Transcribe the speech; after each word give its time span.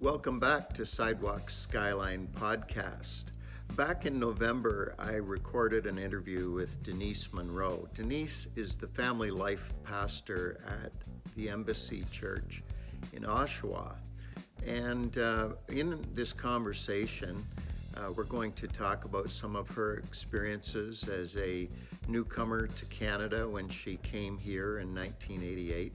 Welcome 0.00 0.40
back 0.40 0.72
to 0.72 0.86
Sidewalk 0.86 1.50
Skyline 1.50 2.26
Podcast. 2.32 3.26
Back 3.76 4.06
in 4.06 4.18
November, 4.18 4.94
I 4.98 5.16
recorded 5.16 5.84
an 5.84 5.98
interview 5.98 6.50
with 6.50 6.82
Denise 6.82 7.30
Monroe. 7.34 7.86
Denise 7.92 8.48
is 8.56 8.76
the 8.76 8.86
family 8.86 9.30
life 9.30 9.74
pastor 9.84 10.64
at 10.66 10.92
the 11.36 11.50
Embassy 11.50 12.06
Church 12.10 12.62
in 13.12 13.24
Oshawa. 13.24 13.92
And 14.66 15.18
uh, 15.18 15.50
in 15.68 16.02
this 16.14 16.32
conversation, 16.32 17.46
uh, 17.98 18.10
we're 18.10 18.24
going 18.24 18.52
to 18.52 18.66
talk 18.66 19.04
about 19.04 19.30
some 19.30 19.54
of 19.54 19.68
her 19.68 19.96
experiences 19.98 21.06
as 21.10 21.36
a 21.36 21.68
newcomer 22.08 22.68
to 22.68 22.84
Canada 22.86 23.46
when 23.46 23.68
she 23.68 23.98
came 23.98 24.38
here 24.38 24.78
in 24.78 24.94
1988 24.94 25.92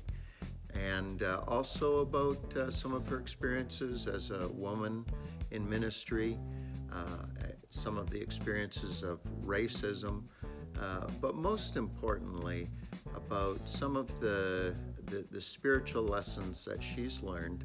and 0.76 1.24
uh, 1.24 1.42
also 1.48 2.00
about 2.00 2.56
uh, 2.56 2.70
some 2.70 2.94
of 2.94 3.08
her 3.08 3.20
experiences 3.20 4.08
as 4.08 4.32
a 4.32 4.48
woman 4.50 5.06
in 5.52 5.68
ministry, 5.68 6.38
uh, 6.92 7.06
some 7.70 7.98
of 7.98 8.10
the 8.10 8.20
experiences 8.20 9.04
of 9.04 9.20
racism, 9.46 10.24
uh, 10.82 11.08
but 11.22 11.36
most 11.36 11.78
importantly, 11.78 12.70
about 13.16 13.68
some 13.68 13.96
of 13.96 14.20
the, 14.20 14.76
the, 15.06 15.26
the 15.32 15.42
spiritual 15.42 16.04
lessons 16.04 16.66
that 16.66 16.84
she's 16.84 17.22
learned 17.22 17.64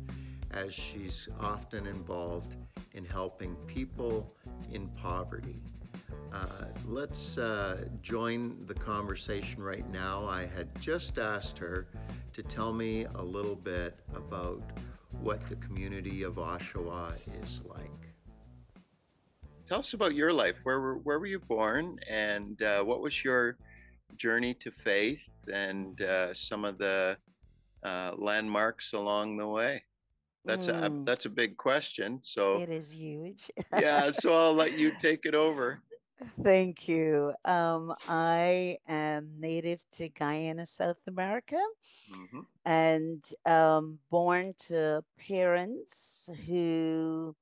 as 0.52 0.74
she's 0.74 1.28
often 1.40 1.86
involved 1.86 2.56
in 2.92 3.04
helping 3.04 3.54
people 3.66 4.34
in 4.72 4.88
poverty. 4.88 5.62
Uh, 6.32 6.66
let's 6.86 7.38
uh, 7.38 7.84
join 8.02 8.64
the 8.66 8.74
conversation 8.74 9.62
right 9.62 9.88
now. 9.90 10.26
I 10.26 10.46
had 10.46 10.68
just 10.80 11.18
asked 11.18 11.58
her 11.58 11.86
to 12.32 12.42
tell 12.42 12.72
me 12.72 13.06
a 13.16 13.22
little 13.22 13.56
bit 13.56 13.96
about 14.14 14.62
what 15.20 15.46
the 15.48 15.56
community 15.56 16.22
of 16.22 16.34
Oshawa 16.34 17.12
is 17.42 17.62
like. 17.66 17.90
Tell 19.68 19.80
us 19.80 19.92
about 19.92 20.14
your 20.14 20.32
life. 20.32 20.56
Where 20.62 20.80
were, 20.80 20.98
where 20.98 21.18
were 21.18 21.26
you 21.26 21.40
born, 21.40 21.98
and 22.08 22.60
uh, 22.62 22.82
what 22.82 23.00
was 23.00 23.24
your 23.24 23.56
journey 24.16 24.54
to 24.54 24.70
faith, 24.70 25.22
and 25.52 26.00
uh, 26.00 26.34
some 26.34 26.64
of 26.64 26.78
the 26.78 27.16
uh, 27.82 28.12
landmarks 28.16 28.92
along 28.92 29.36
the 29.36 29.46
way? 29.46 29.82
That's 30.44 30.68
a 30.68 30.72
Mm, 30.72 31.04
that's 31.04 31.26
a 31.26 31.28
big 31.28 31.56
question. 31.56 32.18
So 32.22 32.58
it 32.62 32.70
is 32.70 32.92
huge. 32.92 33.42
yeah, 33.78 34.10
so 34.10 34.34
I'll 34.34 34.54
let 34.54 34.78
you 34.78 34.92
take 35.00 35.26
it 35.26 35.34
over. 35.34 35.80
Thank 36.42 36.88
you. 36.88 37.34
Um, 37.44 37.94
I 38.06 38.78
am 38.88 39.30
native 39.38 39.80
to 39.92 40.08
Guyana, 40.08 40.66
South 40.66 41.00
America, 41.06 41.58
hmm 42.08 42.42
and 42.64 43.24
um, 43.46 43.98
born 44.10 44.54
to 44.68 45.02
parents 45.18 46.28
who 46.46 47.34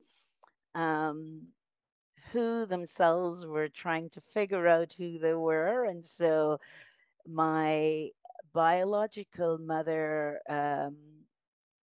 um, 0.74 1.42
who 2.32 2.66
themselves 2.66 3.46
were 3.46 3.68
trying 3.68 4.10
to 4.10 4.20
figure 4.20 4.66
out 4.68 4.92
who 4.98 5.18
they 5.18 5.34
were, 5.34 5.84
and 5.84 6.06
so 6.06 6.58
my 7.26 8.10
biological 8.52 9.58
mother 9.58 10.40
um, 10.48 10.96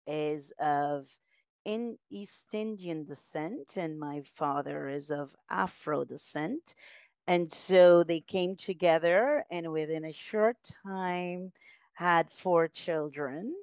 is 0.08 0.52
of 0.60 1.08
in 1.66 1.98
East 2.10 2.54
Indian 2.54 3.04
descent, 3.04 3.78
and 3.78 4.00
my 4.00 4.22
father 4.36 4.88
is 4.88 5.12
of 5.12 5.36
Afro 5.50 6.06
descent. 6.06 6.76
And 7.28 7.52
so 7.52 8.04
they 8.04 8.22
came 8.22 8.56
together, 8.56 9.46
and 9.52 9.72
within 9.72 10.06
a 10.06 10.14
short 10.14 10.58
time, 10.86 11.52
had 11.94 12.30
four 12.44 12.68
children, 12.68 13.56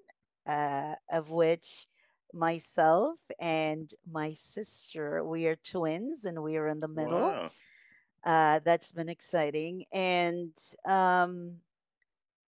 uh, 0.46 0.94
of 1.12 1.30
which 1.30 1.86
myself 2.34 3.18
and 3.38 3.92
my 4.10 4.32
sister, 4.32 5.24
we 5.24 5.46
are 5.46 5.56
twins, 5.56 6.24
and 6.24 6.42
we 6.42 6.56
are 6.56 6.68
in 6.68 6.80
the 6.80 6.88
middle. 6.88 7.20
Wow. 7.20 7.50
Uh, 8.24 8.60
that's 8.64 8.92
been 8.92 9.08
exciting. 9.08 9.84
And 9.92 10.52
um, 10.86 11.56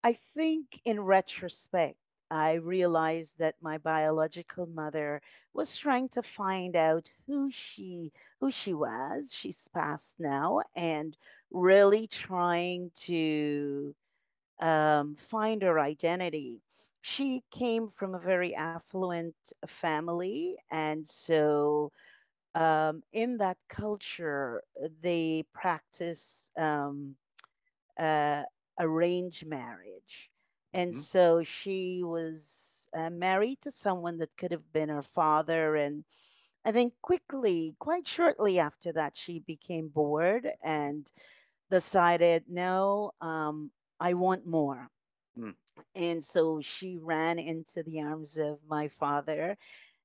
I 0.05 0.17
think 0.34 0.81
in 0.84 1.00
retrospect, 1.00 1.97
I 2.31 2.55
realized 2.55 3.39
that 3.39 3.57
my 3.61 3.79
biological 3.79 4.67
mother 4.67 5.21
was 5.55 5.77
trying 5.77 6.09
to 6.11 6.23
find 6.23 6.77
out 6.77 7.11
who 7.27 7.51
she 7.51 8.13
who 8.41 8.51
she 8.51 8.73
was. 8.75 9.33
She's 9.33 9.69
passed 9.69 10.19
now, 10.21 10.63
and 10.75 11.17
really 11.51 12.07
trying 12.07 12.91
to 13.07 13.95
um, 14.61 15.17
find 15.17 15.63
her 15.63 15.79
identity. 15.81 16.63
She 17.03 17.43
came 17.51 17.89
from 17.89 18.15
a 18.15 18.19
very 18.21 18.55
affluent 18.55 19.31
family, 19.67 20.57
and 20.71 21.09
so 21.09 21.93
um, 22.55 23.03
in 23.12 23.39
that 23.39 23.59
culture, 23.69 24.62
they 25.03 25.45
practice. 25.53 26.51
Um, 26.57 27.17
uh, 27.99 28.43
arranged 28.79 29.47
marriage. 29.47 30.30
And 30.72 30.94
hmm 30.94 30.97
so 30.97 31.42
she 31.42 32.03
was 32.03 32.88
uh, 32.94 33.10
married 33.10 33.60
to 33.62 33.70
someone 33.70 34.19
that 34.19 34.36
could 34.36 34.53
have 34.53 34.72
been 34.72 34.88
her 34.88 35.03
father. 35.03 35.76
And 35.76 36.04
I 36.64 36.72
think 36.72 36.94
quickly, 37.03 37.76
quite 37.78 38.06
shortly 38.06 38.58
after 38.58 38.92
that, 38.92 39.16
she 39.16 39.38
became 39.41 39.88
bored 39.88 40.48
and 40.62 41.10
decided, 41.70 42.44
no, 42.48 43.12
um, 43.20 43.72
I 44.00 44.14
want 44.14 44.47
more. 44.47 44.91
Mm. 45.36 45.54
And 45.94 46.25
so 46.25 46.60
she 46.60 46.97
ran 46.97 47.38
into 47.38 47.82
the 47.82 48.00
arms 48.00 48.37
of 48.38 48.60
my 48.66 48.88
father. 48.88 49.56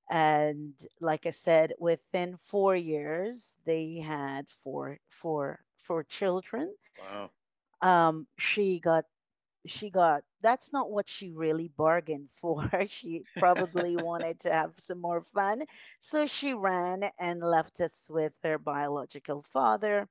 And 0.09 0.73
like 0.99 1.25
I 1.25 1.31
said, 1.31 1.73
within 1.79 2.37
four 2.37 2.75
years, 2.75 3.55
they 3.65 3.97
had 3.97 4.49
four, 4.51 4.99
four, 5.09 5.65
four 5.77 6.03
children 6.03 6.75
Wow. 6.97 7.31
um 7.81 8.27
she 8.37 8.79
got 8.79 9.05
she 9.65 9.89
got 9.89 10.23
that's 10.45 10.73
not 10.73 10.91
what 10.91 11.09
she 11.09 11.31
really 11.31 11.69
bargained 11.77 12.29
for. 12.41 12.69
She 12.87 13.25
probably 13.37 13.97
wanted 13.97 14.39
to 14.41 14.53
have 14.53 14.73
some 14.79 15.01
more 15.01 15.23
fun. 15.33 15.63
So 16.01 16.25
she 16.27 16.53
ran 16.53 17.11
and 17.19 17.41
left 17.41 17.81
us 17.81 18.07
with 18.09 18.33
her 18.43 18.59
biological 18.59 19.43
father. 19.53 20.09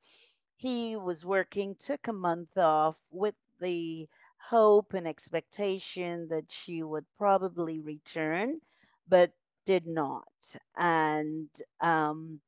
He 0.57 0.97
was 0.97 1.25
working 1.25 1.77
took 1.77 2.09
a 2.09 2.13
month 2.13 2.57
off 2.59 2.97
with 3.11 3.37
the 3.61 4.09
hope 4.51 4.95
and 4.95 5.07
expectation 5.09 6.29
that 6.29 6.51
she 6.53 6.83
would 6.83 7.07
probably 7.19 7.81
return 7.81 8.61
but 9.09 9.33
did 9.67 9.87
not. 9.87 10.29
And 10.77 11.51
um 11.81 12.41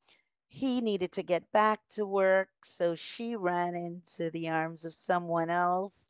he 0.48 0.80
needed 0.80 1.12
to 1.12 1.22
get 1.22 1.50
back 1.53 1.80
to 1.91 2.06
work, 2.06 2.48
so 2.64 2.94
she 2.97 3.36
ran 3.36 3.74
into 3.74 4.30
the 4.30 4.48
arms 4.48 4.84
of 4.84 4.94
someone 4.94 5.50
else. 5.50 6.08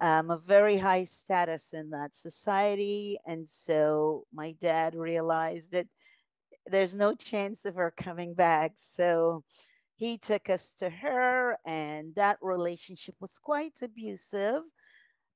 Um, 0.00 0.30
a 0.30 0.38
very 0.38 0.76
high 0.76 1.04
status 1.04 1.72
in 1.72 1.90
that 1.90 2.16
society. 2.16 3.18
And 3.26 3.48
so 3.48 4.26
my 4.32 4.52
dad 4.60 4.94
realized 4.94 5.72
that 5.72 5.86
there's 6.66 6.94
no 6.94 7.14
chance 7.14 7.64
of 7.64 7.74
her 7.74 7.92
coming 7.96 8.34
back. 8.34 8.72
So 8.78 9.44
he 9.96 10.18
took 10.18 10.50
us 10.50 10.72
to 10.78 10.90
her, 10.90 11.58
and 11.64 12.14
that 12.16 12.38
relationship 12.42 13.14
was 13.20 13.38
quite 13.38 13.78
abusive. 13.82 14.62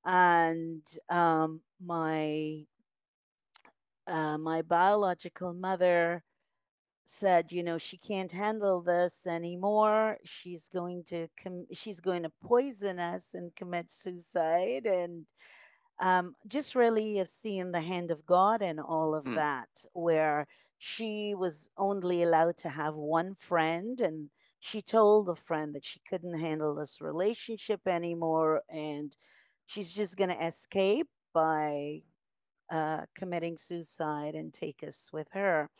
And 0.04 0.82
um, 1.08 1.60
my 1.84 2.64
uh, 4.06 4.38
my 4.38 4.62
biological 4.62 5.52
mother 5.52 6.22
said, 7.06 7.52
you 7.52 7.62
know, 7.62 7.78
she 7.78 7.98
can't 7.98 8.32
handle 8.32 8.82
this 8.82 9.26
anymore. 9.26 10.18
She's 10.24 10.68
going 10.68 11.04
to 11.06 11.28
com- 11.42 11.66
she's 11.72 12.00
going 12.00 12.22
to 12.24 12.30
poison 12.42 12.98
us 12.98 13.34
and 13.34 13.54
commit 13.56 13.90
suicide 13.92 14.86
and 14.86 15.26
um, 16.00 16.34
just 16.46 16.74
really 16.74 17.24
seen 17.26 17.72
the 17.72 17.80
hand 17.80 18.10
of 18.10 18.26
God 18.26 18.62
in 18.62 18.78
all 18.78 19.14
of 19.14 19.26
Mm. 19.26 19.34
that, 19.34 19.68
where 19.92 20.46
she 20.78 21.34
was 21.34 21.68
only 21.78 22.22
allowed 22.22 22.56
to 22.58 22.70
have 22.70 22.94
one 22.94 23.34
friend 23.34 24.00
and 24.00 24.30
she 24.58 24.80
told 24.82 25.26
the 25.26 25.36
friend 25.36 25.74
that 25.74 25.84
she 25.84 26.00
couldn't 26.08 26.38
handle 26.40 26.74
this 26.74 27.00
relationship 27.00 27.86
anymore 27.86 28.62
and 28.68 29.16
she's 29.66 29.92
just 29.92 30.16
going 30.16 30.30
to 30.30 30.46
escape 30.46 31.08
by 31.32 32.02
uh, 32.70 33.02
committing 33.14 33.56
suicide 33.56 34.34
and 34.34 34.52
take 34.52 34.82
us 34.82 35.10
with 35.12 35.28
her. 35.32 35.70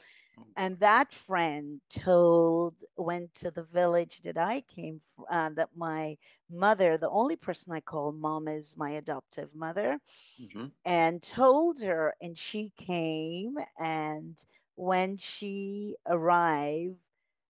And 0.56 0.78
that 0.80 1.12
friend 1.12 1.80
told, 1.88 2.82
went 2.96 3.34
to 3.36 3.50
the 3.50 3.62
village 3.64 4.20
that 4.22 4.36
I 4.36 4.60
came 4.62 5.00
from, 5.14 5.24
uh, 5.30 5.50
that 5.56 5.70
my 5.76 6.16
mother, 6.50 6.96
the 6.96 7.10
only 7.10 7.36
person 7.36 7.72
I 7.72 7.80
call 7.80 8.12
mom 8.12 8.48
is 8.48 8.76
my 8.76 8.90
adoptive 8.90 9.54
mother, 9.54 9.98
hmm 10.38 10.66
and 10.84 11.22
told 11.22 11.80
her. 11.80 12.14
And 12.20 12.36
she 12.36 12.72
came. 12.76 13.56
And 13.78 14.36
when 14.76 15.16
she 15.16 15.96
arrived, 16.06 16.96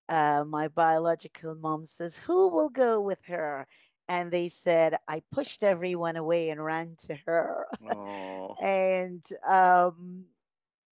uh, 0.09 0.43
my 0.47 0.67
biological 0.67 1.55
mom 1.55 1.85
says, 1.87 2.17
Who 2.17 2.49
will 2.49 2.69
go 2.69 3.01
with 3.01 3.23
her? 3.25 3.67
And 4.07 4.31
they 4.31 4.49
said, 4.49 4.97
I 5.07 5.21
pushed 5.31 5.63
everyone 5.63 6.15
away 6.17 6.49
and 6.49 6.63
ran 6.63 6.95
to 7.07 7.15
her. 7.25 7.65
Oh. 7.81 8.57
and 8.61 9.23
um, 9.47 10.25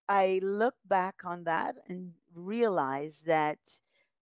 I 0.08 0.40
look 0.42 0.74
back 0.86 1.24
on 1.24 1.44
that 1.44 1.76
and 1.88 2.14
realize 2.34 3.22
that 3.26 3.58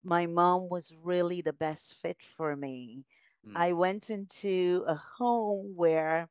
my 0.03 0.25
mom 0.25 0.69
was 0.69 0.93
really 1.03 1.41
the 1.41 1.53
best 1.53 1.95
fit 2.01 2.17
for 2.37 2.55
me. 2.55 3.05
Mm, 3.47 3.53
I 3.55 3.73
went 3.73 4.09
into 4.09 4.83
a 4.87 4.95
home 4.95 5.73
where 5.75 6.29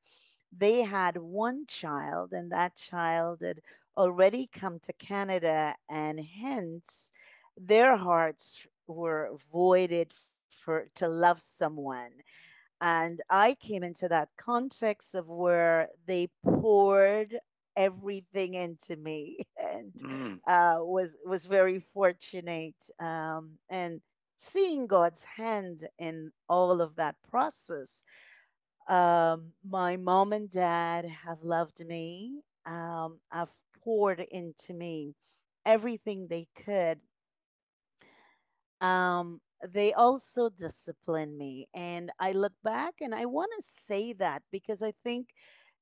they 0.57 0.83
had 0.83 1.17
one 1.17 1.67
child, 1.67 2.33
and 2.33 2.51
that 2.53 2.77
child 2.77 3.41
had 3.43 3.61
already 3.97 4.47
come 4.47 4.79
to 4.81 4.93
Canada, 4.95 5.77
and 5.89 6.21
hence 6.21 7.13
their 7.57 7.97
hearts 7.97 8.61
were 8.87 9.37
voided 9.53 10.13
for 10.65 10.87
to 10.97 11.09
love 11.09 11.41
someone. 11.41 12.13
And 12.81 13.21
I 13.31 13.55
came 13.55 13.83
into 13.83 14.09
that 14.09 14.29
context 14.37 15.15
of 15.15 15.29
where 15.29 15.89
they 16.07 16.29
poured 16.45 17.39
everything 17.81 18.55
into 18.55 18.97
me 18.97 19.39
and 19.59 19.95
mm, 20.03 20.41
uh, 20.47 20.79
was 20.81 21.17
was 21.27 21.47
very 21.47 21.81
fortunate 21.95 22.77
um, 23.01 23.59
and 23.71 24.01
seeing 24.39 24.87
God's 24.87 25.25
hand 25.25 25.89
in 25.99 26.33
all 26.49 26.81
of 26.83 26.97
that 26.97 27.17
process 27.31 28.05
um, 28.89 29.53
my 29.69 29.97
mom 29.97 30.33
and 30.33 30.51
dad 30.51 31.07
have 31.07 31.43
loved 31.43 31.85
me, 31.87 32.43
um, 32.67 33.21
have 33.31 33.51
poured 33.85 34.21
into 34.21 34.75
me 34.75 35.15
everything 35.67 36.29
they 36.29 36.49
could. 36.57 37.01
Um, 38.81 39.41
they 39.67 39.93
also 39.93 40.49
discipline 40.51 41.37
me. 41.37 41.69
And 41.75 42.11
I 42.19 42.33
look 42.33 42.55
back 42.63 42.95
and 43.01 43.15
I 43.15 43.27
want 43.27 43.51
to 43.59 43.63
say 43.67 44.13
that 44.15 44.43
because 44.53 44.83
I 44.83 44.93
think 45.05 45.29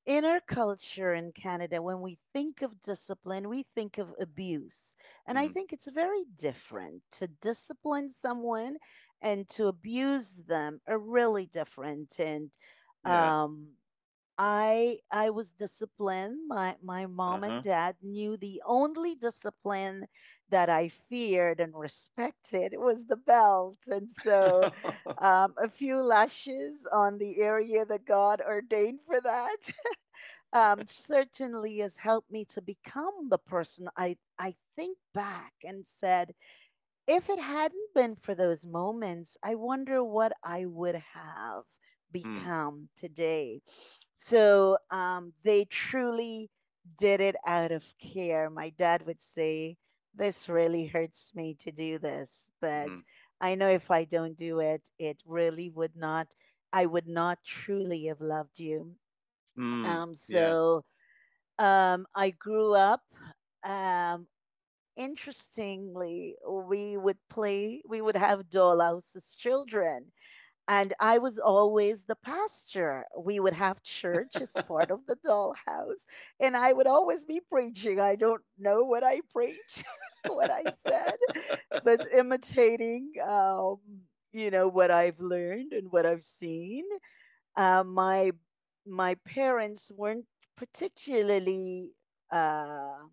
in 0.09 0.25
our 0.25 0.41
culture 0.41 1.13
in 1.13 1.31
Canada, 1.33 1.81
when 1.83 2.01
we 2.01 2.19
think 2.33 2.63
of 2.63 2.81
discipline, 2.81 3.49
we 3.49 3.63
think 3.75 3.99
of 3.99 4.13
abuse. 4.19 4.95
And 5.27 5.39
I 5.39 5.47
mm. 5.47 5.49
think 5.49 5.73
it's 5.73 5.89
very 5.91 6.25
different. 6.35 7.03
To 7.13 7.27
discipline 7.27 8.09
someone 8.09 8.77
and 9.21 9.47
to 9.51 9.67
abuse 9.67 10.37
them 10.47 10.81
are 10.87 10.99
really 10.99 11.45
different. 11.47 12.19
And 12.19 12.51
Yeah. 13.03 13.33
um, 13.35 13.69
I 14.37 14.99
I 15.11 15.29
was 15.31 15.51
disciplined. 15.51 16.47
My 16.47 16.75
my 16.81 17.05
mom 17.07 17.43
and 17.43 17.61
Uh-huh. 17.61 17.61
dad 17.61 17.97
knew 18.01 18.37
the 18.37 18.61
only 18.65 19.15
discipline 19.15 20.07
that 20.49 20.69
I 20.69 20.89
feared 20.89 21.59
and 21.59 21.73
respected 21.75 22.73
was 22.77 23.05
the 23.05 23.15
belt. 23.17 23.77
And 23.87 24.09
so 24.09 24.69
um, 25.17 25.53
a 25.61 25.69
few 25.69 25.97
lashes 26.01 26.85
on 26.91 27.17
the 27.17 27.41
area 27.41 27.85
that 27.85 28.05
God 28.05 28.41
ordained 28.41 28.99
for 29.05 29.19
that 29.21 29.57
um, 30.53 30.85
certainly 30.87 31.79
has 31.79 31.97
helped 31.97 32.31
me 32.31 32.45
to 32.45 32.61
become 32.61 33.29
the 33.29 33.37
person 33.39 33.87
I 33.97 34.17
I 34.37 34.55
think 34.75 34.97
back 35.13 35.53
and 35.63 35.85
said, 35.85 36.33
if 37.07 37.29
it 37.29 37.39
hadn't 37.39 37.93
been 37.95 38.15
for 38.15 38.33
those 38.35 38.65
moments, 38.65 39.37
I 39.43 39.55
wonder 39.55 40.03
what 40.03 40.33
I 40.43 40.65
would 40.65 40.95
have 40.95 41.63
Mm, 42.25 42.51
become 42.51 42.89
today. 42.97 43.61
So 44.15 44.77
um, 44.91 45.33
they 45.43 45.65
truly 45.65 46.49
did 46.97 47.19
it 47.21 47.35
out 47.45 47.71
of 47.71 47.83
care. 47.99 48.49
My 48.49 48.69
dad 48.69 49.05
would 49.05 49.21
say, 49.21 49.77
This 50.13 50.49
really 50.49 50.87
hurts 50.87 51.33
me 51.35 51.53
to 51.55 51.71
do 51.71 51.97
this, 51.99 52.51
but 52.61 52.91
mm, 52.91 53.03
I 53.41 53.55
know 53.55 53.69
if 53.69 53.89
I 53.91 54.03
don't 54.05 54.35
do 54.37 54.59
it, 54.59 54.81
it 54.99 55.21
really 55.25 55.69
would 55.69 55.95
not, 55.95 56.27
I 56.73 56.85
would 56.85 57.07
not 57.07 57.43
truly 57.43 58.05
have 58.05 58.21
loved 58.21 58.59
you. 58.59 58.95
mm. 59.57 59.83
Um, 59.83 60.15
Yeah. 60.27 60.55
so 60.55 60.85
um, 61.57 62.05
I 62.15 62.31
grew 62.31 62.73
up. 62.75 63.03
Um, 63.63 64.27
interestingly, 64.95 66.35
we 66.49 66.97
would 66.97 67.17
play, 67.29 67.81
we 67.87 68.01
would 68.01 68.15
have 68.17 68.49
dollhouse 68.49 69.15
as 69.15 69.35
children. 69.35 70.11
And 70.69 70.93
I 71.01 71.17
was 71.19 71.39
always 71.39 72.05
the 72.05 72.15
pastor. 72.15 73.05
We 73.17 73.41
would 73.41 73.53
have 73.55 73.83
church 73.83 74.39
as 74.41 74.57
part 74.67 74.91
of 74.91 75.05
the 75.07 75.17
dollhouse. 75.17 76.05
And 76.39 76.55
I 76.57 76.73
would 76.73 76.87
always 76.87 77.25
be 77.25 77.41
preaching. 77.41 77.99
I 77.99 78.15
don't 78.15 78.43
know 78.59 78.83
what 78.83 79.03
I 79.03 79.21
preach, 79.33 79.83
what 80.27 80.51
I 80.51 80.65
said, 80.77 81.17
but 81.83 82.01
imitating, 82.13 83.13
um, 83.27 83.79
you 84.33 84.51
know, 84.51 84.67
what 84.67 84.91
I've 84.91 85.19
learned 85.19 85.73
and 85.73 85.91
what 85.91 86.05
I've 86.05 86.23
seen. 86.23 86.85
Uh, 87.55 87.83
my 87.83 88.31
my 88.85 89.15
parents 89.25 89.91
weren't 89.95 90.25
particularly 90.57 91.91
uh, 92.31 93.03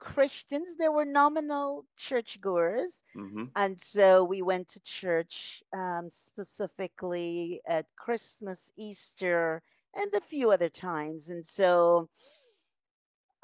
Christians. 0.00 0.76
They 0.76 0.88
were 0.88 1.06
nominal 1.06 1.86
churchgoers. 1.96 3.04
Mm-hmm. 3.16 3.44
And 3.56 3.80
so 3.80 4.24
we 4.24 4.42
went 4.42 4.68
to 4.70 4.80
church 4.80 5.62
um, 5.74 6.08
specifically 6.10 7.60
at 7.66 7.86
Christmas, 7.96 8.72
Easter, 8.76 9.62
and 9.94 10.12
a 10.14 10.20
few 10.20 10.50
other 10.50 10.70
times. 10.70 11.28
And 11.28 11.44
so 11.46 12.08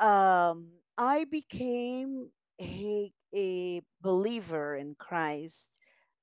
um, 0.00 0.68
I 0.98 1.24
became 1.24 2.30
a, 2.60 3.12
a 3.34 3.82
believer 4.00 4.74
in 4.76 4.94
Christ. 4.98 5.78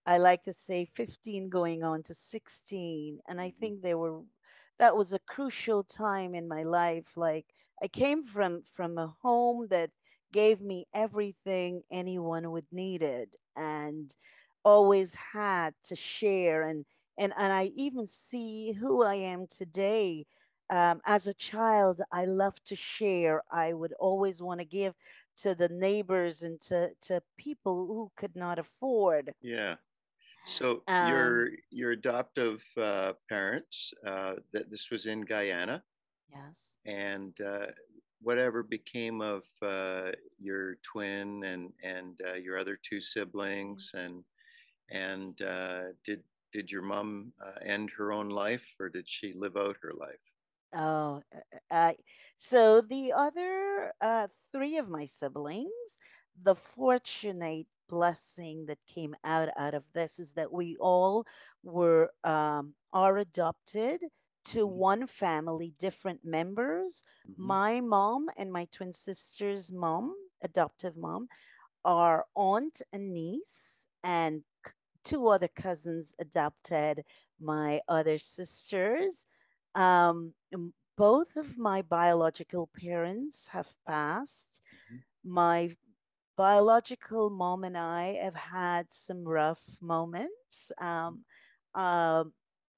I 0.06 0.18
like 0.18 0.44
to 0.44 0.54
say 0.54 0.86
15 0.86 1.50
going 1.50 1.84
on 1.84 2.04
to 2.04 2.14
16. 2.14 3.20
And 3.28 3.42
I 3.42 3.52
Mm-hmm. 3.60 3.60
think 3.60 3.82
they 3.82 3.96
were, 3.96 4.22
that 4.80 4.96
was 4.98 5.14
a 5.14 5.20
crucial 5.20 5.84
time 5.84 6.36
in 6.36 6.48
my 6.48 6.64
life. 6.64 7.16
Like 7.16 7.48
I 7.82 7.88
came 7.88 8.24
from, 8.24 8.64
from 8.74 8.98
a 8.98 9.08
home 9.22 9.68
that 9.70 9.92
gave 10.34 10.62
me 10.62 10.88
everything 10.94 11.84
anyone 11.92 12.52
would 12.52 12.68
needed 12.74 13.30
and 13.56 14.16
always 14.66 15.16
had 15.16 15.74
to 15.86 15.96
share. 15.96 16.64
And, 16.70 16.86
and, 17.18 17.34
and 17.38 17.54
I 17.54 17.72
even 17.76 18.08
see 18.08 18.74
who 18.74 19.04
I 19.04 19.16
am 19.16 19.48
today 19.48 20.26
um, 20.70 21.02
as 21.06 21.28
a 21.28 21.34
child, 21.34 22.02
I 22.12 22.26
love 22.26 22.56
to 22.66 22.76
share. 22.76 23.44
I 23.52 23.74
would 23.74 23.94
always 24.00 24.42
want 24.42 24.60
to 24.60 24.66
give 24.66 24.96
to 25.44 25.56
the 25.56 25.70
neighbors 25.70 26.44
and 26.44 26.60
to, 26.62 26.90
to 27.04 27.22
people 27.38 27.88
who 27.88 28.12
could 28.18 28.36
not 28.36 28.60
afford. 28.60 29.34
Yeah. 29.42 29.76
So 30.46 30.84
Um, 30.88 31.10
your 31.10 31.50
your 31.72 31.92
adoptive 31.92 32.64
uh, 32.78 33.14
parents, 33.30 33.94
uh, 34.06 34.36
that 34.54 34.70
this 34.70 34.90
was 34.92 35.06
in 35.06 35.22
Guyana, 35.22 35.84
yes. 36.30 36.74
and 36.86 37.34
uh, 37.42 37.68
whatever 38.24 38.64
became 38.64 39.22
of 39.22 39.44
uh, 39.62 40.12
your 40.40 40.76
twin 40.84 41.44
and 41.44 41.74
and 41.84 42.20
uh, 42.28 42.34
your 42.36 42.58
other 42.58 42.78
two 42.78 43.02
siblings, 43.02 43.92
and 43.94 44.24
and 44.90 45.42
uh, 45.42 45.84
did 46.06 46.24
did 46.52 46.72
your 46.72 46.84
mom 46.84 47.34
uh, 47.44 47.60
end 47.66 47.92
her 47.92 48.12
own 48.12 48.30
life, 48.30 48.66
or 48.80 48.90
did 48.90 49.08
she 49.10 49.34
live 49.34 49.58
out 49.58 49.78
her 49.82 49.94
life? 49.94 50.22
Oh, 50.74 51.22
uh, 51.34 51.40
uh, 51.72 51.94
so 52.40 52.82
the 52.82 53.14
other 53.14 53.94
uh, 54.02 54.28
three 54.52 54.78
of 54.78 54.90
my 54.90 55.06
siblings, 55.06 55.98
the 56.42 56.56
fortunate 56.56 57.68
blessing 57.90 58.66
that 58.68 58.80
came 58.88 59.16
out 59.24 59.50
out 59.58 59.74
of 59.74 59.84
this 59.94 60.20
is 60.20 60.34
that 60.34 60.52
we 60.52 60.78
all 60.80 61.26
were 61.64 62.12
um, 62.24 62.74
are 62.94 63.18
adopted 63.18 64.02
to 64.46 64.66
Mm-hmm. 64.66 64.68
one 64.68 65.08
family, 65.08 65.74
different 65.80 66.22
members. 66.24 67.04
Mm-hmm. 67.30 67.48
My 67.48 67.80
mom 67.82 68.30
and 68.38 68.52
my 68.52 68.66
twin 68.72 68.94
sister's 68.94 69.72
mom, 69.72 70.14
adoptive 70.44 70.96
mom, 70.98 71.28
are 71.86 72.26
aunt 72.36 72.82
and 72.92 73.14
niece, 73.14 73.88
and 74.04 74.44
two 75.04 75.28
other 75.28 75.48
cousins 75.48 76.16
adopted 76.20 77.04
my 77.40 77.82
other 77.88 78.18
sisters. 78.18 79.28
Um, 79.76 80.34
both 80.98 81.36
of 81.36 81.58
my 81.58 81.82
biological 81.82 82.70
parents 82.80 83.48
have 83.48 83.68
passed. 83.88 84.62
My 85.24 85.76
biological 86.36 87.30
mom 87.30 87.64
and 87.64 87.78
I 87.78 88.20
have 88.22 88.36
had 88.36 88.88
some 88.92 89.24
rough 89.28 89.62
moments. 89.82 90.72
Um, 90.80 91.20
um, 91.76 92.34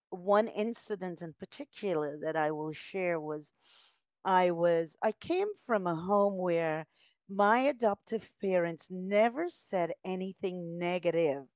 one 0.09 0.47
incident 0.47 1.21
in 1.21 1.33
particular 1.33 2.17
that 2.21 2.35
I 2.35 2.51
will 2.51 2.74
share 2.74 3.19
was 3.19 3.53
I 4.25 4.51
was 4.51 4.97
I 5.01 5.12
came 5.13 5.50
from 5.65 5.85
a 5.88 5.95
home 5.95 6.38
where 6.38 6.88
my 7.29 7.59
adoptive 7.59 8.31
parents 8.41 8.88
never 8.89 9.50
said 9.50 9.93
anything 10.03 10.77
negative 10.77 11.47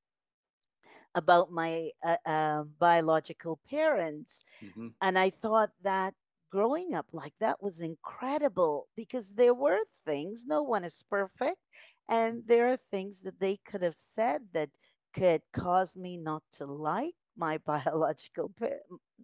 about 1.15 1.51
my 1.51 1.89
uh, 2.03 2.17
uh, 2.25 2.63
biological 2.79 3.59
parents 3.69 4.43
Mm-hmm. 4.63 4.87
and 5.01 5.17
I 5.17 5.29
thought 5.29 5.71
that 5.81 6.13
growing 6.51 6.93
up 6.93 7.07
like 7.11 7.33
that 7.39 7.61
was 7.61 7.81
incredible 7.81 8.87
because 8.95 9.33
there 9.33 9.53
were 9.53 9.79
things, 10.05 10.43
no 10.45 10.61
one 10.63 10.83
is 10.83 11.03
perfect, 11.09 11.57
and 12.07 12.43
there 12.47 12.67
are 12.71 12.77
things 12.77 13.21
that 13.21 13.39
they 13.39 13.57
could 13.57 13.81
have 13.81 13.95
said 13.95 14.41
that 14.53 14.69
could 15.13 15.41
cause 15.53 15.97
me 15.97 16.17
not 16.17 16.43
to 16.53 16.65
like 16.65 17.15
my 17.39 17.57
biological 17.65 18.53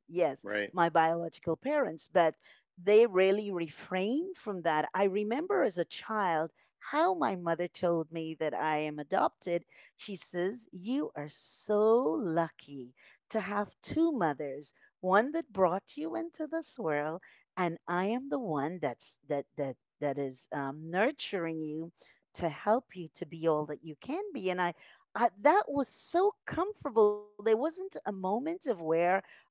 yes, 0.08 0.46
Right. 0.46 0.74
my 0.74 0.90
biological 0.90 1.58
parents, 1.58 2.10
but 2.12 2.36
they 2.78 3.06
really 3.08 3.52
refrain 3.52 4.34
from 4.36 4.62
that. 4.64 4.90
I 4.94 5.06
remember 5.06 5.64
as 5.64 5.78
a 5.78 5.86
child 5.86 6.52
how 6.80 7.16
my 7.16 7.36
mother 7.36 7.68
told 7.68 8.12
me 8.12 8.36
that 8.40 8.54
I 8.54 8.78
am 8.80 9.00
adopted. 9.00 9.66
She 9.98 10.16
says, 10.16 10.70
You 10.72 11.12
are 11.16 11.30
so 11.30 12.02
lucky 12.20 12.94
to 13.30 13.42
have 13.42 13.72
two 13.84 14.12
mothers, 14.12 14.74
one 15.02 15.32
that 15.34 15.54
brought 15.54 15.98
you 15.98 16.16
into 16.16 16.48
this 16.48 16.78
world, 16.80 17.22
and 17.58 17.78
I 17.88 18.06
am 18.08 18.30
the 18.30 18.40
one 18.40 18.80
that's 18.82 19.18
that 19.30 19.46
that 19.58 19.78
that 20.02 20.18
is 20.20 20.48
um, 20.54 20.90
nurturing 20.92 21.62
you 21.62 21.92
to 22.36 22.50
help 22.50 22.96
you 22.96 23.10
to 23.16 23.26
be 23.26 23.48
all 23.48 23.66
that 23.68 23.84
you 23.84 23.96
can 24.02 24.24
be. 24.34 24.50
And 24.50 24.62
I, 24.62 24.74
I 25.16 25.30
that 25.42 25.64
was 25.70 25.90
so 25.90 26.34
comfortable. 26.46 27.12
There 27.12 27.58
wasn't 27.58 27.68
a 28.06 28.12
moment 28.12 28.34
of 28.34 28.82
where 28.82 28.90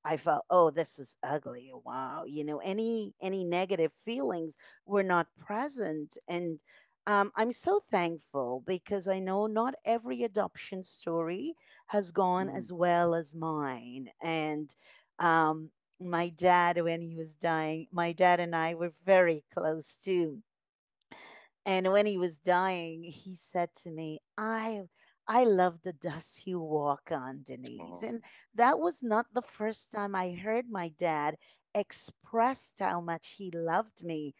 I 0.05 0.17
felt, 0.17 0.21
oh, 0.23 0.71
this 0.71 0.99
is 0.99 0.99
ugly. 1.03 1.55
Wow, 1.73 2.25
you 2.27 2.45
know, 2.45 2.59
any 2.59 3.15
any 3.21 3.45
negative 3.45 3.93
feelings 4.05 4.57
were 4.87 5.03
not 5.03 5.29
present, 5.39 6.19
and 6.29 6.61
um, 7.07 7.33
I'm 7.37 7.53
so 7.53 7.81
thankful 7.91 8.63
because 8.67 9.09
I 9.09 9.21
know 9.21 9.47
not 9.47 9.75
every 9.85 10.23
adoption 10.23 10.83
story 10.85 11.55
has 11.89 12.13
gone 12.13 12.49
Mm. 12.49 12.55
as 12.55 12.73
well 12.73 13.15
as 13.15 13.35
mine. 13.35 14.11
And 14.23 14.75
um, 15.19 15.71
my 16.01 16.29
dad, 16.29 16.81
when 16.83 17.01
he 17.03 17.15
was 17.17 17.35
dying, 17.35 17.87
my 17.93 18.13
dad 18.13 18.41
and 18.41 18.55
I 18.55 18.75
were 18.75 18.93
very 19.05 19.45
close 19.53 19.97
too. 19.97 20.43
And 21.67 21.93
when 21.93 22.07
he 22.07 22.17
was 22.19 22.39
dying, 22.39 23.03
he 23.05 23.35
said 23.37 23.71
to 23.83 23.91
me, 23.91 24.21
I 24.37 24.83
I 25.29 25.45
love 25.45 25.83
the 25.83 25.93
dust 25.93 26.47
you 26.47 26.61
walk 26.61 27.11
on, 27.13 27.43
Denise. 27.45 28.01
Oh. 28.01 28.03
And 28.03 28.23
that 28.55 28.79
was 28.79 29.03
not 29.03 29.27
the 29.33 29.43
first 29.43 29.91
time 29.93 30.15
I 30.15 30.33
heard 30.33 30.69
my 30.69 30.89
dad 30.89 31.37
express 31.75 32.73
how 32.79 33.01
much 33.01 33.35
he 33.39 33.51
loved 33.51 34.03
me 34.05 34.35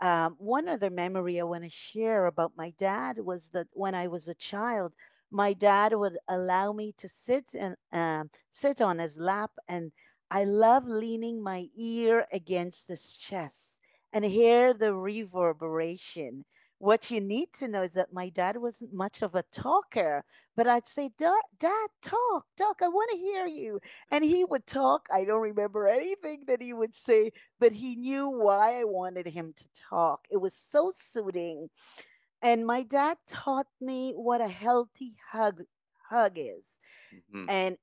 um, 0.00 0.34
one 0.38 0.68
other 0.68 0.90
memory 0.90 1.40
I 1.40 1.44
want 1.44 1.64
to 1.64 1.70
share 1.70 2.26
about 2.26 2.52
my 2.56 2.70
dad 2.70 3.18
was 3.20 3.50
that 3.50 3.68
when 3.72 3.94
I 3.94 4.06
was 4.08 4.28
a 4.28 4.34
child, 4.34 4.94
my 5.30 5.52
dad 5.52 5.94
would 5.94 6.18
allow 6.28 6.72
me 6.72 6.92
to 6.98 7.08
sit 7.08 7.54
and 7.54 7.76
um, 7.92 8.30
sit 8.50 8.80
on 8.80 8.98
his 8.98 9.18
lap, 9.18 9.52
and 9.68 9.92
I 10.30 10.44
love 10.44 10.86
leaning 10.86 11.42
my 11.42 11.68
ear 11.76 12.26
against 12.32 12.88
his 12.88 13.16
chest 13.16 13.78
and 14.12 14.24
hear 14.24 14.72
the 14.74 14.94
reverberation. 14.94 16.44
What 16.84 17.10
you 17.10 17.20
need 17.20 17.52
to 17.54 17.68
know 17.68 17.82
is 17.82 17.94
that 17.94 18.12
my 18.12 18.28
dad 18.30 18.58
wasn't 18.58 18.92
much 18.92 19.22
of 19.22 19.34
a 19.34 19.42
talker, 19.44 20.24
but 20.56 20.66
I'd 20.68 20.86
say, 20.86 21.10
Dad, 21.18 21.42
Dad, 21.58 21.88
talk, 22.02 22.46
talk. 22.56 22.82
I 22.82 22.88
want 22.88 23.10
to 23.12 23.18
hear 23.18 23.46
you. 23.46 23.80
And 24.10 24.24
he 24.24 24.44
would 24.44 24.66
talk. 24.66 25.06
I 25.10 25.24
don't 25.24 25.40
remember 25.42 25.88
anything 25.88 26.44
that 26.46 26.62
he 26.62 26.72
would 26.74 26.94
say, 26.94 27.32
but 27.58 27.72
he 27.72 27.96
knew 27.96 28.28
why 28.28 28.80
I 28.80 28.84
wanted 28.84 29.26
him 29.26 29.54
to 29.54 29.64
talk. 29.74 30.26
It 30.30 30.38
was 30.38 30.54
so 30.54 30.92
soothing. 30.94 31.70
And 32.42 32.66
my 32.66 32.82
dad 32.84 33.18
taught 33.26 33.68
me 33.80 34.12
what 34.14 34.40
a 34.40 34.48
healthy 34.48 35.16
hug 35.30 35.62
hug 36.10 36.34
is. 36.38 36.80
Mhm. 37.12 37.48
And 37.48 37.78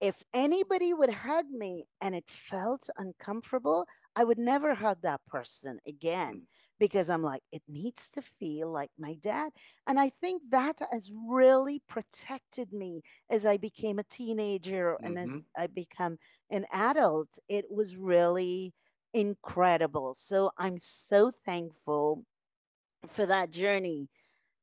if 0.00 0.22
anybody 0.34 0.94
would 0.94 1.10
hug 1.10 1.50
me 1.50 1.88
and 2.00 2.14
it 2.14 2.30
felt 2.30 2.88
uncomfortable, 2.96 3.86
I 4.16 4.24
would 4.24 4.38
never 4.38 4.74
hug 4.74 5.02
that 5.02 5.26
person 5.26 5.80
again 5.86 6.42
Mm. 6.42 6.46
Because 6.78 7.08
I'm 7.08 7.22
like, 7.22 7.42
it 7.52 7.62
needs 7.68 8.08
to 8.10 8.22
feel 8.22 8.70
like 8.70 8.90
my 8.98 9.14
dad. 9.14 9.52
And 9.86 9.98
I 9.98 10.10
think 10.10 10.42
that 10.50 10.80
has 10.90 11.10
really 11.28 11.80
protected 11.88 12.72
me 12.72 13.02
as 13.30 13.44
I 13.46 13.56
became 13.56 13.98
a 13.98 14.04
teenager 14.04 14.98
and 15.02 15.18
as 15.18 15.36
Mhm. 15.36 15.44
I 15.56 15.66
become 15.66 16.18
an 16.50 16.66
adult. 16.72 17.38
It 17.48 17.70
was 17.70 17.96
really 17.96 18.72
incredible. 19.12 20.14
So 20.14 20.50
I'm 20.58 20.78
so 20.80 21.30
thankful 21.44 22.24
for 23.08 23.26
that 23.26 23.50
journey 23.50 24.08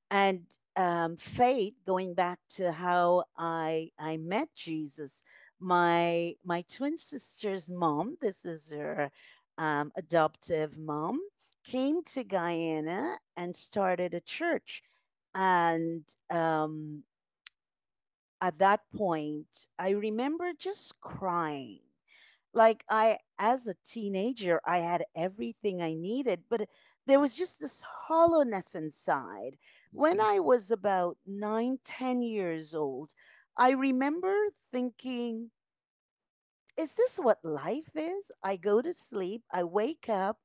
and 0.10 0.42
um, 0.76 1.18
faith 1.18 1.74
going 1.86 2.14
back 2.14 2.40
to 2.50 2.72
how 2.72 3.24
i 3.38 3.90
i 4.00 4.18
met 4.18 4.48
jesus 4.56 5.24
my 5.60 6.34
my 6.46 6.64
twin 6.70 6.98
sister's 6.98 7.70
mom 7.72 8.16
this 8.22 8.46
is 8.46 8.72
her 8.72 9.12
um, 9.58 9.92
adoptive 9.98 10.78
mom 10.78 11.20
came 11.64 12.04
to 12.04 12.24
guyana 12.24 13.18
and 13.36 13.56
started 13.56 14.14
a 14.14 14.22
church 14.22 14.84
and 15.34 16.04
um, 16.30 17.04
at 18.42 18.58
that 18.60 18.82
point 18.96 19.68
i 19.80 19.90
remember 19.90 20.52
just 20.58 21.00
crying 21.02 21.80
like 22.54 22.84
I, 22.90 23.20
as 23.38 23.68
a 23.68 23.76
teenager, 23.86 24.60
I 24.66 24.80
had 24.80 25.04
everything 25.16 25.82
I 25.82 25.94
needed, 25.94 26.44
but 26.50 26.68
there 27.06 27.20
was 27.20 27.36
just 27.36 27.60
this 27.60 27.82
hollowness 27.82 28.76
inside. 28.76 29.58
When 29.94 30.20
Mhm. 30.20 30.22
I 30.22 30.40
was 30.40 30.72
about 30.72 31.18
nine, 31.26 31.80
ten 31.84 32.22
years 32.22 32.74
old, 32.74 33.14
I 33.58 33.72
remember 33.72 34.36
thinking, 34.72 35.52
is 36.78 36.96
this 36.96 37.18
what 37.18 37.44
life 37.44 37.92
is? 37.96 38.32
I 38.44 38.56
go 38.58 38.82
to 38.82 38.94
sleep, 38.94 39.44
I 39.52 39.64
wake 39.64 40.10
up, 40.10 40.40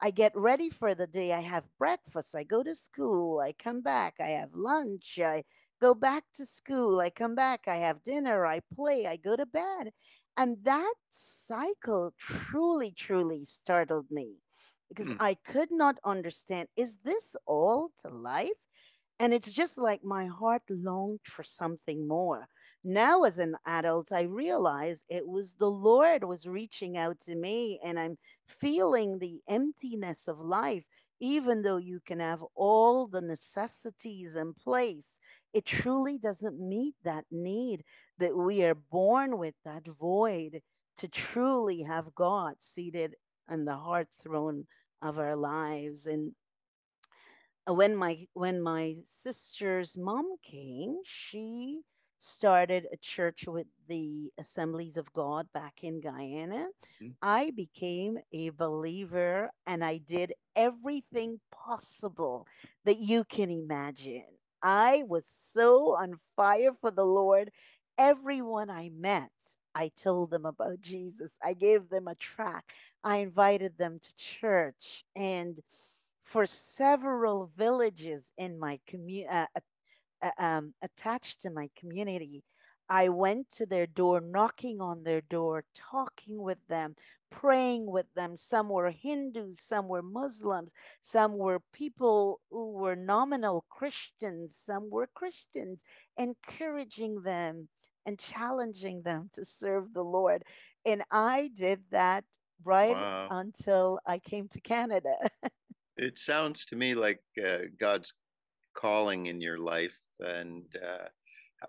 I 0.00 0.10
get 0.10 0.36
ready 0.36 0.70
for 0.70 0.94
the 0.94 1.06
day. 1.06 1.32
I 1.32 1.40
have 1.40 1.64
breakfast. 1.78 2.34
I 2.34 2.44
go 2.44 2.62
to 2.62 2.74
school. 2.74 3.40
I 3.40 3.52
come 3.52 3.80
back. 3.82 4.14
I 4.20 4.28
have 4.28 4.54
lunch. 4.54 5.18
I 5.22 5.44
go 5.80 5.94
back 5.94 6.24
to 6.34 6.46
school. 6.46 7.00
I 7.00 7.10
come 7.10 7.34
back. 7.34 7.66
I 7.66 7.76
have 7.76 8.02
dinner. 8.04 8.46
I 8.46 8.60
play. 8.74 9.06
I 9.06 9.16
go 9.16 9.36
to 9.36 9.46
bed. 9.46 9.92
And 10.36 10.64
that 10.64 10.94
cycle 11.10 12.12
truly, 12.18 12.92
truly 12.92 13.44
startled 13.44 14.10
me 14.10 14.36
because 14.88 15.10
Mm. 15.10 15.18
I 15.18 15.34
could 15.34 15.70
not 15.70 15.98
understand 16.04 16.68
is 16.76 16.96
this 17.04 17.36
all 17.46 17.90
to 18.00 18.08
life? 18.08 18.60
And 19.18 19.32
it's 19.34 19.52
just 19.52 19.78
like 19.78 20.04
my 20.04 20.26
heart 20.26 20.62
longed 20.68 21.20
for 21.24 21.42
something 21.44 22.06
more. 22.08 22.48
Now, 22.88 23.24
as 23.24 23.38
an 23.38 23.56
adult, 23.66 24.12
I 24.12 24.22
realize 24.22 25.04
it 25.08 25.26
was 25.26 25.56
the 25.56 25.70
Lord 25.70 26.24
was 26.24 26.46
reaching 26.46 26.96
out 26.96 27.20
to 27.22 27.34
me, 27.34 27.80
and 27.84 27.98
I'm 27.98 28.16
feeling 28.46 29.18
the 29.18 29.42
emptiness 29.48 30.28
of 30.28 30.38
life. 30.38 30.84
Even 31.20 31.62
though 31.62 31.78
you 31.78 32.00
can 32.06 32.20
have 32.20 32.44
all 32.54 33.08
the 33.08 33.20
necessities 33.20 34.36
in 34.36 34.54
place, 34.54 35.20
it 35.52 35.66
truly 35.66 36.18
doesn't 36.18 36.60
meet 36.60 36.94
that 37.02 37.24
need 37.32 37.84
that 38.18 38.36
we 38.36 38.62
are 38.62 38.76
born 38.76 39.36
with, 39.38 39.56
that 39.64 39.86
void 39.88 40.62
to 40.98 41.08
truly 41.08 41.82
have 41.82 42.14
God 42.14 42.54
seated 42.60 43.16
on 43.48 43.64
the 43.64 43.76
heart 43.76 44.08
throne 44.22 44.66
of 45.02 45.18
our 45.18 45.36
lives. 45.36 46.06
And 46.06 46.36
uh, 47.68 47.74
when 47.74 47.96
my 47.96 48.28
when 48.34 48.62
my 48.62 48.96
sister's 49.02 49.96
mom 49.96 50.36
came, 50.42 50.98
she 51.04 51.82
started 52.18 52.86
a 52.92 52.96
church 52.96 53.46
with 53.46 53.66
the 53.88 54.32
Assemblies 54.38 54.96
of 54.96 55.12
God 55.12 55.46
back 55.52 55.82
in 55.82 56.00
Guyana. 56.00 56.68
Mhm. 57.00 57.16
I 57.22 57.50
became 57.50 58.18
a 58.32 58.50
believer 58.50 59.50
and 59.66 59.84
I 59.84 59.98
did 59.98 60.32
everything 60.54 61.40
possible 61.52 62.46
that 62.84 62.98
you 62.98 63.24
can 63.24 63.50
imagine. 63.50 64.24
I 64.62 65.04
was 65.06 65.26
so 65.26 65.96
on 65.96 66.18
fire 66.36 66.72
for 66.80 66.90
the 66.90 67.04
Lord. 67.04 67.50
Everyone 67.98 68.70
I 68.70 68.90
met, 68.90 69.30
I 69.74 69.88
told 69.96 70.30
them 70.30 70.44
about 70.46 70.80
Jesus. 70.80 71.36
I 71.42 71.54
gave 71.54 71.88
them 71.88 72.08
a 72.08 72.14
track. 72.16 72.72
I 73.04 73.18
invited 73.18 73.76
them 73.78 73.98
to 74.00 74.16
church 74.16 75.04
and 75.14 75.60
for 76.24 76.46
several 76.46 77.46
villages 77.56 78.30
in 78.38 78.58
my 78.58 78.80
community, 78.86 79.28
uh, 79.28 79.46
um, 80.38 80.74
attached 80.82 81.42
to 81.42 81.50
my 81.50 81.68
community. 81.76 82.42
I 82.88 83.08
went 83.08 83.50
to 83.52 83.66
their 83.66 83.86
door, 83.86 84.20
knocking 84.20 84.80
on 84.80 85.02
their 85.04 85.20
door, 85.20 85.64
talking 85.74 86.42
with 86.42 86.58
them, 86.68 86.96
praying 87.30 87.90
with 87.90 88.06
them. 88.14 88.36
Some 88.36 88.68
were 88.68 88.90
Hindus, 88.90 89.60
some 89.60 89.88
were 89.88 90.02
Muslims, 90.02 90.72
some 91.02 91.36
were 91.36 91.60
people 91.72 92.40
who 92.50 92.72
were 92.72 92.96
nominal 92.96 93.64
Christians, 93.68 94.56
some 94.56 94.90
were 94.90 95.08
Christians, 95.14 95.80
encouraging 96.16 97.22
them 97.22 97.68
and 98.04 98.18
challenging 98.18 99.02
them 99.02 99.30
to 99.34 99.44
serve 99.44 99.92
the 99.92 100.02
Lord. 100.02 100.44
And 100.84 101.02
I 101.10 101.50
did 101.54 101.84
that 101.90 102.24
right 102.64 102.98
Wow. 102.98 103.30
until 103.30 104.00
I 104.06 104.18
came 104.18 104.48
to 104.48 104.60
Canada. 104.60 105.16
It 105.96 106.18
sounds 106.18 106.64
to 106.66 106.76
me 106.76 106.94
like 106.94 107.22
uh, 107.44 107.64
God's 107.78 108.12
calling 108.74 109.26
in 109.26 109.40
your 109.40 109.58
life 109.58 109.98
and 110.20 110.74
uh, 110.76 111.08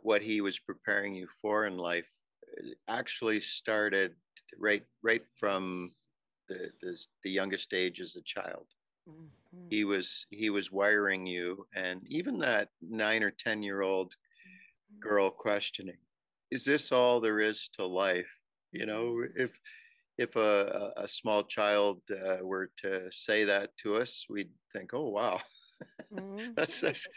what 0.02 0.22
He 0.22 0.42
was 0.42 0.60
preparing 0.60 1.16
you 1.16 1.28
for 1.42 1.66
in 1.68 1.78
life 1.78 2.08
uh, 2.60 2.70
actually 2.88 3.40
started 3.42 4.18
right 4.58 4.86
right 5.04 5.26
from 5.40 5.96
the 6.50 6.72
the, 6.82 7.08
the 7.24 7.32
youngest 7.32 7.74
age 7.74 8.02
as 8.02 8.16
a 8.16 8.24
child. 8.24 8.68
Mhm, 9.06 9.32
He 9.70 9.84
was 9.86 10.26
he 10.30 10.50
was 10.50 10.72
wiring 10.72 11.26
you, 11.26 11.68
and 11.76 12.06
even 12.08 12.38
that 12.40 12.72
nine 12.82 13.24
or 13.24 13.32
ten 13.32 13.64
year 13.64 13.82
old 13.82 14.16
mhm, 14.90 15.02
girl 15.02 15.32
questioning, 15.32 16.00
is 16.52 16.66
this 16.66 16.92
all 16.92 17.22
there 17.22 17.40
is 17.40 17.70
to 17.76 17.86
life? 17.86 18.30
You 18.72 18.86
know, 18.86 19.16
mhm, 19.16 19.34
if 19.36 19.60
if 20.18 20.36
a, 20.36 20.94
a 20.98 21.08
small 21.08 21.44
child 21.46 22.02
uh, 22.12 22.40
were 22.44 22.68
to 22.78 23.12
say 23.12 23.46
that 23.46 23.78
to 23.80 23.98
us, 23.98 24.26
we'd 24.30 24.54
think, 24.74 24.94
"Oh 24.94 25.10
wow, 25.10 25.42
mm-hmm. 26.12 26.54
that's, 26.56 26.82
that's 26.82 27.08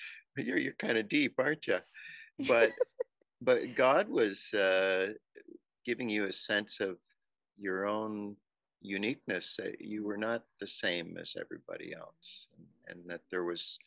you're 0.44 0.58
you're 0.58 0.72
kind 0.74 0.98
of 0.98 1.08
deep, 1.08 1.34
aren't 1.38 1.66
you?" 1.66 1.78
But 2.48 2.72
but 3.42 3.74
God 3.74 4.08
was 4.08 4.52
uh, 4.54 5.08
giving 5.84 6.08
you 6.08 6.26
a 6.26 6.32
sense 6.32 6.80
of 6.80 6.96
your 7.58 7.86
own 7.86 8.36
uniqueness. 8.80 9.56
That 9.58 9.80
You 9.80 10.04
were 10.04 10.18
not 10.18 10.42
the 10.60 10.66
same 10.66 11.16
as 11.20 11.34
everybody 11.38 11.94
else, 11.94 12.48
and, 12.56 12.66
and 12.98 13.10
that 13.10 13.22
there 13.30 13.44
was 13.44 13.78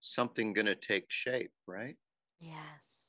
something 0.00 0.52
going 0.52 0.66
to 0.66 0.74
take 0.74 1.06
shape, 1.08 1.52
right? 1.66 1.96
Yes. 2.40 3.06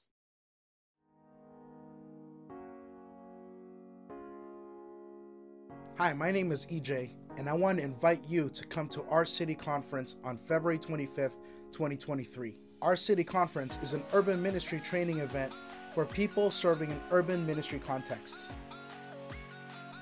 Hi, 5.98 6.14
my 6.14 6.32
name 6.32 6.52
is 6.52 6.68
EJ, 6.68 7.16
and 7.38 7.50
I 7.50 7.54
want 7.54 7.80
to 7.80 7.84
invite 7.84 8.22
you 8.30 8.50
to 8.50 8.66
come 8.68 8.88
to 8.90 9.04
our 9.06 9.26
city 9.26 9.56
conference 9.56 10.16
on 10.24 10.38
February 10.38 10.78
25th, 10.78 11.40
2023. 11.72 12.56
Our 12.82 12.96
city 12.96 13.24
conference 13.24 13.80
is 13.82 13.94
an 13.94 14.04
urban 14.14 14.42
ministry 14.42 14.80
training 14.80 15.20
event 15.20 15.52
for 15.94 16.06
people 16.06 16.52
serving 16.52 16.92
in 16.92 17.00
urban 17.10 17.44
ministry 17.44 17.80
contexts. 17.80 18.54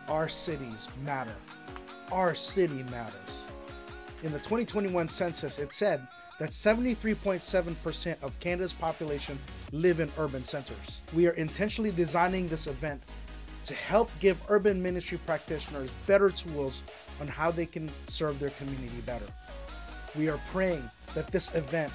Our 0.10 0.28
cities 0.28 0.90
matter. 1.06 1.36
Our 2.12 2.36
city 2.36 2.84
matters. 2.92 3.46
In 4.24 4.32
the 4.34 4.40
2021 4.40 5.08
census, 5.08 5.58
it 5.58 5.72
said 5.72 6.06
that 6.38 6.50
73.7% 6.50 8.22
of 8.22 8.38
Canada's 8.42 8.74
population 8.74 9.40
live 9.72 10.02
in 10.02 10.12
urban 10.18 10.44
centers. 10.44 11.02
We 11.16 11.28
are 11.28 11.34
intentionally 11.34 11.92
designing 11.92 12.50
this 12.50 12.68
event 12.68 13.02
to 13.68 13.74
help 13.74 14.12
give 14.20 14.42
urban 14.50 14.84
ministry 14.84 15.18
practitioners 15.26 15.92
better 16.08 16.30
tools 16.30 16.84
on 17.22 17.28
how 17.30 17.52
they 17.52 17.66
can 17.66 17.90
serve 18.08 18.38
their 18.38 18.50
community 18.50 19.00
better. 19.06 19.26
We 20.18 20.28
are 20.28 20.40
praying 20.52 20.84
that 21.14 21.28
this 21.28 21.56
event 21.56 21.94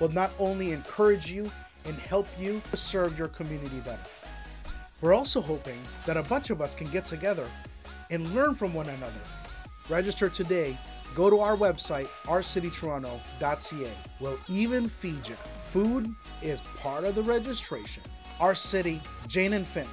will 0.00 0.10
not 0.10 0.30
only 0.38 0.72
encourage 0.72 1.30
you 1.30 1.50
and 1.84 1.96
help 1.96 2.26
you 2.38 2.60
to 2.70 2.76
serve 2.76 3.18
your 3.18 3.28
community 3.28 3.80
better. 3.80 3.98
We're 5.00 5.14
also 5.14 5.40
hoping 5.40 5.78
that 6.06 6.16
a 6.16 6.22
bunch 6.22 6.50
of 6.50 6.60
us 6.60 6.74
can 6.74 6.88
get 6.90 7.06
together 7.06 7.46
and 8.10 8.34
learn 8.34 8.54
from 8.54 8.72
one 8.72 8.88
another. 8.88 9.20
Register 9.88 10.28
today. 10.28 10.76
Go 11.14 11.28
to 11.28 11.40
our 11.40 11.56
website, 11.56 12.06
ourcitytoronto.ca. 12.24 13.90
We'll 14.20 14.38
even 14.48 14.88
feed 14.88 15.28
you. 15.28 15.34
Food 15.64 16.08
is 16.40 16.60
part 16.78 17.04
of 17.04 17.14
the 17.14 17.22
registration. 17.22 18.02
Our 18.40 18.54
city, 18.54 19.00
Jane 19.28 19.52
and 19.52 19.66
Finch, 19.66 19.88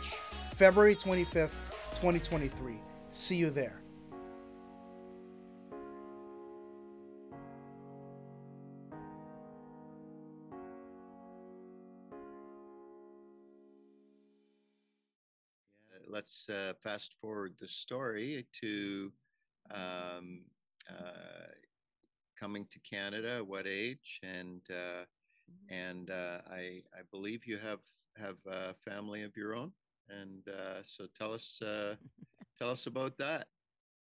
February 0.55 0.95
25th, 0.95 1.55
2023. 1.95 2.75
See 3.11 3.35
you 3.35 3.49
there. 3.49 3.78
Let's 16.19 16.49
uh, 16.49 16.73
fast 16.83 17.15
forward 17.21 17.53
the 17.61 17.67
story 17.67 18.45
to 18.59 19.09
um, 19.71 20.41
uh, 20.89 21.47
coming 22.37 22.65
to 22.69 22.79
Canada. 22.79 23.41
What 23.45 23.65
age? 23.65 24.19
And 24.21 24.61
uh, 24.69 25.05
mm-hmm. 25.49 25.73
and 25.73 26.09
uh, 26.09 26.41
I 26.51 26.83
I 26.93 27.03
believe 27.09 27.45
you 27.47 27.57
have 27.57 27.79
have 28.17 28.37
a 28.45 28.73
family 28.73 29.23
of 29.23 29.37
your 29.37 29.55
own. 29.55 29.71
And 30.09 30.47
uh, 30.49 30.83
so 30.83 31.07
tell 31.17 31.33
us 31.33 31.61
uh, 31.61 31.95
tell 32.59 32.69
us 32.69 32.85
about 32.87 33.17
that. 33.17 33.47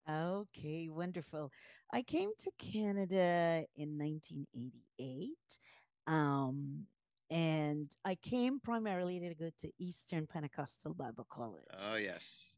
Okay, 0.09 0.89
wonderful. 0.89 1.51
I 1.91 2.01
came 2.03 2.31
to 2.39 2.51
Canada 2.57 3.65
in 3.75 3.97
1988. 3.97 5.59
Um, 6.07 6.87
and 7.29 7.91
I 8.03 8.15
came 8.15 8.59
primarily 8.59 9.19
to 9.19 9.35
go 9.35 9.49
to 9.61 9.71
Eastern 9.79 10.27
Pentecostal 10.27 10.93
Bible 10.93 11.27
College. 11.31 11.63
Oh, 11.79 11.95
yes. 11.95 12.57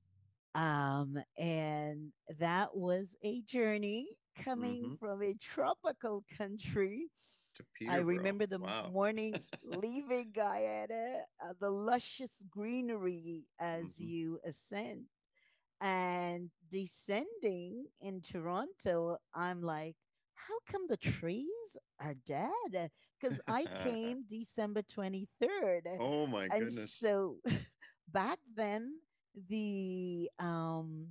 Um, 0.56 1.18
and 1.38 2.12
that 2.40 2.76
was 2.76 3.16
a 3.24 3.42
journey 3.42 4.08
coming 4.44 4.84
mm-hmm. 4.84 4.96
from 4.96 5.24
a 5.24 5.36
tropical 5.36 6.24
country 6.38 7.10
I 7.90 7.98
remember 7.98 8.46
the 8.46 8.60
wow. 8.60 8.90
morning 8.92 9.34
leaving 9.64 10.32
Guyana, 10.34 11.22
uh, 11.44 11.54
the 11.60 11.70
luscious 11.70 12.44
greenery 12.50 13.46
as 13.60 13.84
mm-hmm. 13.84 14.04
you 14.04 14.40
ascend. 14.46 15.06
And 15.80 16.50
descending 16.72 17.86
in 18.02 18.22
Toronto, 18.22 19.18
I'm 19.34 19.62
like, 19.62 19.96
how 20.34 20.58
come 20.72 20.88
the 20.88 20.98
trees 20.98 21.78
are 22.00 22.16
dead? 22.26 22.90
Because 23.20 23.40
I 23.48 23.66
came 23.84 24.24
December 24.30 24.82
23rd. 24.82 25.98
Oh 26.00 26.28
my 26.28 26.44
and 26.46 26.60
goodness. 26.60 26.92
So 26.92 27.38
back 28.12 28.40
then, 28.56 29.00
the 29.50 30.30
um 30.40 31.08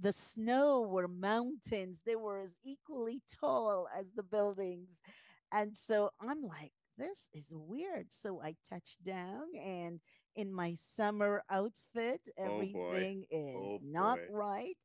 the 0.00 0.12
snow 0.12 0.82
were 0.82 1.08
mountains. 1.08 2.00
They 2.04 2.16
were 2.16 2.40
as 2.40 2.56
equally 2.64 3.22
tall 3.40 3.88
as 3.96 4.06
the 4.14 4.22
buildings. 4.22 5.00
And 5.52 5.76
so 5.76 6.10
I'm 6.20 6.42
like, 6.42 6.72
this 6.96 7.28
is 7.32 7.52
weird. 7.54 8.06
So 8.10 8.40
I 8.42 8.56
touched 8.68 9.02
down 9.04 9.54
and 9.56 10.00
in 10.36 10.52
my 10.52 10.74
summer 10.74 11.42
outfit, 11.50 12.20
oh, 12.44 12.44
everything 12.44 13.24
oh 13.32 13.36
is 13.36 13.54
oh 13.56 13.80
not 13.82 14.20
right. 14.28 14.76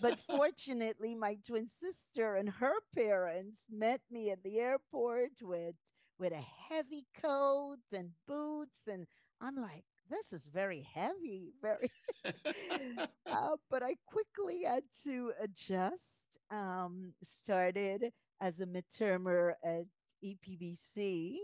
But 0.00 0.16
fortunately, 0.26 1.14
my 1.14 1.36
twin 1.46 1.68
sister 1.68 2.36
and 2.36 2.48
her 2.48 2.74
parents 2.94 3.66
met 3.70 4.00
me 4.10 4.30
at 4.30 4.42
the 4.42 4.58
airport 4.60 5.32
with 5.42 5.74
with 6.20 6.32
a 6.32 6.44
heavy 6.68 7.06
coat 7.22 7.78
and 7.92 8.10
boots 8.28 8.82
and 8.86 9.06
I'm 9.40 9.56
like, 9.56 9.84
this 10.10 10.32
is 10.32 10.46
very 10.52 10.86
heavy, 10.94 11.52
very. 11.62 11.90
uh, 13.26 13.56
but 13.70 13.82
I 13.82 13.96
quickly 14.06 14.64
had 14.64 14.84
to 15.04 15.32
adjust. 15.40 16.24
Um, 16.50 17.14
started 17.22 18.12
as 18.40 18.60
a 18.60 18.66
midtermer 18.66 19.54
at 19.64 19.84
EPBC. 20.24 21.38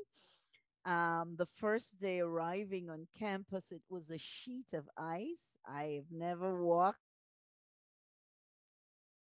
Um, 0.85 1.37
the 1.39 1.47
first 1.59 1.99
day 2.01 2.21
arriving 2.21 2.91
on 2.91 3.09
campus, 3.19 3.73
it 3.73 3.83
was 3.91 4.11
a 4.11 4.19
sheet 4.19 4.73
of 4.75 4.89
ice. 4.97 5.59
I've 5.67 6.07
never 6.13 6.63
walked, 6.63 7.01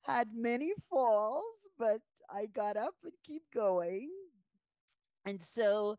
had 0.03 0.33
many 0.33 0.73
falls, 0.89 1.55
but 1.77 2.01
I 2.29 2.47
got 2.47 2.77
up 2.77 2.95
and 3.03 3.13
keep 3.25 3.43
going. 3.53 4.09
And 5.25 5.41
so 5.43 5.95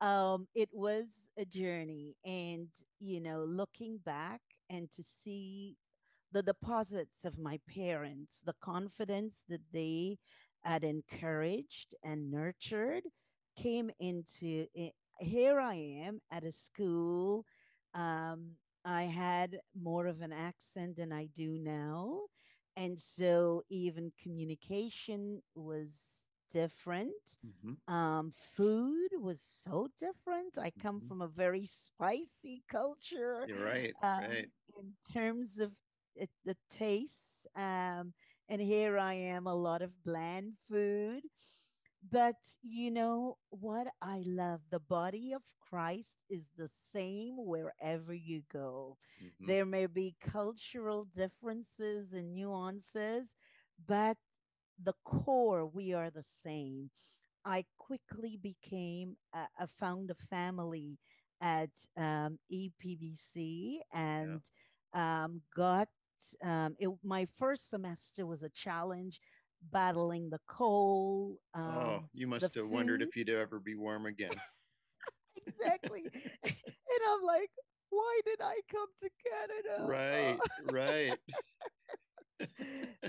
um, 0.00 0.48
it 0.54 0.70
was 0.72 1.26
a 1.38 1.44
journey. 1.44 2.16
And, 2.24 2.68
you 3.00 3.20
know, 3.20 3.44
looking 3.44 3.98
back 3.98 4.40
and 4.70 4.90
to 4.92 5.02
see 5.02 5.76
the 6.32 6.42
deposits 6.42 7.24
of 7.24 7.38
my 7.38 7.60
parents, 7.68 8.42
the 8.44 8.54
confidence 8.60 9.44
that 9.48 9.62
they 9.72 10.18
had 10.64 10.84
encouraged 10.84 11.94
and 12.02 12.30
nurtured 12.30 13.04
came 13.56 13.90
into 14.00 14.66
it. 14.74 14.92
Here 15.18 15.58
I 15.60 15.74
am 15.74 16.20
at 16.30 16.44
a 16.44 16.52
school. 16.52 17.44
Um, 17.94 18.56
I 18.84 19.04
had 19.04 19.58
more 19.74 20.06
of 20.06 20.20
an 20.20 20.32
accent 20.32 20.96
than 20.96 21.12
I 21.12 21.26
do 21.34 21.58
now. 21.58 22.26
And 22.76 23.00
so 23.00 23.62
even 23.70 24.12
communication 24.22 25.42
was 25.54 26.25
different. 26.56 27.24
Mm-hmm. 27.44 27.92
Um, 27.94 28.32
food 28.56 29.10
was 29.20 29.40
so 29.64 29.88
different. 29.98 30.58
I 30.58 30.70
come 30.70 30.98
mm-hmm. 30.98 31.08
from 31.08 31.20
a 31.22 31.28
very 31.28 31.66
spicy 31.66 32.62
culture. 32.68 33.48
You're 33.48 33.64
right. 33.64 33.94
Um, 34.02 34.24
right. 34.30 34.48
In 34.78 34.92
terms 35.12 35.58
of 35.60 35.72
it, 36.14 36.30
the 36.44 36.56
tastes. 36.70 37.46
um, 37.56 38.14
and 38.48 38.60
here 38.60 38.98
I 38.98 39.14
am, 39.14 39.46
a 39.46 39.54
lot 39.54 39.82
of 39.82 39.92
bland 40.04 40.54
food. 40.68 41.22
But 42.10 42.36
you 42.62 42.90
know 42.90 43.38
what 43.50 43.88
I 44.00 44.22
love? 44.26 44.60
The 44.70 44.80
body 44.80 45.32
of 45.32 45.42
Christ 45.60 46.16
is 46.28 46.44
the 46.56 46.68
same 46.92 47.36
wherever 47.38 48.14
you 48.14 48.42
go. 48.52 48.98
Mm-hmm. 49.22 49.46
There 49.46 49.66
may 49.66 49.86
be 49.86 50.14
cultural 50.20 51.04
differences 51.04 52.12
and 52.12 52.34
nuances, 52.34 53.36
but 53.86 54.16
the 54.82 54.94
core, 55.04 55.66
we 55.66 55.92
are 55.92 56.10
the 56.10 56.24
same. 56.42 56.90
I 57.44 57.64
quickly 57.78 58.38
became, 58.40 59.16
I 59.32 59.46
found 59.78 60.10
a 60.10 60.14
family 60.28 60.98
at 61.40 61.70
um, 61.96 62.38
EPBC 62.52 63.80
and 63.92 64.40
yeah. 64.94 65.24
um, 65.24 65.42
got 65.54 65.88
um, 66.42 66.74
it, 66.78 66.88
my 67.02 67.26
first 67.38 67.70
semester 67.70 68.26
was 68.26 68.42
a 68.42 68.48
challenge 68.50 69.20
battling 69.70 70.30
the 70.30 70.40
cold. 70.46 71.38
Oh, 71.56 71.60
um, 71.60 71.76
oh, 71.78 72.08
you 72.12 72.26
must 72.26 72.54
have 72.54 72.64
food. 72.64 72.72
wondered 72.72 73.02
if 73.02 73.16
you'd 73.16 73.28
ever 73.28 73.60
be 73.60 73.74
warm 73.74 74.06
again. 74.06 74.32
exactly. 75.46 76.10
and 76.44 77.00
I'm 77.08 77.22
like, 77.22 77.50
why 77.90 78.20
did 78.24 78.40
I 78.42 78.60
come 78.70 78.88
to 79.00 79.10
Canada? 79.24 79.86
Right, 79.86 80.38
right. 80.72 81.18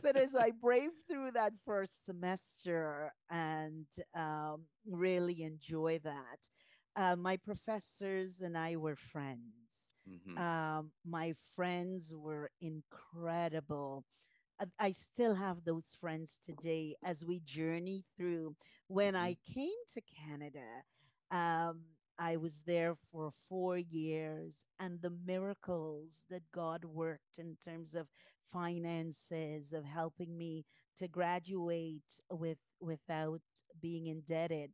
but 0.02 0.16
as 0.18 0.36
I 0.36 0.52
braved 0.52 0.96
through 1.10 1.32
that 1.32 1.54
first 1.66 2.06
semester 2.06 3.12
and 3.30 3.86
um, 4.16 4.64
really 4.86 5.44
enjoy 5.44 6.00
that, 6.04 6.40
uh, 6.96 7.16
my 7.16 7.38
professors 7.38 8.42
and 8.42 8.58
I 8.58 8.76
were 8.78 8.96
friends. 8.96 9.94
hmm 10.06 10.38
Um, 10.38 10.92
my 11.06 11.34
friends 11.56 12.14
were 12.16 12.50
incredible. 12.62 14.04
I 14.60 14.66
I 14.80 14.92
still 14.92 15.36
have 15.36 15.64
those 15.64 15.96
friends 16.00 16.40
today 16.44 16.96
as 17.04 17.24
we 17.26 17.40
journey 17.40 18.06
through. 18.18 18.56
When 18.88 19.16
hmm 19.16 19.30
I 19.30 19.38
came 19.54 19.80
to 19.94 20.02
Canada, 20.02 20.84
um, 21.32 21.82
I 22.20 22.38
was 22.38 22.62
there 22.66 22.96
for 23.12 23.32
four 23.50 23.78
years, 23.78 24.66
and 24.80 25.02
the 25.02 25.10
miracles 25.12 26.24
that 26.30 26.44
God 26.52 26.86
worked 26.86 27.38
in 27.38 27.58
terms 27.64 27.96
of 27.96 28.08
finances, 28.52 29.74
of 29.74 29.86
helping 29.86 30.38
me 30.38 30.66
to 30.98 31.08
graduate 31.08 32.04
with 32.32 32.58
without 32.80 33.42
being 33.82 34.08
indebted 34.08 34.72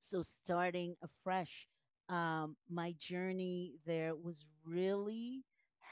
so 0.00 0.22
starting 0.22 0.96
afresh, 1.02 1.68
um, 2.08 2.56
my 2.68 2.94
journey 2.98 3.74
there 3.86 4.14
was 4.14 4.44
really 4.64 5.44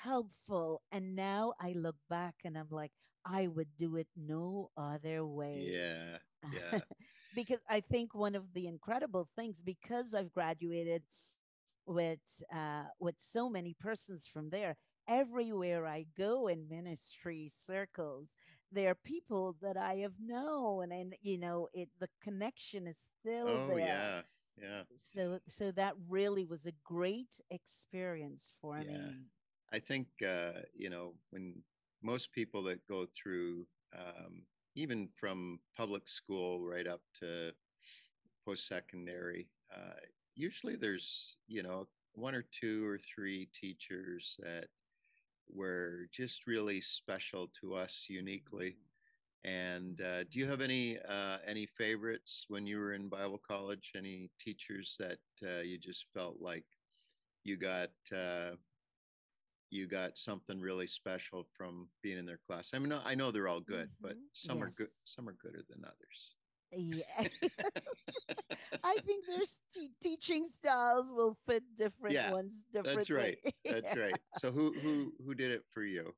helpful. 0.03 0.83
And 0.93 1.15
now 1.15 1.55
I 1.61 1.73
look 1.73 1.97
back 2.09 2.37
and 2.45 2.57
I'm 2.57 2.69
like, 2.71 2.93
I 3.25 3.47
would 3.49 3.77
do 3.77 3.97
it 3.97 4.09
no 4.17 4.71
other 4.77 5.25
way. 5.25 5.75
Yeah, 5.75 6.19
yeah. 6.43 6.81
because 7.35 7.61
I 7.69 7.81
think 7.81 8.15
one 8.15 8.35
of 8.35 8.53
the 8.55 8.67
incredible 8.67 9.29
things, 9.37 9.61
because 9.65 10.15
I've 10.15 10.33
graduated 10.33 11.03
with 11.87 12.21
uh, 12.55 12.85
with 12.99 13.17
so 13.19 13.49
many 13.49 13.75
persons 13.79 14.27
from 14.27 14.51
there, 14.51 14.77
everywhere 15.09 15.87
I 15.87 16.05
go 16.17 16.49
in 16.49 16.69
ministry 16.69 17.49
circles, 17.49 18.29
there 18.73 18.91
are 18.91 18.95
people 18.95 19.57
that 19.63 19.77
I 19.77 19.97
have 19.97 20.19
known, 20.21 20.93
and 20.93 21.15
you 21.23 21.39
know, 21.39 21.69
it 21.73 21.91
the 21.99 22.09
connection 22.23 22.87
is 22.87 22.99
still 23.21 23.61
Oh, 23.61 23.67
there 23.67 24.17
yeah, 24.17 24.23
yeah, 24.57 24.85
so 25.03 25.41
so 25.49 25.73
that 25.73 25.95
really 26.09 26.45
was 26.45 26.67
a 26.67 26.73
great 26.85 27.41
experience 27.51 28.53
for 28.61 28.85
yeah. 28.85 28.85
me. 28.85 29.27
I 29.73 29.79
think 29.79 30.09
uh, 30.27 30.63
you 30.75 30.91
know 30.91 31.15
when 31.31 31.63
most 32.03 32.33
people 32.33 32.63
that 32.65 32.87
go 32.87 33.07
through 33.07 33.67
um, 33.97 34.43
even 34.75 35.09
from 35.19 35.61
public 35.77 36.09
school 36.09 36.61
right 36.61 36.87
up 36.87 37.01
to 37.21 37.53
post-secondary, 38.45 39.49
uh, 39.75 40.01
usually 40.35 40.77
there's 40.77 41.37
you 41.47 41.63
know 41.63 41.87
one 42.15 42.35
or 42.35 42.43
two 42.43 42.87
or 42.87 42.99
three 42.99 43.49
teachers 43.55 44.37
that 44.41 44.69
were 45.51 46.09
just 46.13 46.47
really 46.47 46.81
special 46.81 47.49
to 47.61 47.75
us 47.75 48.07
uniquely. 48.09 48.79
And 49.45 50.01
uh, 50.01 50.25
do 50.25 50.39
you 50.41 50.49
have 50.49 50.61
any 50.61 50.99
uh, 50.99 51.39
any 51.47 51.67
favorites 51.67 52.47
when 52.49 52.67
you 52.67 52.79
were 52.79 52.95
in 52.95 53.09
Bible 53.09 53.39
college? 53.39 53.93
Any 53.97 54.33
teachers 54.41 54.97
that 54.99 55.21
uh, 55.43 55.61
you 55.61 55.79
just 55.79 56.07
felt 56.15 56.41
like 56.41 56.67
you 57.45 57.57
got 57.57 57.93
uh, 58.13 58.57
you 59.71 59.87
got 59.87 60.17
something 60.17 60.61
really 60.61 60.87
special 60.87 61.45
from 61.45 61.91
being 62.03 62.19
in 62.19 62.27
their 62.27 62.39
class? 62.39 62.73
I 62.73 62.79
mean, 62.79 62.93
I 62.93 63.15
know 63.15 63.31
they're 63.31 63.49
all 63.49 63.61
good, 63.61 63.91
but 64.01 64.17
Mhm. 64.17 64.29
some 64.33 64.63
are 64.63 64.71
good. 64.71 64.91
Some 65.05 65.29
are 65.29 65.35
gooder 65.35 65.63
than 65.69 65.85
others. 65.85 66.38
Yeah. 66.73 67.29
I 68.83 68.99
think 69.05 69.27
their 69.27 69.45
te- 69.73 69.93
teaching 70.01 70.49
styles 70.49 71.11
will 71.11 71.35
fit 71.47 71.63
different 71.77 72.21
yeah, 72.21 72.29
ones 72.29 72.65
that's 72.73 73.11
right. 73.11 73.39
That's 73.67 73.95
right. 73.95 74.21
So 74.33 74.51
who 74.53 74.79
who 74.81 75.13
who 75.25 75.35
did 75.35 75.51
it 75.51 75.65
for 75.69 75.83
you? 75.85 76.15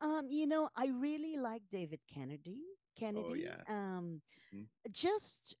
Um, 0.00 0.30
you 0.30 0.46
know, 0.46 0.68
I 0.76 0.86
really 0.88 1.36
like 1.36 1.62
David 1.70 2.00
Kennedy. 2.12 2.62
Kennedy. 2.96 3.24
Oh 3.28 3.34
Kennedy. 3.34 3.34
yeah. 3.34 3.62
Um, 3.68 4.22
Mm-hmm. 4.52 4.64
just 4.90 5.56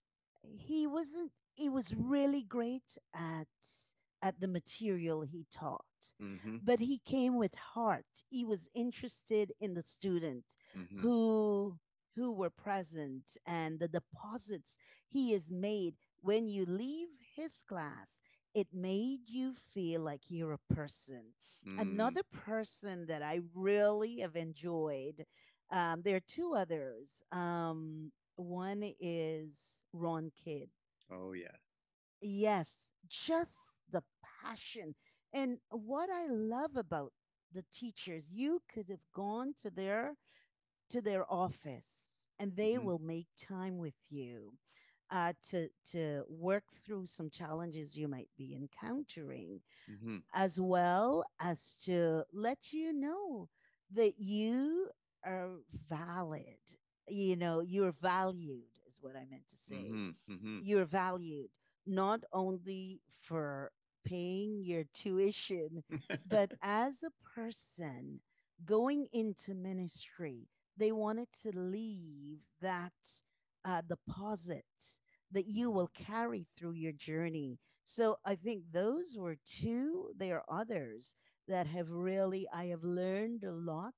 he 0.56 0.86
wasn't 0.86 1.32
he 1.54 1.68
was 1.68 1.94
really 1.94 2.42
great 2.42 2.98
at 3.14 3.48
at 4.22 4.40
the 4.40 4.48
material 4.48 5.22
he 5.22 5.46
taught 5.50 5.84
Mm-hmm. 6.22 6.56
but 6.62 6.80
he 6.80 6.98
came 6.98 7.36
with 7.36 7.54
heart 7.54 8.06
he 8.28 8.44
was 8.44 8.68
interested 8.74 9.52
in 9.60 9.74
the 9.74 9.82
student 9.82 10.54
Mm-hmm. 10.76 11.02
who 11.02 11.78
who 12.16 12.32
were 12.32 12.50
present 12.50 13.36
and 13.46 13.78
the 13.80 13.88
deposits 13.88 14.78
he 15.08 15.32
has 15.32 15.52
made 15.52 15.94
when 16.22 16.48
you 16.48 16.66
leave 16.66 17.08
his 17.36 17.62
class 17.62 18.20
it 18.54 18.68
made 18.72 19.20
you 19.28 19.54
feel 19.74 20.00
like 20.02 20.22
you're 20.28 20.54
a 20.54 20.74
person 20.74 21.22
Mm. 21.66 21.76
another 21.78 22.22
person 22.32 23.06
that 23.06 23.22
i 23.22 23.40
really 23.54 24.20
have 24.20 24.36
enjoyed 24.36 25.26
um, 25.70 26.02
there 26.02 26.16
are 26.16 26.20
two 26.28 26.54
others 26.54 27.22
um, 27.32 28.12
one 28.36 28.82
is 29.00 29.82
Ron 29.92 30.30
Kidd. 30.44 30.70
Oh 31.10 31.32
yeah. 31.32 31.56
Yes, 32.20 32.92
just 33.08 33.82
the 33.90 34.02
passion. 34.42 34.94
And 35.32 35.58
what 35.70 36.10
I 36.10 36.26
love 36.26 36.76
about 36.76 37.12
the 37.52 37.64
teachers, 37.72 38.30
you 38.30 38.62
could 38.68 38.88
have 38.88 39.04
gone 39.14 39.54
to 39.62 39.70
their 39.70 40.14
to 40.90 41.00
their 41.00 41.30
office 41.30 42.28
and 42.38 42.56
they 42.56 42.76
Mm-hmm. 42.76 42.78
will 42.78 42.98
make 42.98 43.28
time 43.38 43.78
with 43.78 43.94
you 44.08 44.54
uh, 45.10 45.32
to 45.50 45.68
to 45.92 46.24
work 46.28 46.64
through 46.84 47.06
some 47.06 47.30
challenges 47.30 47.96
you 47.96 48.08
might 48.08 48.28
be 48.36 48.54
encountering 48.54 49.60
Mm-hmm. 49.90 50.18
as 50.34 50.60
well 50.60 51.24
as 51.40 51.76
to 51.84 52.24
let 52.32 52.72
you 52.72 52.92
know 52.92 53.48
that 53.92 54.18
you 54.18 54.88
are 55.24 55.56
valid. 55.88 56.58
You 57.08 57.36
know, 57.36 57.60
you're 57.60 57.92
valued, 57.92 58.64
is 58.88 58.98
what 59.00 59.16
I 59.16 59.24
meant 59.30 59.48
to 59.50 59.56
say. 59.56 59.96
Mm-hmm. 59.96 60.10
Mm-hmm. 60.30 60.58
You're 60.58 60.84
valued 60.84 61.50
not 61.86 62.20
only 62.32 63.00
for 63.20 63.72
paying 64.04 64.62
your 64.62 64.84
tuition, 64.94 65.82
but 66.26 66.50
as 66.62 67.02
a 67.02 67.10
person 67.34 68.20
going 68.64 69.06
into 69.12 69.54
ministry, 69.54 70.48
they 70.76 70.92
wanted 70.92 71.28
to 71.42 71.50
leave 71.58 72.38
that 72.60 72.92
uh, 73.64 73.82
deposit 73.82 74.64
that 75.30 75.46
you 75.48 75.70
will 75.70 75.88
carry 75.94 76.46
through 76.56 76.72
your 76.72 76.92
journey 76.92 77.58
so 77.84 78.16
I 78.24 78.34
think 78.34 78.64
those 78.72 79.16
were 79.16 79.36
two. 79.46 80.10
There 80.16 80.42
are 80.42 80.60
others 80.60 81.16
that 81.48 81.66
have 81.68 81.90
really, 81.90 82.46
I 82.52 82.66
have 82.66 82.82
learned 82.82 83.44
a 83.44 83.52
lot 83.52 83.94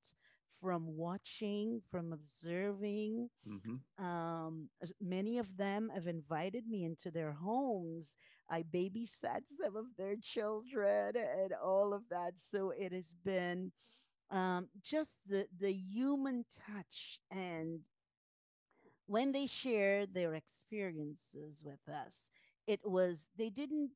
from 0.61 0.97
watching, 0.97 1.81
from 1.91 2.13
observing. 2.13 3.29
Mm-hmm. 3.47 4.05
Um, 4.05 4.69
many 5.01 5.39
of 5.39 5.57
them 5.57 5.91
have 5.95 6.07
invited 6.07 6.67
me 6.67 6.85
into 6.85 7.11
their 7.11 7.33
homes. 7.33 8.15
I 8.51 8.63
babysat 8.63 9.43
some 9.61 9.77
of 9.77 9.87
their 9.97 10.17
children 10.21 11.15
and 11.17 11.53
all 11.63 11.93
of 11.95 12.03
that. 12.11 12.35
So 12.39 12.71
it 12.71 12.93
has 12.93 13.15
been 13.25 13.73
um, 14.31 14.69
just 14.83 15.29
the, 15.29 15.47
the 15.59 15.73
human 15.73 16.45
touch 16.67 17.21
and 17.31 17.81
when 19.07 19.33
they 19.33 19.47
shared 19.47 20.15
their 20.15 20.35
experiences 20.35 21.63
with 21.65 21.89
us, 21.89 22.31
it 22.67 22.81
was, 22.85 23.29
they 23.37 23.51
didn't, 23.51 23.91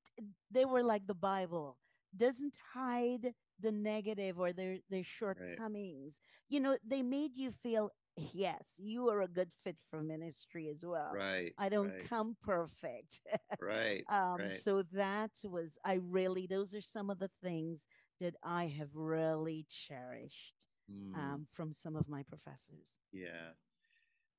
they 0.50 0.64
were 0.64 0.82
like 0.82 1.06
the 1.06 1.14
Bible, 1.14 1.78
doesn't 2.16 2.56
hide 2.74 3.34
the 3.60 3.72
negative 3.72 4.38
or 4.38 4.52
their, 4.52 4.78
their 4.90 5.04
Right. 5.38 5.62
shortcomings. 5.62 6.18
You 6.48 6.60
know, 6.60 6.76
they 6.84 7.02
made 7.02 7.36
you 7.36 7.52
feel, 7.52 7.90
yes, 8.16 8.74
you 8.78 9.08
are 9.08 9.22
a 9.22 9.28
good 9.28 9.50
fit 9.64 9.76
for 9.90 10.02
ministry 10.02 10.68
as 10.68 10.84
well. 10.84 11.20
Right. 11.20 11.56
I 11.58 11.68
don't 11.68 11.94
Right. 11.94 12.08
come 12.08 12.36
perfect. 12.42 13.20
Right. 13.60 14.06
um, 14.08 14.48
Right. 14.48 14.50
so 14.50 14.82
that 14.92 15.30
was, 15.44 15.78
I 15.84 15.94
really, 15.94 16.46
those 16.46 16.74
are 16.74 16.80
some 16.80 17.10
of 17.10 17.18
the 17.18 17.30
things 17.42 17.86
that 18.22 18.36
I 18.42 18.68
have 18.68 18.94
really 18.96 19.66
cherished 19.68 20.66
Mm. 20.90 21.16
um, 21.16 21.46
from 21.52 21.72
some 21.72 21.96
of 21.96 22.08
my 22.08 22.22
professors. 22.24 22.88
Yeah. 23.12 23.52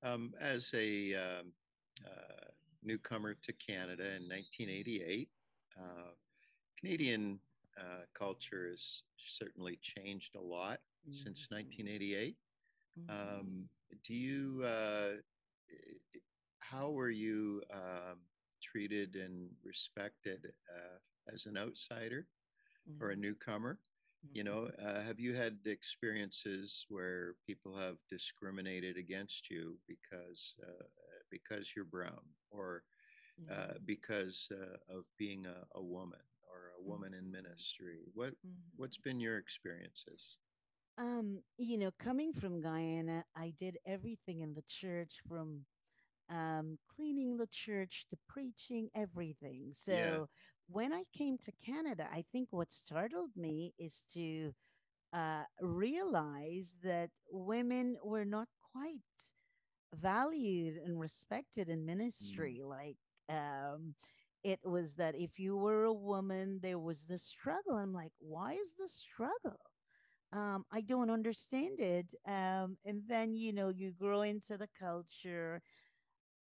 Um, 0.03 0.33
as 0.39 0.71
a 0.73 1.13
um, 1.15 1.53
uh, 2.05 2.51
newcomer 2.83 3.35
to 3.35 3.53
Canada 3.53 4.15
in 4.15 4.27
1988, 4.27 5.29
uh, 5.79 6.11
Canadian 6.79 7.39
uh, 7.77 8.05
culture 8.13 8.69
has 8.69 9.03
certainly 9.17 9.77
changed 9.81 10.35
a 10.35 10.41
lot 10.41 10.81
since 11.09 11.47
Mhm. 11.47 11.51
1988. 11.51 12.37
Mhm. 12.99 13.09
Um, 13.09 13.69
do 14.03 14.13
you, 14.13 14.63
uh, 14.63 15.13
how 16.59 16.91
were 16.91 17.09
you 17.09 17.63
um, 17.71 18.19
treated 18.61 19.15
and 19.15 19.49
respected 19.63 20.53
uh, 20.69 20.97
as 21.33 21.45
an 21.45 21.57
outsider 21.57 22.27
or 22.99 23.09
a 23.09 23.15
newcomer? 23.15 23.79
You 24.33 24.43
know, 24.43 24.67
uh, 24.79 25.01
have 25.03 25.19
you 25.19 25.33
had 25.35 25.59
experiences 25.65 26.85
where 26.89 27.35
people 27.45 27.77
have 27.77 27.97
discriminated 28.09 28.97
against 28.97 29.49
you 29.49 29.77
because 29.87 30.55
uh, 30.63 30.83
because 31.29 31.71
you're 31.75 31.85
brown 31.85 32.23
or 32.49 32.83
uh, 33.51 33.73
Mhm. 33.73 33.85
because 33.85 34.47
uh, 34.51 34.77
of 34.95 35.05
being 35.17 35.45
a, 35.45 35.65
a 35.75 35.81
woman 35.83 36.21
or 36.51 36.71
a 36.77 36.81
woman 36.83 37.13
in 37.13 37.31
Mhm. 37.31 37.31
ministry? 37.31 37.99
What 38.13 38.33
what's 38.75 38.97
Mhm. 38.97 39.03
been 39.03 39.19
your 39.19 39.37
experiences? 39.37 40.37
Um, 40.97 41.41
you 41.57 41.77
know, 41.77 41.91
coming 41.91 42.33
from 42.33 42.61
Guyana, 42.61 43.25
I 43.35 43.51
did 43.57 43.77
everything 43.85 44.41
in 44.41 44.53
the 44.53 44.63
church 44.67 45.21
from 45.27 45.65
um, 46.29 46.77
cleaning 46.87 47.37
the 47.37 47.47
church 47.47 48.05
to 48.09 48.17
preaching, 48.27 48.89
everything. 48.93 49.73
Yeah. 49.87 50.21
When 50.67 50.93
I 50.93 51.03
came 51.11 51.37
to 51.39 51.51
Canada, 51.51 52.07
I 52.11 52.21
think 52.21 52.49
what 52.51 52.71
startled 52.73 53.35
me 53.35 53.73
is 53.77 54.03
to 54.13 54.53
uh, 55.13 55.45
realize 55.61 56.79
that 56.83 57.11
women 57.29 57.97
were 58.03 58.25
not 58.25 58.49
quite 58.61 59.35
valued 59.93 60.77
and 60.77 60.99
respected 60.99 61.69
in 61.69 61.85
Mm. 62.21 62.59
ministry. 62.59 62.61
Like, 62.63 62.97
um, 63.29 63.95
it 64.43 64.59
was 64.63 64.95
that 64.95 65.15
if 65.15 65.39
you 65.39 65.55
were 65.57 65.83
a 65.85 65.93
woman, 65.93 66.59
there 66.61 66.79
was 66.79 67.07
the 67.07 67.17
struggle. 67.17 67.75
I'm 67.75 67.93
like, 67.93 68.13
why 68.19 68.53
is 68.53 68.75
the 68.75 68.87
struggle? 68.87 69.59
Um, 70.31 70.65
I 70.71 70.81
don't 70.81 71.09
understand 71.09 71.79
it. 71.79 72.13
Um, 72.25 72.77
and 72.85 73.03
then, 73.07 73.33
you 73.35 73.53
know, 73.53 73.69
you 73.69 73.91
grow 73.91 74.21
into 74.21 74.57
the 74.57 74.67
culture. 74.67 75.61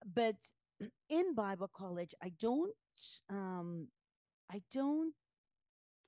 But 0.04 0.36
in 1.08 1.34
Bible 1.34 1.68
college, 1.68 2.14
I 2.22 2.30
don't, 2.30 2.74
um, 3.28 3.88
I 4.50 4.62
don't, 4.72 5.14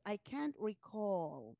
I 0.06 0.16
can't 0.18 0.54
recall 0.58 1.56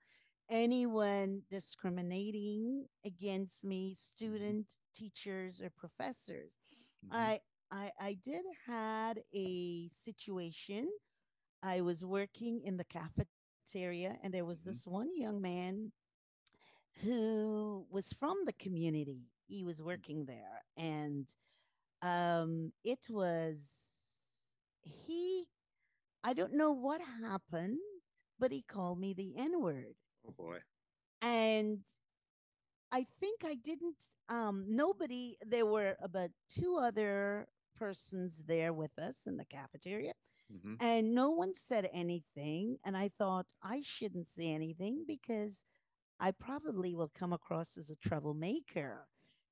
anyone 0.49 1.43
discriminating 1.51 2.89
against 3.05 3.65
me, 3.65 3.95
hmm 4.27 4.55
student, 4.55 4.75
teachers, 4.95 5.61
or 5.61 5.71
professors. 5.71 6.59
hmm 7.03 7.29
I, 7.29 7.41
I, 7.71 7.93
I 8.01 8.15
did 8.15 8.45
had 8.67 9.23
a 9.33 9.89
situation. 9.91 10.89
I 11.63 11.81
was 11.83 12.05
working 12.05 12.63
in 12.65 12.77
the 12.77 12.85
cafeteria, 12.85 14.19
and 14.23 14.33
there 14.35 14.45
was 14.47 14.65
hmm 14.65 14.65
this 14.65 14.87
one 14.87 15.09
young 15.17 15.41
man 15.43 15.93
who 17.03 17.87
was 17.91 18.13
from 18.13 18.37
the 18.47 18.53
community. 18.53 19.23
He 19.47 19.65
was 19.65 19.83
working 19.83 20.25
there, 20.27 20.63
and 20.77 21.27
um, 22.03 22.73
it 22.85 23.07
was 23.11 24.57
he. 24.83 25.47
I 26.25 26.35
don't 26.35 26.55
know 26.55 26.73
what 26.73 27.01
happened, 27.01 27.79
but 28.39 28.51
he 28.53 28.63
called 28.63 28.99
me 28.99 29.13
the 29.15 29.37
N 29.37 29.61
word, 29.61 29.95
Oh 30.25 30.33
boy. 30.33 30.63
and 31.23 31.85
I 32.91 33.05
think 33.21 33.45
I 33.45 33.55
didn't. 33.55 34.03
Um, 34.29 34.65
nobody. 34.69 35.37
There 35.45 35.67
were 35.67 35.97
about 36.03 36.31
two 36.49 36.77
other 36.77 37.49
persons 37.77 38.43
there 38.47 38.73
with 38.73 38.97
us 38.99 39.27
in 39.27 39.37
the 39.37 39.45
cafeteria, 39.45 40.13
hmm 40.51 40.75
and 40.81 41.15
no 41.15 41.31
one 41.31 41.55
said 41.55 41.89
anything. 41.93 42.79
And 42.85 42.97
I 42.97 43.11
thought 43.19 43.47
I 43.63 43.83
shouldn't 43.83 44.29
say 44.29 44.49
anything 44.49 45.05
because 45.07 45.65
I 46.21 46.33
probably 46.33 46.95
will 46.95 47.11
come 47.15 47.33
across 47.33 47.77
as 47.77 47.91
a 47.91 47.97
troublemaker, 47.97 49.07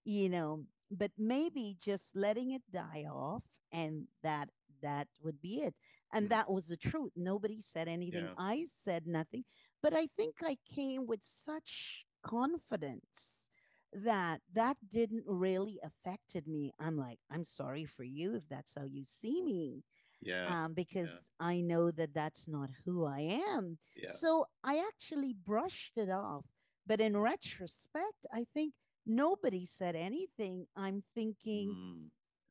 you 0.04 0.28
know, 0.28 0.64
but 0.90 1.12
maybe 1.18 1.76
just 1.80 2.16
letting 2.16 2.50
it 2.52 2.62
die 2.72 3.06
off 3.11 3.44
and 3.72 4.06
that 4.22 4.50
that 4.83 5.09
would 5.22 5.40
be 5.40 5.62
it. 5.62 5.74
And 6.12 6.29
mm 6.29 6.31
that 6.31 6.51
was 6.51 6.68
the 6.68 6.77
truth. 6.77 7.12
Nobody 7.16 7.61
said 7.61 7.88
anything. 7.88 8.31
Yeah. 8.31 8.35
I 8.37 8.64
said 8.64 9.07
nothing, 9.07 9.44
but 9.83 9.92
I 9.94 10.07
think 10.07 10.37
I 10.42 10.57
came 10.64 11.07
with 11.07 11.23
such 11.25 12.07
confidence 12.23 13.51
that 13.92 14.40
that 14.53 14.77
didn't 14.88 15.25
really 15.27 15.79
affected 15.83 16.46
me. 16.46 16.73
I'm 16.79 16.96
like, 16.96 17.18
I'm 17.31 17.44
sorry 17.44 17.85
for 17.85 18.05
you 18.05 18.35
if 18.35 18.49
that's 18.49 18.75
how 18.77 18.85
you 18.85 19.05
see 19.05 19.42
me 19.42 19.85
Yeah. 20.20 20.46
um, 20.46 20.75
Yeah. 21.01 21.18
because 21.18 21.31
I 21.40 21.61
know 21.61 21.90
that 21.90 22.14
that's 22.14 22.46
not 22.49 22.70
who 22.85 23.05
I 23.05 23.20
am. 23.20 23.79
Yeah. 23.94 24.09
So 24.09 24.46
I 24.62 24.79
actually 24.79 25.35
brushed 25.35 25.96
it 25.96 26.11
off. 26.11 26.46
But 26.87 27.01
in 27.01 27.16
retrospect, 27.16 28.27
I 28.33 28.44
think 28.53 28.75
nobody 29.07 29.64
said 29.64 29.94
anything. 29.96 30.66
I'm 30.77 31.03
thinking 31.14 31.77
Mm. 31.77 32.11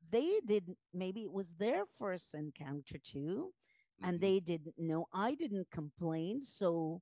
They 0.10 0.40
didn't, 0.46 0.78
maybe 0.94 1.24
it 1.24 1.32
was 1.32 1.56
their 1.56 1.86
first 1.98 2.34
encounter 2.34 2.98
too, 2.98 3.54
and 4.02 4.20
hmm 4.20 4.22
they 4.22 4.40
didn't 4.40 4.76
know. 4.78 5.08
I 5.14 5.36
didn't 5.36 5.70
complain. 5.72 6.44
So 6.44 7.02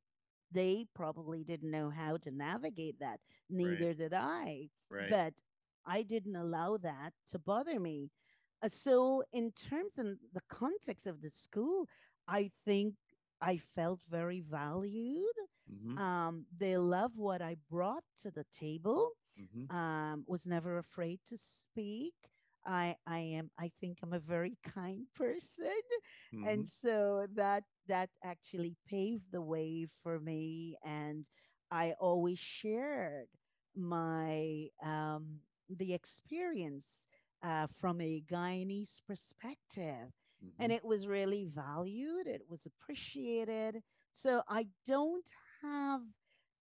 they 0.52 0.86
probably 0.94 1.44
didn't 1.44 1.72
know 1.72 1.90
how 1.90 2.18
to 2.18 2.32
navigate 2.32 3.00
that. 3.00 3.20
Right. 3.60 3.90
Neither 3.90 3.94
did 3.94 4.14
I. 4.14 4.70
Right. 4.90 5.18
But 5.18 5.34
I 5.86 6.04
didn't 6.04 6.36
allow 6.36 6.78
that 6.78 7.14
to 7.30 7.40
bother 7.40 7.80
me. 7.80 8.12
Uh, 8.62 8.70
so, 8.70 9.24
in 9.32 9.52
terms 9.52 9.98
of 9.98 10.18
the 10.34 10.42
context 10.50 11.06
of 11.08 11.22
the 11.22 11.30
school, 11.30 11.88
I 12.28 12.52
think 12.66 12.96
I 13.42 13.58
felt 13.58 14.02
very 14.10 14.42
valued. 14.42 15.36
hmm 15.70 15.98
Um, 15.98 16.46
they 16.58 16.78
love 16.78 17.18
what 17.18 17.42
I 17.42 17.56
brought 17.70 18.04
to 18.22 18.32
the 18.32 18.46
table. 18.52 19.12
hmm 19.38 19.66
Um, 19.70 20.24
was 20.28 20.46
never 20.48 20.78
afraid 20.78 21.20
to 21.28 21.38
speak. 21.38 22.14
I 22.68 22.98
I 23.08 23.20
am 23.20 23.52
I 23.60 23.72
think 23.80 24.00
I'm 24.04 24.14
a 24.14 24.20
very 24.20 24.58
kind 24.64 25.08
person, 25.16 25.82
and 26.44 26.66
hmm 26.66 26.68
so 26.68 27.28
that 27.36 27.64
that 27.88 28.10
actually 28.24 28.76
paved 28.88 29.32
the 29.32 29.42
way 29.42 29.88
for 30.04 30.20
me. 30.20 30.78
And 30.84 31.26
I 31.72 31.94
always 32.00 32.40
shared 32.40 33.28
my 33.76 34.68
um, 34.84 35.40
the 35.70 35.94
experience 35.94 37.08
uh, 37.44 37.68
from 37.80 38.02
a 38.02 38.22
Guyanese 38.30 39.02
perspective. 39.08 40.12
hmm 40.42 40.70
And 40.70 40.72
it 40.72 40.84
was 40.86 41.08
really 41.08 41.46
valued, 41.46 42.28
it 42.28 42.44
was 42.50 42.66
appreciated. 42.66 43.82
So 44.12 44.42
I 44.48 44.68
don't 44.86 45.30
have 45.62 46.02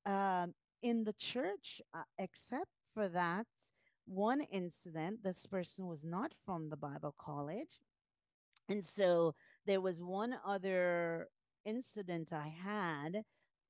um, 0.07 0.55
in 0.83 1.05
the 1.05 1.13
church, 1.15 1.81
uh, 1.95 2.03
except 2.19 2.71
for 2.95 3.09
that 3.09 3.47
one 4.07 4.41
incident, 4.43 5.23
this 5.23 5.47
person 5.47 5.87
was 5.87 6.05
not 6.05 6.33
from 6.45 6.69
the 6.71 6.77
Bible 6.77 7.15
college. 7.19 7.79
And 8.69 8.85
so 8.87 9.35
there 9.67 9.81
was 9.81 10.03
one 10.03 10.39
other 10.45 11.29
incident 11.65 12.33
I 12.33 12.49
had. 12.49 13.25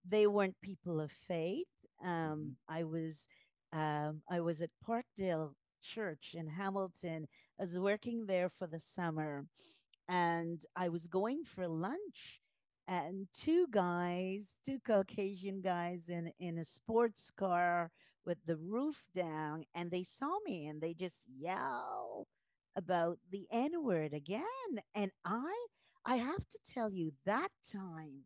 They 0.05 0.27
weren't 0.27 0.61
people 0.61 1.01
of 1.01 1.11
faith. 1.13 1.69
hmm 2.01 2.07
Um, 2.09 2.57
I 2.69 2.85
was 2.85 3.27
um, 3.73 4.23
I 4.31 4.41
was 4.41 4.61
at 4.63 4.71
Parkdale 4.87 5.55
Church 5.83 6.35
in 6.35 6.47
Hamilton. 6.49 7.27
I 7.59 7.63
was 7.63 7.79
working 7.79 8.27
there 8.27 8.51
for 8.51 8.67
the 8.67 8.81
summer, 8.81 9.47
and 10.09 10.61
I 10.77 10.89
was 10.89 11.07
going 11.07 11.45
for 11.45 11.69
lunch. 11.69 12.41
And 12.89 13.29
two 13.35 13.67
guys, 13.71 14.57
two 14.65 14.79
Caucasian 14.81 15.61
guys 15.63 16.09
in 16.09 16.33
in 16.39 16.59
a 16.59 16.65
sports 16.65 17.31
car 17.37 17.91
with 18.27 18.39
the 18.47 18.57
roof 18.57 19.03
down, 19.15 19.65
and 19.75 19.91
they 19.91 20.05
saw 20.05 20.39
me 20.45 20.67
and 20.67 20.81
they 20.83 20.95
just 20.95 21.25
yell 21.29 22.29
about 22.77 23.19
the 23.31 23.47
N 23.51 23.83
word 23.85 24.13
again. 24.15 24.45
And 24.95 25.13
I, 25.25 25.67
I 26.05 26.17
have 26.17 26.49
to 26.51 26.59
tell 26.67 26.91
you, 26.91 27.13
that 27.25 27.53
time 27.73 28.25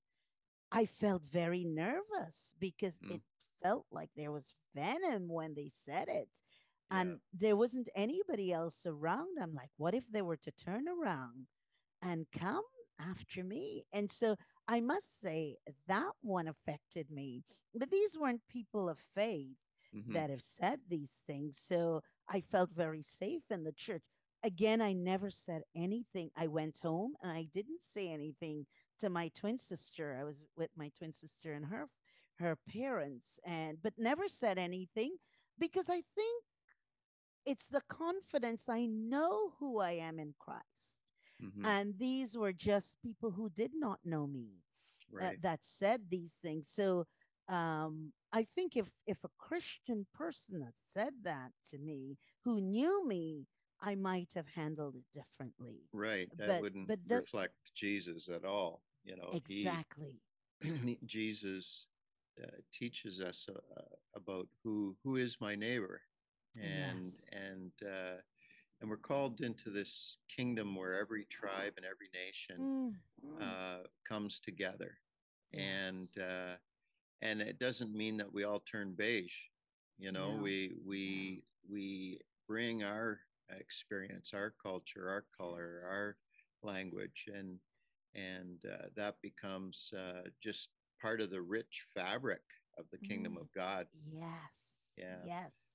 I 0.73 0.87
felt 0.87 1.23
very 1.23 1.65
nervous 1.65 2.55
because 2.59 2.99
mm 3.03 3.11
it 3.11 3.23
felt 3.63 3.87
like 3.93 4.11
there 4.17 4.33
was 4.33 4.55
venom 4.75 5.29
when 5.29 5.55
they 5.55 5.69
said 5.69 6.09
it. 6.09 6.29
Yeah. 6.91 7.01
And 7.01 7.21
there 7.33 7.57
wasn't 7.57 7.89
anybody 7.95 8.53
else 8.53 8.87
around. 8.87 9.39
I'm 9.41 9.55
like, 9.55 9.71
what 9.77 9.95
if 9.95 10.05
they 10.11 10.23
were 10.23 10.37
to 10.39 10.51
turn 10.53 10.87
around 10.89 11.47
and 12.03 12.27
come 12.33 12.65
after 13.01 13.45
me? 13.45 13.85
And 13.93 14.11
so 14.13 14.37
I 14.69 14.81
must 14.81 15.21
say 15.21 15.59
that 15.89 16.13
one 16.23 16.49
affected 16.49 17.11
me. 17.11 17.45
But 17.75 17.91
these 17.91 18.19
weren't 18.19 18.47
people 18.49 18.89
of 18.89 18.99
faith 19.15 19.57
hmm 19.93 20.13
that 20.13 20.31
have 20.31 20.43
said 20.43 20.81
these 20.89 21.23
things. 21.27 21.59
So 21.59 22.03
I 22.29 22.41
felt 22.41 22.71
very 22.71 23.03
safe 23.03 23.43
in 23.51 23.65
the 23.65 23.73
church. 23.73 24.03
Again, 24.43 24.81
I 24.81 24.93
never 24.93 25.31
said 25.31 25.63
anything. 25.75 26.31
I 26.37 26.47
went 26.47 26.79
home 26.81 27.15
and 27.23 27.31
I 27.33 27.49
didn't 27.53 27.83
say 27.83 28.09
anything 28.09 28.67
to 29.01 29.09
my 29.11 29.29
twin 29.35 29.59
sister. 29.59 30.17
I 30.21 30.25
was 30.25 30.45
with 30.57 30.71
my 30.77 30.91
twin 30.97 31.13
sister 31.13 31.53
and 31.53 31.67
her 31.67 31.89
her 32.39 32.57
parents 32.69 33.39
and 33.45 33.81
but 33.83 33.95
never 33.99 34.29
said 34.29 34.59
anything 34.59 35.17
because 35.59 35.89
I 35.89 36.03
think 36.15 36.45
it's 37.45 37.69
the 37.69 37.81
confidence 37.89 38.69
I 38.69 38.87
know 38.87 39.53
who 39.59 39.79
I 39.79 39.93
am 39.93 40.19
in 40.19 40.35
Christ. 40.39 40.99
hmm 41.41 41.65
And 41.65 41.99
these 41.99 42.37
were 42.37 42.53
just 42.53 43.01
people 43.03 43.31
who 43.31 43.51
did 43.51 43.73
not 43.75 43.99
know 44.05 44.27
me 44.27 44.49
uh, 45.21 45.31
that 45.41 45.61
said 45.65 46.03
these 46.11 46.37
things. 46.37 46.69
So 46.69 47.07
um, 47.49 48.13
I 48.33 48.45
think 48.45 48.77
if 48.77 48.91
if 49.07 49.25
a 49.25 49.29
Christian 49.39 50.07
person 50.13 50.61
had 50.63 50.75
said 50.85 51.23
that 51.23 51.53
to 51.71 51.79
me, 51.79 52.19
who 52.45 52.61
knew 52.61 53.07
me, 53.07 53.47
I 53.81 53.95
might 53.95 54.33
have 54.35 54.49
handled 54.49 54.97
it 54.97 55.05
differently. 55.13 55.91
Right. 55.93 56.29
That 56.37 56.57
But 56.57 56.59
wouldn't 56.59 56.91
but 56.91 57.01
the 57.07 57.27
reflect 57.27 57.75
Jesus 57.75 58.29
at 58.29 58.45
all. 58.45 58.83
You 59.05 59.17
know, 59.17 59.41
he, 59.47 59.83
exactly 59.83 60.23
Jesus, 61.05 61.87
uh, 62.43 62.47
teaches 62.73 63.21
us 63.21 63.49
uh, 63.49 63.59
uh, 63.81 63.97
about 64.15 64.49
who 64.63 64.97
who 65.05 65.17
is 65.17 65.41
my 65.41 65.55
neighbor, 65.57 66.03
and 66.59 67.13
yes 67.13 67.29
and 67.33 67.73
uh, 67.85 68.17
and 68.81 68.91
we're 68.91 68.97
called 68.97 69.41
into 69.41 69.71
this 69.71 70.19
kingdom 70.29 70.75
where 70.77 70.95
every 70.99 71.25
tribe 71.27 71.75
and 71.77 71.87
every 71.87 72.09
nation 72.15 72.59
mm, 72.59 73.01
comes 74.09 74.41
together, 74.41 74.99
and 75.53 76.09
yes 76.13 76.19
uh, 76.19 76.57
and 77.23 77.41
it 77.41 77.59
doesn't 77.59 77.95
mean 77.95 78.17
that 78.19 78.33
we 78.33 78.45
all 78.45 78.61
turn 78.61 78.95
beige. 78.97 79.35
You 79.99 80.13
know, 80.13 80.33
No, 80.33 80.41
we 80.41 80.75
we 80.85 81.45
we 81.69 82.21
bring 82.47 82.83
our 82.83 83.21
experience, 83.51 84.33
our 84.35 84.55
culture, 84.63 85.09
our 85.09 85.25
color, 85.37 85.83
our 85.87 86.17
language, 86.63 87.27
and 87.33 87.59
and 88.15 88.65
uh, 88.65 88.89
that 88.97 89.17
becomes 89.23 89.93
uh, 89.97 90.23
just 90.43 90.71
part 91.01 91.21
of 91.21 91.31
the 91.31 91.43
rich 91.43 91.87
fabric 91.95 92.43
of 92.79 92.87
the 92.91 92.99
kingdom 92.99 93.37
Mm, 93.37 93.39
of 93.39 93.53
God. 93.53 93.87
yes. 94.07 94.51
Yeah. 94.97 95.19
Yes. 95.23 95.70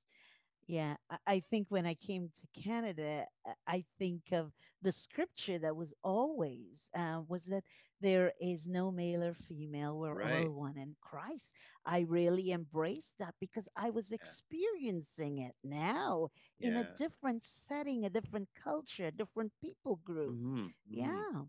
Yeah, 0.67 0.95
I 1.27 1.39
think 1.41 1.67
when 1.69 1.85
I 1.85 1.93
came 1.95 2.31
to 2.35 2.61
Canada, 2.61 3.27
uh, 3.45 3.53
I 3.67 3.83
think 3.97 4.31
of 4.31 4.53
the 4.81 4.91
scripture 4.91 5.57
that 5.59 5.75
was 5.75 5.93
always 6.03 6.89
uh, 6.95 7.21
was 7.27 7.45
that 7.45 7.63
there 8.01 8.33
is 8.39 8.67
no 8.67 8.91
male 8.91 9.23
or 9.23 9.33
female, 9.33 9.97
we're 9.97 10.17
Right. 10.21 10.21
all 10.21 10.53
one 10.53 10.77
in 10.77 10.95
Christ. 11.01 11.53
I 11.85 11.99
really 12.01 12.51
embraced 12.51 13.17
that 13.19 13.35
because 13.39 13.67
I 13.75 13.89
was 13.91 14.11
Yeah. 14.21 14.35
experiencing 14.35 15.37
it 15.39 15.55
now 15.63 16.29
in 16.61 16.75
a 16.77 16.83
different 16.83 17.43
setting, 17.43 18.05
a 18.05 18.09
different 18.09 18.49
culture, 18.55 19.07
a 19.07 19.11
different 19.11 19.53
people 19.61 19.97
group. 19.97 20.37
hmm 20.37 20.67
hmm 20.91 21.21
Yeah, 21.23 21.43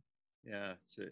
Yeah. 0.45 0.75
It's 0.85 0.99
a 0.99 1.07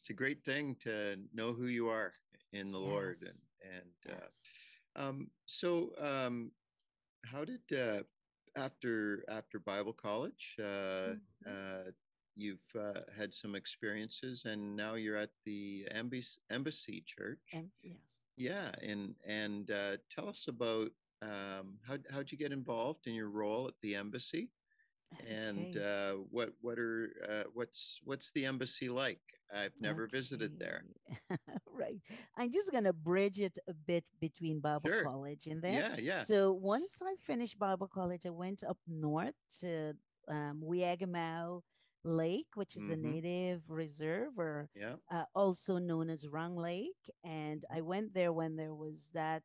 it's 0.00 0.10
a 0.10 0.14
great 0.14 0.44
thing 0.44 0.76
to 0.80 1.16
know 1.32 1.52
who 1.52 1.66
you 1.66 1.88
are 1.88 2.12
in 2.52 2.70
the 2.72 2.78
Lord, 2.78 3.22
and 3.22 3.38
yes, 3.62 3.62
and 3.62 4.14
uh, 4.14 5.00
um, 5.00 5.30
so 5.46 5.90
um, 5.98 6.52
how 7.24 7.44
did 7.44 7.62
uh, 7.72 8.02
after 8.56 9.24
after 9.28 9.58
Bible 9.58 9.92
college 9.92 10.56
uh, 10.62 11.14
hmm 11.14 11.20
uh, 11.46 11.90
you've 12.34 12.74
uh, 12.78 13.02
had 13.16 13.34
some 13.34 13.54
experiences 13.54 14.44
and 14.44 14.76
now 14.76 14.94
you're 14.94 15.16
at 15.16 15.30
the 15.44 15.86
embassy, 15.90 16.40
embassy 16.50 17.02
church? 17.06 17.62
And 17.62 17.72
yes. 17.82 17.98
yeah 18.36 18.74
and 18.82 19.14
and 19.26 19.70
uh, 19.70 19.96
tell 20.10 20.28
us 20.28 20.48
about 20.48 20.90
um, 21.22 21.78
how 21.86 21.98
how'd 22.10 22.30
you 22.30 22.38
get 22.38 22.52
involved 22.52 23.06
in 23.06 23.14
your 23.14 23.30
role 23.30 23.68
at 23.68 23.74
the 23.80 23.94
embassy 23.94 24.52
and 25.24 25.74
Okay. 25.74 25.76
uh, 25.76 26.14
what 26.30 26.50
what 26.60 26.78
are 26.78 27.10
uh, 27.28 27.44
what's 27.52 28.00
what's 28.04 28.30
the 28.32 28.44
embassy 28.46 28.88
like 28.88 29.20
I've 29.52 29.74
never 29.80 30.06
visited 30.06 30.58
there 30.58 30.84
right. 31.66 32.00
I'm 32.36 32.52
just 32.52 32.70
going 32.70 32.84
to 32.84 32.92
bridge 32.92 33.40
it 33.40 33.58
a 33.68 33.74
bit 33.74 34.04
between 34.20 34.60
Bible 34.60 34.92
sure 34.92 35.02
college 35.02 35.46
and 35.46 35.62
there. 35.62 35.86
yeah 35.88 35.96
yeah 35.98 36.24
So 36.26 36.52
once 36.52 37.00
I 37.02 37.16
finished 37.16 37.58
Bible 37.58 37.88
college, 37.88 38.26
I 38.26 38.30
went 38.30 38.62
up 38.64 38.78
north 38.86 39.34
to 39.60 39.94
um, 40.28 40.60
Lake, 42.04 42.48
which 42.54 42.76
is 42.76 42.88
a 42.88 42.96
mm-hmm 42.96 42.96
native 42.96 43.70
reserve, 43.70 44.38
or 44.38 44.68
yeah 44.74 44.96
uh, 45.10 45.24
also 45.34 45.78
known 45.78 46.08
as 46.10 46.26
Rung 46.26 46.56
Lake. 46.56 47.10
And 47.24 47.64
I 47.70 47.80
went 47.82 48.14
there 48.14 48.32
when 48.32 48.56
there 48.56 48.74
was 48.74 49.10
that 49.14 49.42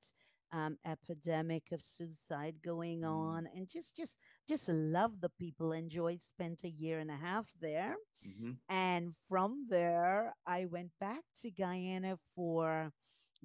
um, 0.51 0.77
epidemic 0.85 1.71
of 1.71 1.81
suicide 1.81 2.55
going 2.63 3.03
mm-hmm 3.05 3.35
on, 3.35 3.47
and 3.55 3.67
just 3.69 3.95
just 3.95 4.17
just 4.47 4.67
love 4.69 5.19
the 5.21 5.29
people. 5.39 5.71
Enjoyed. 5.73 6.23
Spent 6.23 6.63
a 6.63 6.69
year 6.69 6.99
and 6.99 7.11
a 7.11 7.15
half 7.17 7.47
there 7.61 7.95
mm-hmm 8.25 8.51
and 8.69 9.13
from 9.27 9.65
there, 9.69 10.33
I 10.45 10.65
went 10.65 10.91
back 10.99 11.23
to 11.41 11.51
Guyana 11.51 12.17
for 12.35 12.91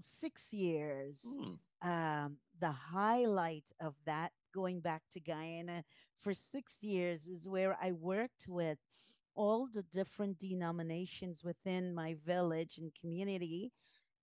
six 0.00 0.52
years. 0.52 1.24
mm, 1.24 1.58
Um, 1.82 2.38
the 2.60 2.72
highlight 2.72 3.70
of 3.80 3.94
that, 4.06 4.32
going 4.54 4.80
back 4.80 5.02
to 5.12 5.20
Guyana 5.20 5.84
for 6.20 6.32
six 6.34 6.82
years, 6.82 7.26
was 7.28 7.48
where 7.48 7.76
I 7.80 7.92
worked 7.92 8.46
with 8.48 8.78
all 9.34 9.68
the 9.72 9.82
different 9.82 10.38
denominations 10.38 11.42
within 11.44 11.94
my 11.94 12.14
village 12.24 12.78
and 12.78 12.92
community. 12.94 13.72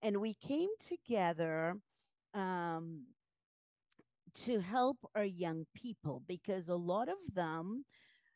And 0.02 0.20
we 0.22 0.34
came 0.36 0.70
together 0.80 1.76
um, 2.34 3.06
to 4.34 4.60
help 4.60 4.98
our 5.16 5.26
young 5.26 5.66
people 5.76 6.24
because 6.28 6.70
a 6.70 6.76
lot 6.76 7.10
of 7.10 7.18
them 7.34 7.86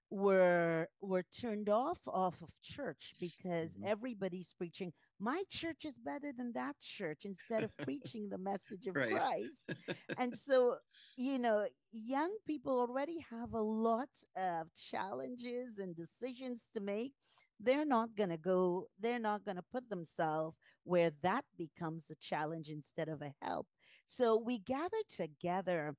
were 0.09 0.87
were 1.01 1.23
turned 1.37 1.67
off 1.67 1.99
off 2.07 2.35
of 2.41 2.49
church 2.63 3.13
because 3.19 3.73
mm-hmm. 3.73 3.87
everybody's 3.87 4.53
preaching 4.57 4.93
my 5.19 5.43
church 5.49 5.83
is 5.83 5.97
better 5.97 6.31
than 6.37 6.53
that 6.53 6.75
church 6.79 7.23
instead 7.25 7.63
of 7.63 7.75
preaching 7.83 8.29
the 8.29 8.37
message 8.37 8.85
of 8.87 8.95
right. 8.95 9.11
Christ. 9.11 9.63
And 10.17 10.37
so 10.37 10.77
you 11.17 11.39
know 11.39 11.65
young 11.91 12.33
people 12.45 12.79
already 12.79 13.17
have 13.29 13.53
a 13.53 13.61
lot 13.61 14.09
of 14.37 14.67
challenges 14.75 15.77
and 15.77 15.95
decisions 15.95 16.69
to 16.73 16.79
make. 16.79 17.13
They're 17.59 17.85
not 17.85 18.15
going 18.15 18.29
to 18.29 18.37
go 18.37 18.85
they're 18.99 19.19
not 19.19 19.43
going 19.43 19.57
to 19.57 19.71
put 19.71 19.89
themselves 19.89 20.55
where 20.83 21.11
that 21.21 21.43
becomes 21.57 22.09
a 22.11 22.15
challenge 22.21 22.69
instead 22.69 23.09
of 23.09 23.21
a 23.21 23.33
help 23.41 23.67
so 24.07 24.37
we 24.37 24.59
gathered 24.59 25.07
together 25.09 25.95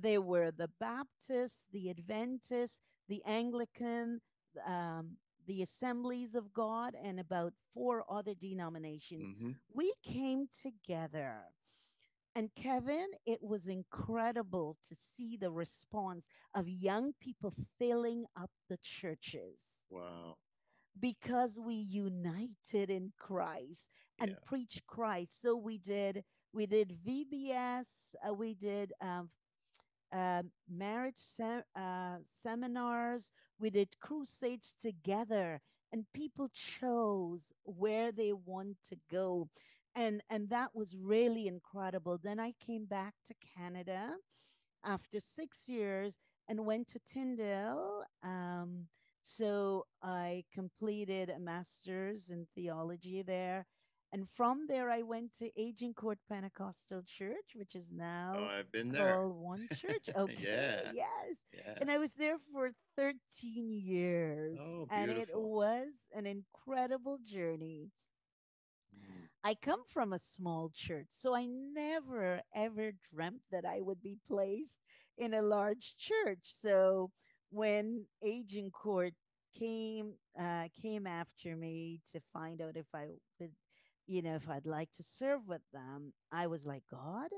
they 0.00 0.18
were 0.18 0.50
the 0.52 0.68
baptists 0.80 1.66
the 1.72 1.90
adventists 1.90 2.80
the 3.08 3.22
Anglican, 3.26 4.20
um, 4.66 5.16
the 5.46 5.62
Assemblies 5.62 6.34
of 6.34 6.52
God, 6.52 6.94
and 6.94 7.18
about 7.20 7.52
four 7.74 8.04
other 8.08 8.34
denominations. 8.34 9.34
mm-hmm 9.34 9.52
We 9.72 9.94
came 10.02 10.48
together. 10.62 11.42
And 12.34 12.54
Kevin, 12.54 13.08
it 13.26 13.42
was 13.42 13.66
incredible 13.68 14.76
to 14.88 14.94
see 14.96 15.36
the 15.36 15.50
response 15.50 16.26
of 16.54 16.68
young 16.68 17.12
people 17.20 17.54
filling 17.78 18.26
up 18.36 18.50
the 18.68 18.78
churches 18.78 19.58
wow 19.90 20.36
because 21.00 21.58
we 21.58 21.74
united 21.74 22.90
in 22.90 23.12
Christ 23.18 23.88
and 24.18 24.30
yeah 24.30 24.36
preached 24.44 24.86
Christ. 24.86 25.40
So 25.40 25.56
we 25.56 25.78
did 25.78 26.24
we 26.52 26.66
did 26.66 26.96
VBS, 27.06 28.14
uh, 28.28 28.34
we 28.34 28.54
did 28.54 28.92
um, 29.00 29.30
um, 30.12 30.50
marriage 30.68 31.22
uh, 31.40 32.16
seminars. 32.42 33.32
We 33.58 33.70
did 33.70 33.88
crusades 34.00 34.74
together, 34.80 35.60
and 35.92 36.04
people 36.12 36.48
chose 36.52 37.52
where 37.64 38.12
they 38.12 38.32
want 38.32 38.76
to 38.88 38.96
go, 39.10 39.48
and 39.94 40.22
and 40.30 40.48
that 40.50 40.74
was 40.74 40.96
really 40.96 41.46
incredible. 41.48 42.18
Then 42.22 42.40
I 42.40 42.52
came 42.64 42.84
back 42.86 43.14
to 43.26 43.34
Canada 43.56 44.16
after 44.84 45.20
six 45.20 45.68
years 45.68 46.18
and 46.48 46.66
went 46.66 46.88
to 46.88 47.00
Tyndale. 47.00 48.04
Um, 48.22 48.86
so 49.24 49.86
I 50.02 50.44
completed 50.52 51.30
a 51.30 51.38
master's 51.38 52.30
in 52.30 52.46
theology 52.54 53.22
there. 53.22 53.66
And 54.12 54.28
from 54.30 54.66
there, 54.68 54.90
I 54.90 55.02
went 55.02 55.34
to 55.38 55.50
Agincourt 55.60 56.18
Pentecostal 56.28 57.02
Church, 57.04 57.54
which 57.54 57.74
is 57.74 57.92
oh 58.32 58.38
now 58.38 58.48
I've 58.48 58.70
been 58.70 58.90
there 58.92 59.20
called 59.20 59.36
One 59.36 59.68
Church. 59.70 60.08
Okay, 60.16 60.46
yeah 60.46 60.90
yes. 60.90 61.36
yeah 61.52 61.78
And 61.80 61.90
I 61.90 61.98
was 61.98 62.14
there 62.14 62.38
for 62.52 62.72
13 62.96 63.70
years, 63.70 64.60
oh 64.60 64.86
and 64.88 65.10
it 65.10 65.30
was 65.34 65.92
an 66.14 66.26
incredible 66.26 67.18
journey. 67.18 67.90
Mm, 68.94 69.28
I 69.44 69.54
come 69.54 69.84
from 69.84 70.12
a 70.12 70.18
small 70.18 70.70
church, 70.74 71.08
so 71.10 71.34
I 71.34 71.46
never 71.46 72.42
ever 72.54 72.92
dreamt 72.92 73.42
that 73.50 73.64
I 73.64 73.80
would 73.80 74.02
be 74.02 74.18
placed 74.26 74.78
in 75.16 75.32
a 75.34 75.42
large 75.42 75.96
church. 75.96 76.40
So 76.44 77.12
when 77.50 78.06
Agincourt 78.22 79.14
came 79.58 80.18
uh, 80.38 80.68
came 80.80 81.06
after 81.06 81.56
me 81.56 82.00
to 82.12 82.20
find 82.32 82.60
out 82.60 82.76
if 82.76 82.86
I 82.94 83.06
would, 83.38 83.52
you 84.06 84.22
know, 84.22 84.36
if 84.36 84.48
I'd 84.48 84.66
like 84.66 84.92
to 84.96 85.02
serve 85.02 85.46
with 85.48 85.62
them, 85.72 86.12
I 86.32 86.46
was 86.48 86.66
like, 86.66 86.84
God, 86.90 87.30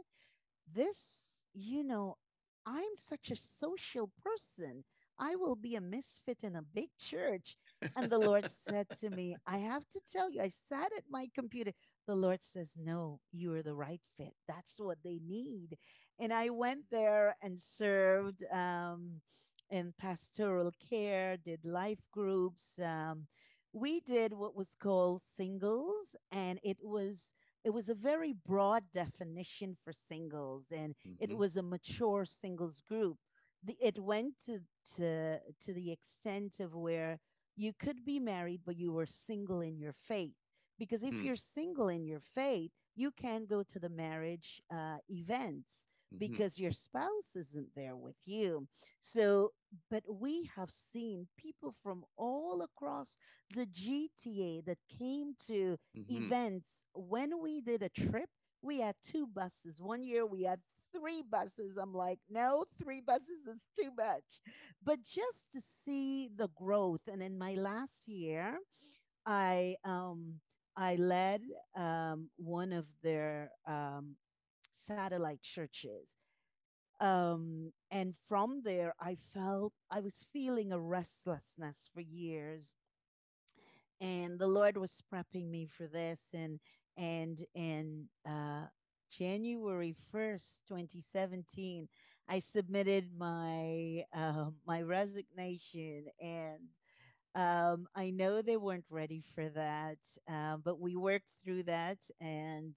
this, 0.73 1.43
you 1.55 1.85
know, 1.85 2.17
I'm 2.67 2.97
such 2.97 3.31
a 3.31 3.37
social 3.37 4.11
person. 4.23 4.85
I 5.19 5.37
will 5.37 5.57
be 5.57 5.77
a 5.77 5.81
misfit 5.81 6.39
in 6.43 6.57
a 6.57 6.63
big 6.75 6.89
church. 6.99 7.57
And 7.97 8.11
the 8.11 8.19
Lord 8.19 8.47
said 8.51 8.87
to 9.01 9.11
me, 9.11 9.37
I 9.47 9.59
have 9.59 9.89
to 9.91 10.01
tell 10.11 10.31
you, 10.31 10.41
I 10.43 10.49
sat 10.49 10.91
at 10.97 11.05
my 11.11 11.29
computer. 11.35 11.73
The 12.07 12.17
Lord 12.17 12.43
says, 12.43 12.75
No, 12.79 13.21
you 13.33 13.55
are 13.55 13.63
the 13.63 13.75
right 13.75 14.01
fit. 14.17 14.35
That's 14.49 14.75
what 14.79 14.99
they 15.05 15.21
need. 15.27 15.77
And 16.19 16.33
I 16.33 16.51
went 16.51 16.85
there 16.91 17.37
and 17.43 17.63
served 17.63 18.45
um, 18.53 19.21
in 19.71 19.93
pastoral 19.99 20.73
care, 20.91 21.37
did 21.37 21.65
life 21.65 22.01
groups. 22.13 22.67
Um, 22.83 23.27
we 23.75 24.01
did 24.01 24.35
what 24.35 24.57
was 24.57 24.77
called 24.77 25.23
singles, 25.23 26.17
and 26.33 26.61
it 26.65 26.79
was 26.83 27.33
it 27.65 27.71
was 27.71 27.89
a 27.91 27.95
very 27.95 28.33
broad 28.33 28.85
definition 28.93 29.77
for 29.85 29.93
singles, 29.93 30.73
and 30.73 30.95
it 31.19 31.33
mhm, 31.33 31.37
was 31.37 31.57
a 31.57 31.63
mature 31.63 32.25
singles 32.25 32.81
group. 32.81 33.19
The, 33.65 33.77
it 33.81 33.99
went 33.99 34.39
to, 34.47 34.61
to 34.97 35.41
to 35.63 35.75
the 35.75 35.93
extent 35.93 36.61
of 36.61 36.75
where 36.75 37.19
you 37.57 37.73
could 37.75 38.05
be 38.05 38.21
married, 38.21 38.63
but 38.65 38.77
you 38.77 38.93
were 38.93 39.07
single 39.07 39.61
in 39.61 39.79
your 39.79 39.93
faith. 39.93 40.35
Because 40.79 41.03
if 41.05 41.21
mm, 41.21 41.31
you're 41.31 41.37
single 41.37 41.89
in 41.89 42.05
your 42.07 42.21
faith, 42.21 42.73
you 42.97 43.11
can 43.13 43.47
go 43.47 43.63
to 43.65 43.79
the 43.81 43.91
marriage 43.91 44.63
uh, 44.73 44.99
events 45.09 45.87
mhm, 46.13 46.43
because 46.43 46.59
your 46.59 46.73
spouse 46.73 47.37
isn't 47.37 47.75
there 47.75 47.97
with 47.97 48.17
you. 48.25 48.67
So, 49.01 49.53
but 49.91 50.05
we 50.09 50.45
have 50.57 50.71
seen 50.71 51.29
people 51.37 51.73
from 51.83 52.05
all 52.17 52.63
across 52.63 53.19
the 53.51 53.67
GTA 53.67 54.61
that 54.63 54.79
came 54.89 55.35
to 55.47 55.77
mhm, 55.95 56.09
events 56.09 56.85
when 56.95 57.41
we 57.41 57.61
did 57.61 57.83
a 57.83 57.89
trip 57.89 58.31
we 58.63 58.81
had 58.81 58.97
two 59.03 59.27
buses. 59.27 59.81
One 59.81 60.03
year 60.03 60.25
we 60.27 60.43
had 60.43 60.61
three 60.93 61.23
buses. 61.23 61.77
I'm 61.77 61.93
like, 61.93 62.21
no, 62.29 62.65
three 62.83 63.01
buses 63.01 63.47
is 63.47 63.67
too 63.79 63.91
much. 63.97 64.41
But 64.83 65.03
just 65.03 65.53
to 65.53 65.61
see 65.61 66.29
the 66.35 66.49
growth, 66.49 67.07
and 67.09 67.23
in 67.23 67.39
my 67.39 67.55
last 67.55 68.09
year, 68.09 68.59
I 69.27 69.77
um 69.85 70.41
I 70.77 70.97
led 70.97 71.43
um 71.77 72.31
one 72.37 72.73
of 72.73 72.87
their 73.03 73.51
um 73.67 74.17
satellite 74.75 75.37
churches. 75.37 76.24
Um, 77.01 77.73
and 77.91 78.15
from 78.29 78.63
there, 78.63 78.95
I 79.01 79.17
felt 79.35 79.73
I 79.91 80.01
was 80.01 80.25
feeling 80.33 80.73
a 80.73 80.81
restlessness 80.81 81.89
for 81.95 82.01
years 82.01 82.75
and 84.01 84.39
the 84.39 84.47
Lord 84.47 84.77
was 84.77 85.03
prepping 85.13 85.49
me 85.51 85.67
for 85.67 85.87
this. 85.87 86.21
And 86.33 86.61
and 86.97 87.45
in 87.55 88.07
uh, 88.29 88.67
January 89.11 89.97
first, 90.13 90.61
twenty 90.69 91.01
seventeen, 91.01 91.89
I 92.29 92.41
submitted 92.41 93.11
my 93.17 94.05
uh, 94.15 94.51
my 94.67 94.83
resignation, 94.83 96.07
and 96.21 96.61
um, 97.35 97.87
I 97.95 98.11
know 98.11 98.43
they 98.43 98.57
weren't 98.57 98.87
ready 98.91 99.23
for 99.35 99.49
that, 99.51 99.99
uh, 100.31 100.57
but 100.59 100.81
we 100.81 100.97
worked 100.97 101.31
through 101.45 101.65
that. 101.65 101.99
And 102.21 102.75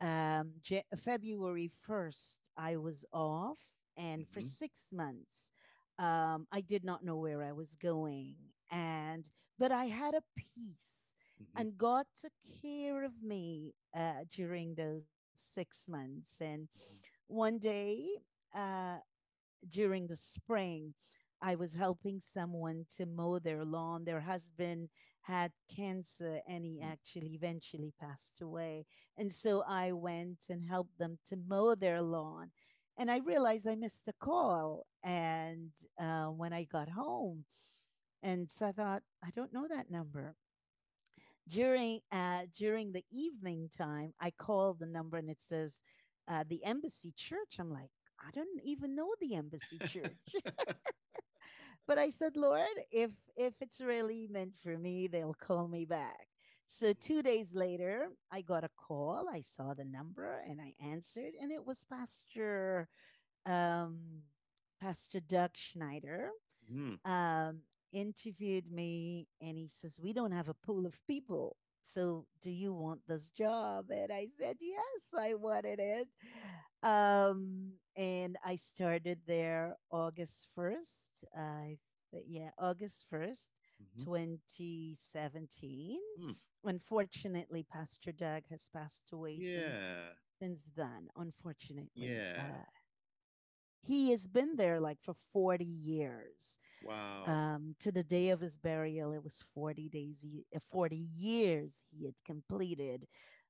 um, 0.00 0.52
J- 0.62 0.84
February 1.04 1.70
first, 1.86 2.45
I 2.56 2.76
was 2.76 3.04
off, 3.12 3.58
and 3.96 4.26
for 4.28 4.40
hmm 4.40 4.48
six 4.48 4.92
months, 4.92 5.52
um, 5.98 6.46
I 6.52 6.60
did 6.60 6.84
not 6.84 7.04
know 7.04 7.16
where 7.16 7.42
I 7.42 7.52
was 7.52 7.76
going, 7.76 8.34
and 8.70 9.24
but 9.58 9.72
I 9.72 9.86
had 9.86 10.14
a 10.14 10.22
peace, 10.36 11.12
hmm 11.38 11.62
and 11.62 11.76
God 11.78 12.06
took 12.20 12.32
care 12.62 13.04
of 13.04 13.12
me 13.22 13.74
uh, 13.94 14.24
during 14.30 14.74
those 14.74 15.04
six 15.34 15.88
months. 15.88 16.40
And 16.40 16.68
one 17.28 17.58
day, 17.58 18.08
uh, 18.54 18.98
during 19.68 20.06
the 20.06 20.16
spring, 20.16 20.94
I 21.42 21.54
was 21.56 21.74
helping 21.74 22.20
someone 22.20 22.86
to 22.96 23.06
mow 23.06 23.38
their 23.38 23.64
lawn. 23.64 24.04
Their 24.04 24.20
husband 24.20 24.88
had 25.22 25.52
cancer 25.68 26.40
and 26.48 26.64
he 26.64 26.80
hmm 26.80 26.92
actually 26.92 27.34
eventually 27.34 27.92
passed 28.00 28.40
away. 28.40 28.86
And 29.16 29.32
so 29.32 29.62
I 29.62 29.92
went 29.92 30.38
and 30.48 30.64
helped 30.64 30.98
them 30.98 31.18
to 31.28 31.36
mow 31.36 31.74
their 31.74 32.02
lawn. 32.02 32.50
And 32.98 33.10
I 33.10 33.18
realized 33.18 33.66
I 33.66 33.74
missed 33.76 34.08
a 34.08 34.12
call. 34.20 34.86
And 35.02 35.70
uh, 36.00 36.26
when 36.26 36.52
I 36.52 36.64
got 36.64 36.88
home, 36.90 37.44
and 38.22 38.50
so 38.50 38.66
I 38.66 38.72
thought, 38.72 39.02
I 39.22 39.30
don't 39.30 39.52
know 39.52 39.66
that 39.68 39.90
number. 39.90 40.36
During 41.48 42.00
uh, 42.12 42.46
during 42.52 42.92
the 42.92 43.04
evening 43.10 43.68
time, 43.70 44.14
I 44.20 44.30
called 44.30 44.78
the 44.78 44.86
number 44.86 45.16
and 45.16 45.28
it 45.30 45.40
says 45.42 45.80
uh, 46.28 46.44
the 46.46 46.64
Embassy 46.64 47.12
Church. 47.16 47.58
I'm 47.58 47.70
like, 47.70 47.90
I 48.24 48.30
don't 48.32 48.60
even 48.64 48.94
know 48.94 49.14
the 49.20 49.34
Embassy 49.34 49.80
Church. 49.84 50.34
But 51.86 51.98
I 51.98 52.10
said, 52.10 52.36
Lord, 52.36 52.76
if 52.90 53.10
if 53.36 53.54
it's 53.60 53.80
really 53.80 54.26
meant 54.28 54.54
for 54.62 54.76
me, 54.78 55.06
they'll 55.08 55.34
call 55.34 55.68
me 55.68 55.84
back. 55.84 56.28
So 56.68 56.92
two 56.92 57.22
days 57.22 57.54
later, 57.54 58.08
I 58.30 58.42
got 58.42 58.64
a 58.64 58.70
call. 58.76 59.28
I 59.32 59.40
saw 59.42 59.74
the 59.74 59.84
number 59.84 60.40
and 60.46 60.60
I 60.60 60.74
answered, 60.80 61.34
and 61.40 61.52
it 61.52 61.64
was 61.64 61.84
Pastor 61.84 62.88
um, 63.46 64.22
Pastor 64.80 65.20
Doug 65.20 65.52
Schneider. 65.56 66.30
hmm 66.68 66.94
Um, 67.04 67.62
interviewed 67.92 68.70
me, 68.70 69.28
and 69.40 69.56
he 69.56 69.68
says, 69.68 70.00
"We 70.00 70.12
don't 70.12 70.32
have 70.32 70.48
a 70.48 70.54
pool 70.54 70.86
of 70.86 70.94
people." 71.06 71.56
So, 71.94 72.26
do 72.42 72.50
you 72.50 72.72
want 72.74 73.06
this 73.06 73.30
job? 73.30 73.90
And 73.90 74.12
I 74.12 74.28
said, 74.38 74.56
Yes, 74.60 75.12
I 75.16 75.34
wanted 75.34 75.78
it. 75.80 76.08
Um, 76.82 77.72
and 77.96 78.36
I 78.44 78.56
started 78.56 79.20
there 79.26 79.76
August 79.90 80.48
1st. 80.54 81.24
I 81.36 81.78
th- 82.10 82.24
yeah, 82.26 82.50
August 82.58 83.06
1st, 83.10 83.50
hmm 83.78 84.04
2017. 84.04 86.00
hmm 86.16 86.32
Unfortunately, 86.64 87.64
Pastor 87.64 88.12
Doug 88.12 88.42
has 88.50 88.68
passed 88.72 89.12
away 89.12 89.40
since 89.40 89.76
Yeah. 89.76 90.14
since 90.40 90.70
then, 90.76 91.08
unfortunately. 91.16 92.26
Yeah. 92.34 92.36
Uh, 92.36 92.64
he 93.82 94.10
has 94.10 94.26
been 94.28 94.56
there 94.56 94.80
like 94.80 95.00
for 95.02 95.14
40 95.32 95.64
years. 95.64 96.58
Wow. 96.80 97.32
Um, 97.32 97.74
to 97.80 97.90
the 97.92 98.02
day 98.04 98.30
of 98.30 98.40
his 98.40 98.58
burial, 98.58 99.12
it 99.12 99.22
was 99.22 99.42
40 99.54 99.88
days, 99.88 100.20
he, 100.22 100.46
uh, 100.54 100.60
40 100.70 100.96
years 101.16 101.84
he 101.90 102.04
had 102.06 102.14
completed. 102.24 103.06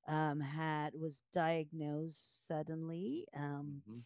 Um, 0.07 0.41
had 0.41 0.95
was 0.95 1.23
diagnosed 1.33 2.47
suddenly 2.47 3.27
um, 3.35 3.83
hmm 3.87 4.01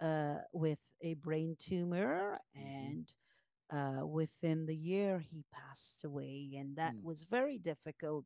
uh, 0.00 0.38
with 0.52 0.78
a 1.02 1.14
brain 1.14 1.56
tumor, 1.58 2.38
hmm 2.58 2.94
and 2.94 3.12
uh, 3.70 4.06
within 4.06 4.66
the 4.66 4.76
year 4.76 5.18
he 5.20 5.44
passed 5.52 6.04
away, 6.04 6.54
and 6.58 6.76
that 6.76 6.94
mm 6.94 7.02
was 7.02 7.24
very 7.24 7.58
difficult 7.58 8.24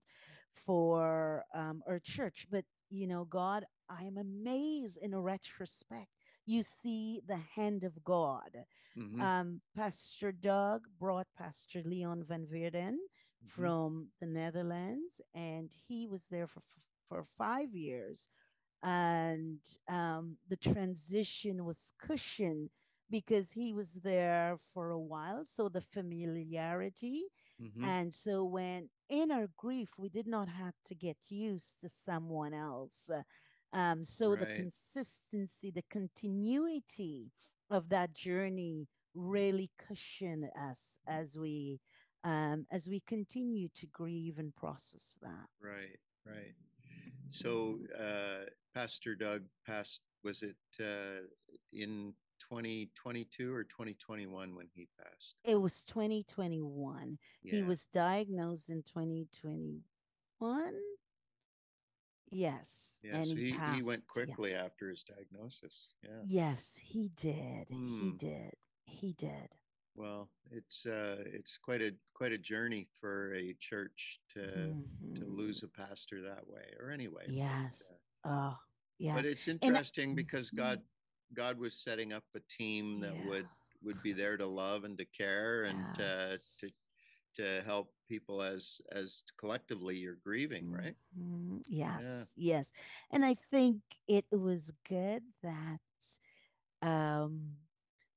for 0.55 1.45
um, 1.55 1.83
our 1.87 1.99
church. 2.01 2.47
But 2.51 2.65
you 2.91 3.07
know, 3.07 3.25
God, 3.25 3.65
I 3.89 4.05
am 4.05 4.17
amazed 4.19 4.99
in 5.01 5.15
a 5.15 5.21
retrospect. 5.21 6.11
You 6.47 6.63
see 6.63 7.21
the 7.27 7.37
hand 7.37 7.85
of 7.85 8.03
God 8.05 8.51
hmm 8.97 9.25
um, 9.25 9.61
Pastor 9.77 10.33
Doug 10.33 10.83
brought 10.99 11.27
Pastor 11.37 11.83
Leon 11.85 12.25
Van 12.29 12.47
Weerden 12.53 12.97
hmm 13.57 13.71
from 13.75 14.09
the 14.21 14.27
Netherlands, 14.27 15.21
and 15.35 15.71
he 15.89 16.07
was 16.07 16.27
there 16.29 16.47
for 16.47 16.63
for 17.09 17.25
five 17.37 17.73
years. 17.75 18.29
And 18.83 19.59
um, 19.89 20.37
the 20.49 20.57
transition 20.57 21.65
was 21.65 21.93
cushioned 21.99 22.71
because 23.11 23.51
he 23.53 23.73
was 23.73 23.95
there 24.03 24.59
for 24.73 24.91
a 24.91 24.99
while, 24.99 25.45
so 25.47 25.69
the 25.69 25.81
familiarity. 25.81 27.23
hmm 27.59 27.91
And 27.91 28.15
so 28.15 28.45
when 28.45 28.89
in 29.09 29.31
our 29.31 29.49
grief, 29.57 29.91
we 29.99 30.09
did 30.09 30.27
not 30.27 30.49
have 30.49 30.75
to 30.87 30.95
get 30.95 31.17
used 31.29 31.81
to 31.81 31.89
someone 31.89 32.55
else. 32.55 33.11
Um, 33.75 34.05
so 34.05 34.37
the 34.37 34.47
consistency, 34.47 35.71
the 35.71 35.85
continuity 35.91 37.31
of 37.71 37.89
that 37.89 38.15
journey 38.15 38.87
really 39.15 39.71
cushion 39.89 40.49
us 40.71 40.99
as 41.07 41.37
we 41.37 41.81
um, 42.25 42.67
as 42.71 42.89
we 42.89 43.01
continue 43.07 43.69
to 43.75 43.87
grieve 43.89 44.39
and 44.39 44.55
process 44.57 45.17
that. 45.21 45.47
Right. 45.61 45.99
Right. 46.27 46.55
So, 47.29 47.79
uh, 47.99 48.47
Pastor 48.75 49.15
Doug 49.15 49.43
passed, 49.67 50.01
was 50.23 50.43
it 50.43 50.57
uh, 50.81 51.27
in 51.73 52.15
2022 52.41 53.53
or 53.53 53.65
2021 53.65 54.55
when 54.55 54.67
he 54.75 54.89
passed? 54.99 55.35
It 55.45 55.57
was 55.57 55.83
2021. 55.85 57.19
He 57.43 57.63
was 57.63 57.87
diagnosed 57.87 58.71
in 58.71 58.83
2021. 58.83 59.83
Yes, 62.35 63.03
and 63.11 63.31
So 63.31 63.37
he 63.37 63.41
he, 63.41 63.61
he 63.65 63.83
went 63.83 64.07
passed. 64.07 64.19
Yes. 64.23 64.39
quickly 64.39 64.55
after 64.55 64.89
his 64.91 65.05
diagnosis. 65.05 65.89
Yeah. 66.03 66.27
Yes, 66.27 66.77
he 66.79 67.09
did. 67.09 67.69
He 67.87 68.11
Hmm. 68.11 68.15
did. 68.15 68.57
He 68.85 69.13
did. 69.13 69.51
Well, 69.95 70.31
it's 70.51 70.87
uh, 70.87 71.23
it's 71.27 71.57
quite 71.59 71.81
a 71.83 71.95
quite 72.15 72.33
a 72.33 72.39
journey 72.39 72.89
for 73.01 73.35
a 73.35 73.55
church 73.55 74.21
to 74.31 74.75
to 75.17 75.25
hmm 75.25 75.27
lose 75.27 75.63
a 75.63 75.69
pastor 75.69 76.23
that 76.23 76.47
way, 76.49 76.75
or 76.79 76.91
anyway. 76.91 77.33
But 77.47 77.61
Yes. 77.61 77.91
uh, 77.91 77.95
Oh, 78.25 78.59
but 79.13 79.25
yes. 79.25 79.27
it's 79.27 79.49
And 79.63 79.79
interesting 79.79 80.15
because 80.15 80.51
mhm, 80.53 80.53
God 80.53 80.83
God 81.35 81.59
was 81.59 81.75
setting 81.83 82.13
up 82.13 82.25
a 82.35 82.41
team 82.41 83.01
that 83.01 83.19
yeah. 83.19 83.21
would 83.21 83.51
would 83.83 84.03
be 84.03 84.13
there 84.13 84.37
to 84.37 84.47
love 84.47 84.85
and 84.85 84.99
to 84.99 85.05
care 85.05 85.65
and 85.65 85.93
to 85.95 86.41
to 86.59 86.71
to 87.35 87.63
help 87.65 87.94
people 88.09 88.43
as 88.43 88.81
as 88.93 89.23
collectively 89.39 89.97
you're 89.97 90.17
grieving, 90.17 90.69
right? 90.71 90.97
hmm 91.15 91.59
Yeah. 91.67 92.25
Yes. 92.27 92.37
Yes. 92.37 92.73
And 93.11 93.25
I 93.25 93.35
think 93.35 93.81
it 94.07 94.27
was 94.31 94.73
good 94.89 95.23
that 95.43 95.81
um 96.83 97.51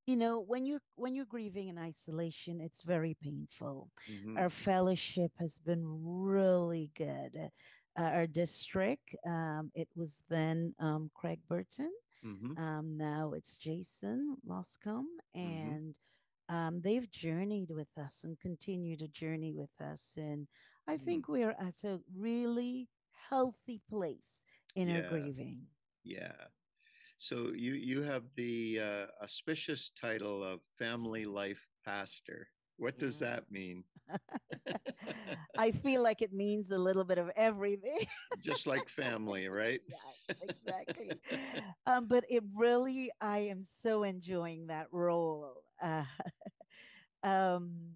you 0.05 0.15
know 0.15 0.39
when 0.39 0.65
you're 0.65 0.81
when 0.95 1.15
you're 1.15 1.25
grieving 1.25 1.67
in 1.69 1.77
isolation 1.77 2.59
it's 2.61 2.83
very 2.83 3.15
painful 3.21 3.89
Mm-hmm. 4.09 4.37
our 4.37 4.49
fellowship 4.49 5.31
has 5.39 5.59
been 5.59 5.83
really 5.85 6.91
good 6.95 7.35
uh, 7.97 8.01
our 8.01 8.27
district 8.27 9.15
um, 9.25 9.71
it 9.75 9.87
was 9.95 10.23
then 10.29 10.73
um, 10.79 11.09
craig 11.15 11.39
burton 11.47 11.91
Mm-hmm. 12.25 12.53
um, 12.57 12.97
now 12.97 13.33
it's 13.33 13.57
jason 13.57 14.35
loscombe 14.47 15.17
Mm-hmm. 15.45 15.71
and 15.73 15.95
um, 16.49 16.81
they've 16.81 17.09
journeyed 17.11 17.69
with 17.71 17.97
us 17.97 18.23
and 18.23 18.39
continue 18.39 18.95
to 18.97 19.07
journey 19.07 19.53
with 19.53 19.79
us 19.81 20.15
and 20.17 20.47
i 20.87 20.97
Mm. 20.97 20.97
think 20.97 21.27
we're 21.27 21.55
at 21.59 21.83
a 21.83 21.99
really 22.15 22.89
healthy 23.29 23.81
place 23.89 24.43
in 24.75 24.89
our 24.89 25.01
grieving 25.01 25.67
Yeah. 26.03 26.47
So 27.17 27.51
you 27.53 27.73
you 27.73 28.01
have 28.03 28.33
the 28.35 28.79
uh, 28.79 29.07
auspicious 29.21 29.89
title 29.91 30.43
of 30.43 30.61
family 30.77 31.25
life 31.25 31.67
pastor. 31.85 32.49
What 32.77 32.97
does 32.99 33.19
Yeah. 33.19 33.19
that 33.19 33.51
mean? 33.51 33.83
I 35.57 35.71
feel 35.71 36.01
like 36.03 36.21
it 36.21 36.33
means 36.33 36.71
a 36.71 36.77
little 36.77 37.03
bit 37.03 37.17
of 37.17 37.29
everything. 37.35 38.05
Just 38.39 38.67
like 38.67 38.89
family, 38.89 39.47
right? 39.47 39.81
Yes, 39.89 40.17
exactly. 40.41 41.19
Um, 41.85 42.07
but 42.07 42.25
it 42.29 42.43
really, 42.55 43.11
I 43.21 43.39
am 43.39 43.63
so 43.65 44.03
enjoying 44.03 44.67
that 44.67 44.87
role. 44.91 45.63
Uh, 45.81 46.03
um, 47.23 47.95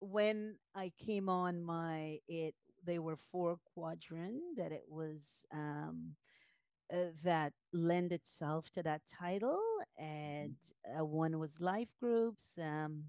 when 0.00 0.56
I 0.74 0.92
came 0.98 1.28
on 1.28 1.62
my 1.62 2.18
it, 2.28 2.54
they 2.84 2.98
were 2.98 3.16
four 3.16 3.58
quadrant 3.74 4.56
that 4.56 4.72
it 4.72 4.84
was 4.88 5.44
um, 5.52 6.14
uh, 6.92 7.12
that 7.22 7.52
lend 7.72 8.12
itself 8.12 8.70
to 8.74 8.82
that 8.82 9.02
title, 9.06 9.60
and 9.98 10.56
uh, 10.98 11.04
one 11.04 11.38
was 11.38 11.60
life 11.60 11.88
groups. 12.00 12.52
Um, 12.58 13.04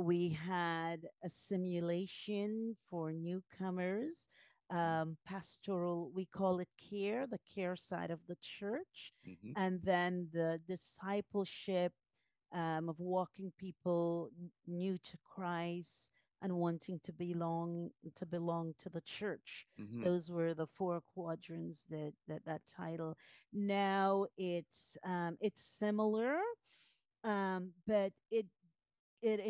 we 0.00 0.30
had 0.30 1.06
a 1.24 1.28
simulation 1.28 2.76
for 2.88 3.12
newcomers, 3.12 4.28
um, 4.70 5.16
pastoral, 5.24 6.10
we 6.14 6.26
call 6.26 6.58
it 6.60 6.68
care, 6.78 7.26
the 7.26 7.38
care 7.38 7.76
side 7.76 8.10
of 8.10 8.26
the 8.26 8.36
church, 8.40 9.12
Mhm. 9.24 9.56
and 9.56 9.82
then 9.82 10.28
the 10.32 10.60
discipleship 10.66 11.92
um, 12.52 12.88
of 12.88 12.98
walking 13.00 13.52
people 13.58 14.30
new 14.66 14.98
to 14.98 15.18
Christ 15.24 16.10
and 16.40 16.56
wanting 16.56 17.00
to 17.04 17.12
belong 17.12 17.90
to 18.14 18.26
belong 18.26 18.74
to 18.78 18.88
the 18.88 19.00
church. 19.00 19.66
Mhm. 19.78 20.04
Those 20.04 20.30
were 20.30 20.54
the 20.54 20.66
four 20.66 21.00
quadrants 21.00 21.84
that 21.90 22.14
that 22.28 22.44
that 22.44 22.62
title. 22.66 23.16
Now 23.52 24.26
it's 24.36 24.96
um, 25.04 25.36
it's 25.40 25.62
similar, 25.62 26.38
um, 27.24 27.72
but 27.86 28.12
it 28.30 28.46
it 29.22 29.40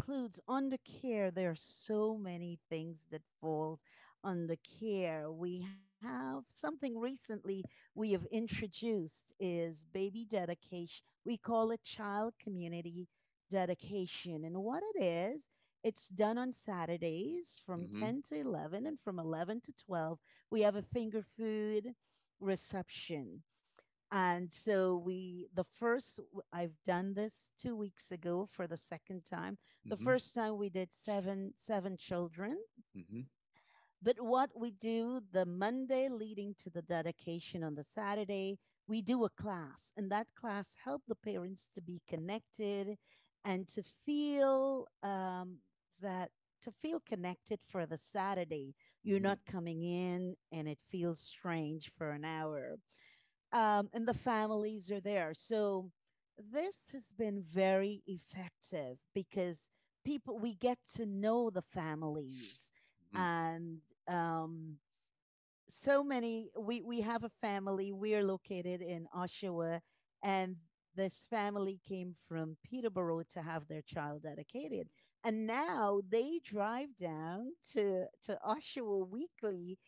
includes 0.00 0.40
under 0.48 0.78
care 0.78 1.30
there 1.30 1.50
are 1.50 1.56
so 1.56 2.16
many 2.16 2.58
things 2.70 3.06
that 3.10 3.22
falls 3.40 3.80
under 4.24 4.56
care. 4.56 5.30
We 5.30 5.66
have 6.00 6.44
something 6.48 6.98
recently 6.98 7.64
we 7.94 8.12
have 8.12 8.24
introduced 8.30 9.34
is 9.38 9.84
baby 9.92 10.24
dedication. 10.28 11.04
We 11.24 11.36
call 11.36 11.70
it 11.70 11.82
child 11.82 12.34
community 12.42 13.08
dedication. 13.50 14.44
And 14.44 14.58
what 14.62 14.82
it 14.94 15.02
is 15.02 15.48
it's 15.82 16.08
done 16.08 16.38
on 16.38 16.52
saturdays 16.52 17.60
from 17.64 17.88
Mhm. 17.88 18.12
10 18.12 18.22
to 18.28 18.36
11 18.36 18.86
and 18.86 18.98
from 19.00 19.18
11 19.18 19.60
to 19.62 19.72
12 19.72 20.18
we 20.50 20.62
have 20.62 20.76
a 20.76 20.82
finger 20.82 21.22
food 21.22 21.94
reception 22.40 23.42
and 24.10 24.52
so 24.52 24.96
we, 24.96 25.48
the 25.52 25.64
first, 25.64 26.20
I've 26.52 26.82
done 26.84 27.14
this 27.14 27.52
two 27.58 27.76
weeks 27.76 28.10
ago 28.10 28.46
for 28.46 28.66
the 28.66 28.76
second 28.76 29.24
time. 29.24 29.58
The 29.88 29.96
Mhm. 29.96 29.96
first 29.96 30.34
time 30.34 30.56
we 30.58 30.68
did 30.70 30.92
seven, 30.92 31.52
seven 31.56 31.96
children. 31.96 32.56
Mhm. 32.94 33.28
But 34.02 34.20
what 34.20 34.50
we 34.58 34.70
do 34.70 35.20
the 35.20 35.44
Monday 35.46 36.08
leading 36.08 36.54
to 36.56 36.70
the 36.70 36.82
dedication 36.82 37.62
on 37.62 37.74
the 37.74 37.84
Saturday, 37.84 38.58
we 38.86 39.02
do 39.02 39.24
a 39.24 39.30
class, 39.30 39.92
and 39.96 40.10
that 40.10 40.34
class 40.34 40.74
help 40.84 41.02
the 41.06 41.14
parents 41.16 41.68
to 41.74 41.80
be 41.80 42.02
connected 42.06 42.98
and 43.44 43.68
to 43.68 43.82
feel 43.82 44.86
um, 45.02 45.60
that 46.00 46.30
to 46.62 46.72
feel 46.72 47.00
connected 47.00 47.60
for 47.62 47.86
the 47.86 47.96
Saturday. 47.98 48.74
You're 49.02 49.20
Mhm. 49.20 49.32
not 49.32 49.44
coming 49.44 49.82
in 49.82 50.36
and 50.52 50.68
it 50.68 50.78
feels 50.90 51.20
strange 51.20 51.90
for 51.90 52.10
an 52.10 52.24
hour 52.24 52.76
um, 53.52 53.88
and 53.92 54.06
the 54.06 54.14
families 54.14 54.90
are 54.90 55.00
there. 55.00 55.32
So 55.34 55.90
this 56.38 56.90
has 56.92 57.12
been 57.12 57.42
very 57.42 58.02
effective 58.06 58.98
because 59.14 59.70
people 60.04 60.38
we 60.38 60.54
get 60.54 60.78
to 60.96 61.06
know 61.06 61.50
the 61.50 61.62
families 61.62 62.72
Mhm. 63.12 63.14
and 63.14 63.80
um, 64.08 64.76
so 65.70 66.02
many 66.02 66.50
we 66.58 66.82
we 66.82 67.00
have 67.00 67.24
a 67.24 67.28
family 67.28 67.92
we're 67.92 68.22
located 68.24 68.80
in 68.82 69.06
oshawa 69.14 69.80
and 70.22 70.56
this 70.94 71.24
family 71.30 71.78
came 71.86 72.14
from 72.28 72.56
peterborough 72.64 73.22
to 73.32 73.42
have 73.42 73.66
their 73.68 73.82
child 73.82 74.22
dedicated 74.22 74.88
and 75.24 75.46
now 75.46 76.00
they 76.08 76.40
drive 76.44 76.96
down 76.96 77.50
to 77.72 78.06
to 78.22 78.38
oshawa 78.46 79.06
weekly 79.08 79.78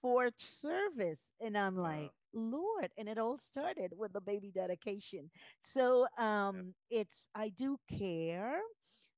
for 0.00 0.30
service 0.38 1.30
and 1.40 1.56
i'm 1.56 1.76
Wow. 1.80 2.12
Lord 2.32 2.90
and 2.96 3.08
it 3.08 3.18
all 3.18 3.38
started 3.38 3.92
with 3.96 4.12
the 4.12 4.20
baby 4.20 4.50
dedication 4.50 5.30
so 5.62 6.06
um 6.18 6.74
it's 6.90 7.26
i 7.34 7.48
do 7.48 7.78
care 7.88 8.60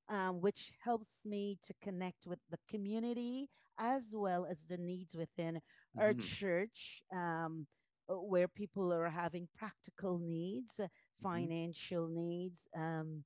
um, 0.08 0.40
which 0.40 0.72
helps 0.82 1.24
me 1.24 1.58
to 1.62 1.74
connect 1.80 2.26
with 2.26 2.38
the 2.50 2.58
community 2.68 3.48
as 3.78 4.14
well 4.16 4.44
as 4.46 4.66
the 4.66 4.76
needs 4.76 5.14
within 5.14 5.60
our 5.98 6.12
Mhm. 6.12 6.14
church, 6.14 7.02
um, 7.12 7.66
uh, 8.10 8.14
where 8.14 8.48
people 8.48 8.92
are 8.92 9.08
having 9.10 9.48
practical 9.54 10.18
needs, 10.18 10.78
uh, 10.78 10.88
Mhm. 11.20 11.22
financial 11.22 12.08
needs, 12.08 12.68
um, 12.76 13.24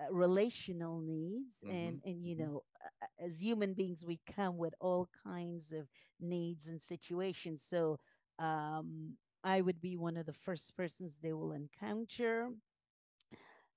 uh, 0.00 0.12
relational 0.12 1.00
needs, 1.00 1.62
and 1.68 1.98
Mhm. 1.98 2.04
and 2.04 2.24
you 2.24 2.34
Mhm. 2.36 2.36
know, 2.36 2.62
uh, 3.02 3.06
as 3.24 3.40
human 3.42 3.74
beings, 3.74 4.04
we 4.04 4.20
come 4.26 4.56
with 4.58 4.74
all 4.80 5.08
kinds 5.24 5.72
of 5.72 5.88
needs 6.20 6.66
and 6.66 6.80
situations. 6.82 7.62
So 7.62 7.98
um, 8.38 9.16
I 9.46 9.62
would 9.62 9.80
be 9.82 9.96
one 9.96 10.18
of 10.18 10.26
the 10.26 10.34
first 10.34 10.76
persons 10.76 11.20
they 11.22 11.32
will 11.34 11.52
encounter 11.52 12.50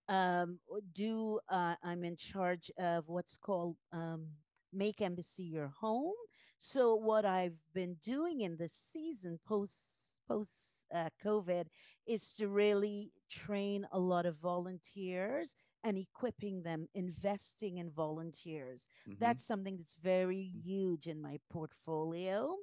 um, 0.09 0.59
do 0.93 1.39
uh, 1.49 1.75
I'm 1.83 2.03
in 2.03 2.15
charge 2.17 2.71
of 2.77 3.07
what's 3.07 3.37
called 3.37 3.77
um, 3.93 4.27
Make 4.73 5.01
Embassy 5.01 5.43
Your 5.43 5.69
Home. 5.81 6.13
So 6.59 6.95
what 6.95 7.25
I've 7.25 7.57
been 7.73 7.95
doing 8.03 8.41
in 8.41 8.57
this 8.57 8.73
season 8.73 9.39
post 9.47 10.21
post 10.27 10.85
uh, 10.93 11.09
COVID 11.23 11.65
is 12.07 12.33
to 12.35 12.47
really 12.47 13.11
train 13.29 13.87
a 13.91 13.99
lot 13.99 14.25
of 14.25 14.37
volunteers 14.37 15.55
and 15.83 15.97
equipping 15.97 16.63
them, 16.63 16.87
investing 16.93 17.77
in 17.77 17.89
volunteers. 17.91 18.87
Mhm. 19.05 19.19
That's 19.19 19.43
something 19.45 19.77
that's 19.77 19.95
very 20.01 20.41
huge 20.41 21.07
in 21.07 21.21
my 21.21 21.39
portfolio. 21.51 22.55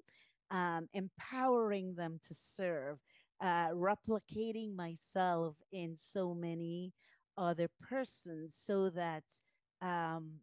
Um, 0.50 0.88
empowering 0.92 1.94
them 1.94 2.20
to 2.24 2.34
serve, 2.34 2.98
uh, 3.40 3.70
replicating 3.70 4.74
myself 4.74 5.56
in 5.72 5.96
so 5.96 6.34
many 6.34 6.92
other 7.36 7.68
persons 7.80 8.54
so 8.54 8.90
that 8.90 9.24
um, 9.80 10.40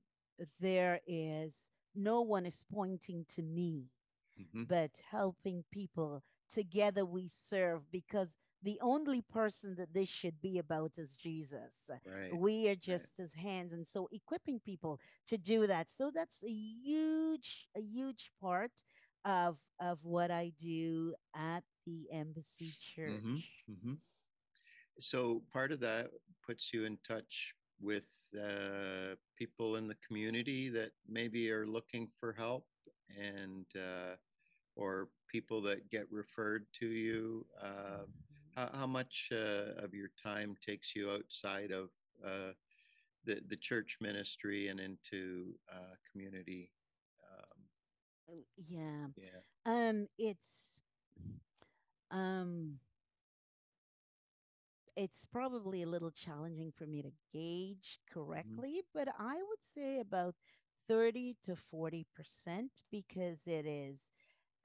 there 0.59 0.99
is 1.07 1.69
no 1.95 2.21
one 2.21 2.45
is 2.45 2.63
pointing 2.71 3.25
to 3.35 3.41
me, 3.43 3.89
Mhm. 4.37 4.65
but 4.67 4.91
helping 5.09 5.63
people. 5.71 6.23
Together 6.51 7.05
we 7.05 7.27
serve 7.27 7.89
because 7.91 8.37
the 8.61 8.79
only 8.81 9.21
person 9.21 9.75
that 9.75 9.93
this 9.93 10.09
should 10.09 10.41
be 10.41 10.57
about 10.57 10.97
is 10.97 11.15
Jesus. 11.15 11.89
Right. 12.05 12.31
We 12.31 12.67
are 12.69 12.75
Right. 12.87 13.07
just 13.07 13.17
his 13.17 13.33
hands. 13.33 13.73
And 13.73 13.85
so 13.87 14.07
equipping 14.11 14.59
people 14.59 14.99
to 15.27 15.37
do 15.37 15.67
that. 15.67 15.89
So 15.89 16.11
that's 16.11 16.43
a 16.43 16.51
huge, 16.51 17.69
a 17.75 17.81
huge 17.81 18.31
part 18.39 18.71
of 19.25 19.59
of 19.79 20.03
what 20.03 20.31
I 20.31 20.49
do 20.49 21.15
at 21.33 21.63
the 21.85 22.11
embassy 22.11 22.75
Mhm. 23.03 23.43
church. 23.43 23.65
Mhm. 23.67 24.01
So 24.99 25.41
part 25.51 25.71
of 25.71 25.79
that 25.81 26.11
puts 26.41 26.73
you 26.73 26.85
in 26.85 26.97
touch 26.97 27.53
with 27.79 28.27
uh, 28.39 29.15
people 29.35 29.75
in 29.75 29.87
the 29.87 29.95
community 29.95 30.69
that 30.69 30.93
maybe 31.05 31.51
are 31.51 31.65
looking 31.67 32.07
for 32.07 32.33
help 32.33 32.69
and 33.09 33.65
uh, 33.75 34.17
or 34.75 35.09
people 35.27 35.61
that 35.63 35.89
get 35.89 36.11
referred 36.11 36.71
to 36.73 36.87
you. 36.87 37.47
Uh, 37.59 38.05
how, 38.55 38.69
how 38.73 38.87
much 38.87 39.29
uh, 39.31 39.73
of 39.77 39.93
your 39.93 40.09
time 40.09 40.55
takes 40.55 40.95
you 40.95 41.11
outside 41.11 41.71
of 41.71 41.91
uh, 42.23 42.53
the 43.23 43.41
the 43.47 43.57
church 43.57 43.97
ministry 44.01 44.67
and 44.67 44.79
into 44.79 45.59
uh, 45.71 45.95
community? 46.11 46.71
Oh, 48.33 48.45
Yeah. 48.57 49.09
yeah. 49.15 49.41
Um, 49.65 50.07
it's 50.17 50.81
um 52.11 52.79
it's 54.95 55.25
probably 55.25 55.83
a 55.83 55.87
little 55.87 56.11
challenging 56.11 56.71
for 56.71 56.85
me 56.87 57.01
to 57.03 57.13
gauge 57.31 57.99
Mhm. 58.27 58.63
correctly, 58.63 58.81
but 58.93 59.09
I 59.17 59.41
would 59.43 59.63
say 59.63 59.99
about 59.99 60.35
30 60.87 61.35
to 61.45 61.55
40% 61.55 62.71
because 62.91 63.47
it 63.47 63.65
is 63.65 64.11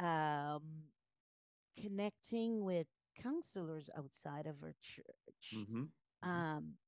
um 0.01 0.91
connecting 1.77 2.65
with 2.65 2.89
counselors 3.17 3.91
outside 3.97 4.47
of 4.47 4.63
our 4.63 4.75
church, 4.81 5.47
Mhm. 5.53 5.93
Mhm. 6.23 6.47
um, 6.47 6.79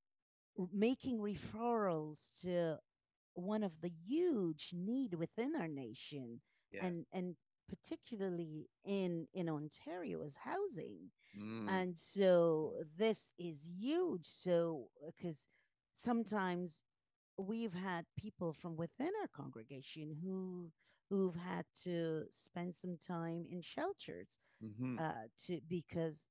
making 0.72 1.18
referrals 1.18 2.40
to 2.42 2.78
one 3.34 3.62
of 3.64 3.80
the 3.80 3.90
huge 3.90 4.70
need 4.74 5.14
within 5.14 5.56
our 5.56 5.68
nation 5.68 6.40
Yeah. 6.72 6.86
and 6.86 7.06
and 7.12 7.36
particularly 7.68 8.68
in 8.84 9.26
in 9.32 9.48
Ontario 9.48 10.22
is 10.22 10.36
housing 10.44 11.10
Mm. 11.36 11.68
and 11.68 11.98
so 11.98 12.74
this 12.96 13.32
is 13.38 13.70
huge 13.78 14.26
so 14.26 14.88
because 15.06 15.48
sometimes 15.94 16.82
we've 17.36 17.74
had 17.74 18.06
people 18.16 18.52
from 18.52 18.76
within 18.76 19.10
our 19.20 19.28
congregation 19.28 20.16
who 20.22 20.70
who've 21.08 21.36
had 21.36 21.64
to 21.84 22.24
spend 22.30 22.74
some 22.74 22.96
time 22.96 23.44
in 23.50 23.60
shelters 23.60 24.28
Mm-hmm. 24.62 24.96
uh, 24.98 25.28
to 25.46 25.60
because 25.68 26.28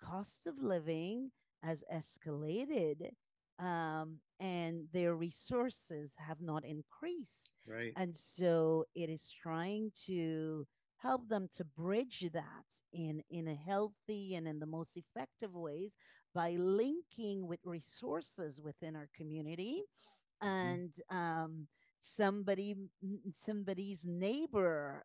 cost 0.00 0.46
of 0.46 0.62
living 0.62 1.30
has 1.62 1.82
escalated 1.92 3.10
um, 3.58 4.20
and 4.40 4.88
their 4.92 5.14
resources 5.14 6.14
have 6.18 6.40
not 6.40 6.64
increased. 6.64 7.50
Right. 7.66 7.96
And 7.96 8.16
so 8.16 8.84
it 8.94 9.08
is 9.08 9.30
trying 9.30 9.92
to 10.06 10.66
help 10.96 11.28
them 11.28 11.48
to 11.54 11.64
bridge 11.64 12.28
that 12.32 12.66
in, 12.92 13.22
in 13.30 13.48
a 13.48 13.54
healthy 13.54 14.34
and 14.34 14.46
in 14.46 14.58
the 14.60 14.66
most 14.66 14.96
effective 14.96 15.54
ways 15.54 15.96
by 16.34 16.52
linking 16.52 17.46
with 17.46 17.60
resources 17.64 18.60
within 18.60 18.96
our 18.96 19.08
community 19.14 19.82
Mhm. 20.42 20.80
and 20.80 20.94
um, 21.10 21.68
somebody 22.00 22.74
somebody's 23.32 24.04
neighbor 24.06 25.04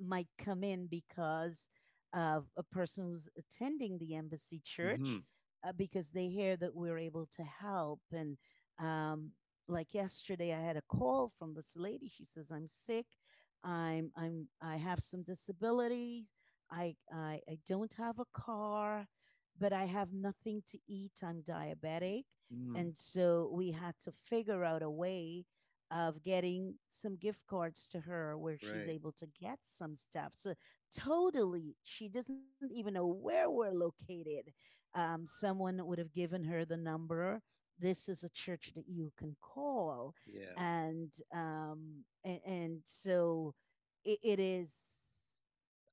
might 0.00 0.28
come 0.38 0.62
in 0.62 0.86
because 0.86 1.68
of 2.12 2.46
a 2.56 2.62
person 2.62 3.04
who's 3.04 3.28
attending 3.38 3.98
the 3.98 4.14
embassy 4.14 4.60
church 4.64 5.20
Mhm. 5.20 5.26
Uh, 5.66 5.72
because 5.72 6.10
they 6.10 6.28
hear 6.28 6.56
that 6.56 6.74
we're 6.74 6.98
able 6.98 7.26
to 7.36 7.42
help 7.42 8.00
and 8.12 8.36
um, 8.78 9.30
like 9.68 9.94
yesterday 9.94 10.52
i 10.54 10.60
had 10.60 10.76
a 10.76 10.82
call 10.82 11.30
from 11.38 11.54
this 11.54 11.74
lady 11.76 12.08
she 12.08 12.24
says 12.24 12.50
i'm 12.50 12.66
sick 12.68 13.06
i'm 13.64 14.10
i'm 14.16 14.48
i 14.62 14.76
have 14.76 15.00
some 15.00 15.22
disabilities 15.22 16.34
i 16.70 16.94
i, 17.12 17.40
I 17.48 17.58
don't 17.66 17.94
have 17.94 18.18
a 18.18 18.26
car 18.32 19.06
but 19.58 19.72
i 19.72 19.84
have 19.84 20.12
nothing 20.12 20.62
to 20.68 20.78
eat 20.88 21.12
i'm 21.22 21.42
diabetic 21.42 22.24
Mm. 22.52 22.74
and 22.74 22.96
so 22.96 23.50
we 23.52 23.72
had 23.72 23.94
to 24.04 24.12
figure 24.12 24.64
out 24.64 24.82
a 24.82 24.90
way 24.90 25.44
of 25.90 26.22
getting 26.22 26.74
some 26.90 27.16
gift 27.16 27.40
cards 27.48 27.88
to 27.88 28.00
her 28.00 28.36
where 28.38 28.58
she's 28.58 28.86
able 28.88 29.12
to 29.12 29.26
get 29.40 29.58
some 29.66 29.96
stuff. 29.96 30.32
So 30.36 30.54
totally, 30.92 31.76
she 31.82 32.08
doesn't 32.08 32.40
even 32.40 32.94
know 32.94 33.06
where 33.06 33.50
we're 33.50 33.70
located. 33.72 34.52
Um, 34.94 35.26
someone 35.26 35.84
would 35.86 35.98
have 35.98 36.12
given 36.12 36.44
her 36.44 36.64
the 36.64 36.76
number. 36.76 37.40
This 37.78 38.08
is 38.08 38.22
a 38.24 38.30
church 38.30 38.72
that 38.74 38.88
you 38.88 39.12
can 39.18 39.36
call, 39.40 40.14
Yeah. 40.26 40.56
and 40.56 41.12
um, 41.34 42.04
and, 42.24 42.40
and 42.46 42.82
so 42.86 43.54
it, 44.04 44.18
it 44.22 44.38
is 44.40 44.72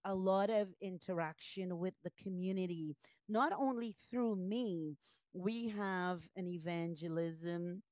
a 0.06 0.14
lot 0.14 0.50
of 0.50 0.70
interaction 0.82 1.78
with 1.80 1.94
the 2.04 2.12
community, 2.12 2.96
not 3.28 3.52
only 3.58 3.96
through 4.10 4.36
me. 4.36 4.98
We 5.34 5.70
have 5.70 6.22
an 6.36 6.48
evangelism 6.48 7.84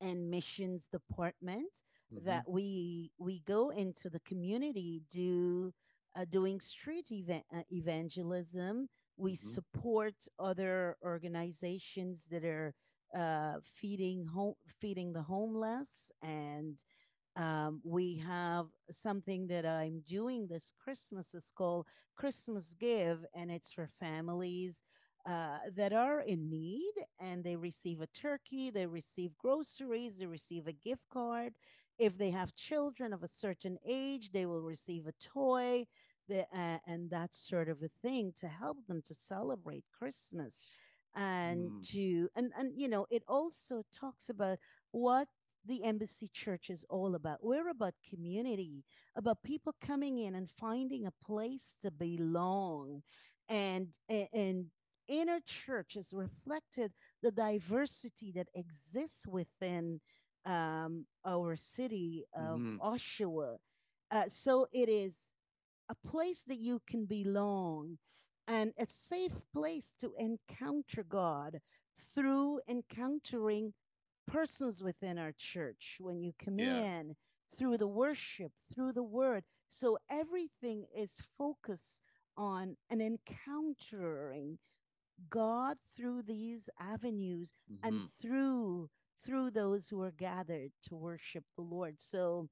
and 0.00 0.30
missions 0.30 0.88
department 0.88 1.82
Mhm. 2.10 2.24
that 2.24 2.48
we 2.48 3.10
we 3.18 3.40
go 3.46 3.70
into 3.70 4.08
the 4.10 4.20
community 4.20 5.02
do 5.10 5.72
uh, 6.16 6.24
doing 6.24 6.60
street 6.60 7.10
event 7.10 7.44
uh, 7.54 7.62
evangelism 7.70 8.88
we 9.16 9.34
Mhm. 9.34 9.56
support 9.56 10.26
other 10.38 10.96
organizations 11.02 12.26
that 12.28 12.44
are 12.44 12.74
uh, 13.14 13.60
feeding 13.64 14.26
home 14.26 14.54
feeding 14.68 15.12
the 15.12 15.22
homeless 15.22 16.10
and 16.22 16.82
um, 17.36 17.80
we 17.84 18.16
have 18.18 18.68
something 18.90 19.46
that 19.48 19.66
I'm 19.66 20.00
doing 20.00 20.46
this 20.48 20.72
Christmas. 20.72 21.34
It's 21.34 21.50
called 21.50 21.86
Christmas 22.14 22.74
Give, 22.74 23.24
and 23.34 23.50
it's 23.50 23.72
for 23.72 23.86
families 23.88 24.82
uh, 25.26 25.58
that 25.74 25.92
are 25.92 26.20
in 26.20 26.48
need 26.48 26.92
and 27.18 27.44
they 27.44 27.56
receive 27.56 28.00
a 28.00 28.06
turkey, 28.06 28.70
they 28.70 28.86
receive 28.86 29.36
groceries, 29.38 30.18
they 30.18 30.26
receive 30.26 30.66
a 30.66 30.72
gift 30.72 31.08
card. 31.08 31.54
If 31.98 32.16
they 32.18 32.30
have 32.30 32.54
children 32.54 33.12
of 33.12 33.22
a 33.22 33.28
certain 33.28 33.78
age, 33.84 34.30
they 34.32 34.46
will 34.46 34.62
receive 34.62 35.06
a 35.06 35.12
toy. 35.12 35.86
The, 36.28 36.42
uh, 36.54 36.78
and 36.86 37.10
that 37.10 37.34
sort 37.34 37.68
of 37.68 37.82
a 37.82 37.88
thing 37.88 38.32
to 38.36 38.48
help 38.48 38.78
them 38.86 39.02
to 39.06 39.14
celebrate 39.14 39.84
Christmas 39.92 40.70
and 41.14 41.72
Mm. 41.72 41.84
to 41.84 42.28
and 42.34 42.52
and 42.56 42.72
you 42.76 42.88
know 42.88 43.06
it 43.10 43.22
also 43.28 43.82
talks 43.92 44.28
about 44.28 44.58
what 44.90 45.28
the 45.64 45.84
embassy 45.84 46.28
church 46.32 46.70
is 46.70 46.84
all 46.88 47.14
about. 47.14 47.44
We're 47.44 47.68
about 47.68 47.94
community, 48.08 48.84
about 49.16 49.42
people 49.42 49.74
coming 49.80 50.18
in 50.18 50.34
and 50.34 50.48
finding 50.50 51.06
a 51.06 51.12
place 51.24 51.76
to 51.82 51.90
belong. 51.90 53.02
And 53.48 53.88
and 54.08 54.70
inner 55.08 55.40
church 55.40 55.96
is 55.96 56.12
reflected 56.12 56.92
the 57.22 57.30
diversity 57.32 58.32
that 58.32 58.48
exists 58.54 59.26
within 59.26 60.00
um, 60.44 61.06
our 61.24 61.56
city 61.56 62.24
of 62.34 62.62
Mhm. 62.62 62.82
Oshawa. 62.82 63.58
Uh, 64.10 64.28
so 64.28 64.66
it 64.72 64.88
is 64.88 65.33
a 65.88 65.94
place 66.08 66.42
that 66.44 66.58
you 66.58 66.80
can 66.86 67.06
belong 67.06 67.98
and 68.46 68.72
a 68.78 68.86
safe 68.86 69.44
place 69.52 69.94
to 70.00 70.14
encounter 70.18 71.02
God 71.02 71.60
through 72.14 72.60
encountering 72.68 73.72
persons 74.26 74.82
within 74.82 75.18
our 75.18 75.32
church 75.32 75.96
when 76.00 76.20
you 76.20 76.32
come 76.38 76.58
Yeah. 76.58 76.84
in 76.86 77.16
through 77.56 77.78
the 77.78 77.88
worship, 77.88 78.52
through 78.72 78.92
the 78.92 79.02
word. 79.02 79.44
So 79.68 79.98
everything 80.10 80.86
is 80.94 81.20
focused 81.38 82.00
on 82.36 82.76
an 82.90 83.00
encountering 83.00 84.58
God 85.30 85.78
through 85.96 86.22
these 86.22 86.68
avenues 86.80 87.54
and 87.82 88.02
Mhm. 88.02 88.10
through 88.20 88.90
through 89.24 89.50
those 89.50 89.88
who 89.88 90.02
are 90.02 90.10
gathered 90.12 90.72
to 90.82 90.94
worship 90.94 91.44
the 91.56 91.62
Lord. 91.62 92.00
So 92.00 92.48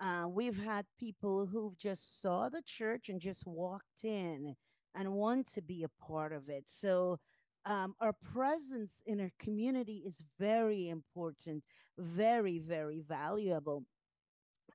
uh, 0.00 0.26
we've 0.28 0.56
had 0.62 0.86
people 0.98 1.46
who've 1.46 1.76
just 1.78 2.20
saw 2.20 2.48
the 2.48 2.62
church 2.62 3.08
and 3.08 3.20
just 3.20 3.46
walked 3.46 4.04
in 4.04 4.54
and 4.94 5.12
want 5.14 5.46
to 5.48 5.62
be 5.62 5.82
a 5.84 5.88
part 5.88 6.32
of 6.32 6.48
it. 6.48 6.64
So 6.68 7.18
um, 7.64 7.94
our 8.00 8.12
presence 8.12 9.02
in 9.06 9.20
our 9.20 9.30
community 9.38 10.02
is 10.06 10.22
very 10.38 10.88
important, 10.88 11.64
very, 11.98 12.58
very 12.58 13.00
valuable 13.00 13.84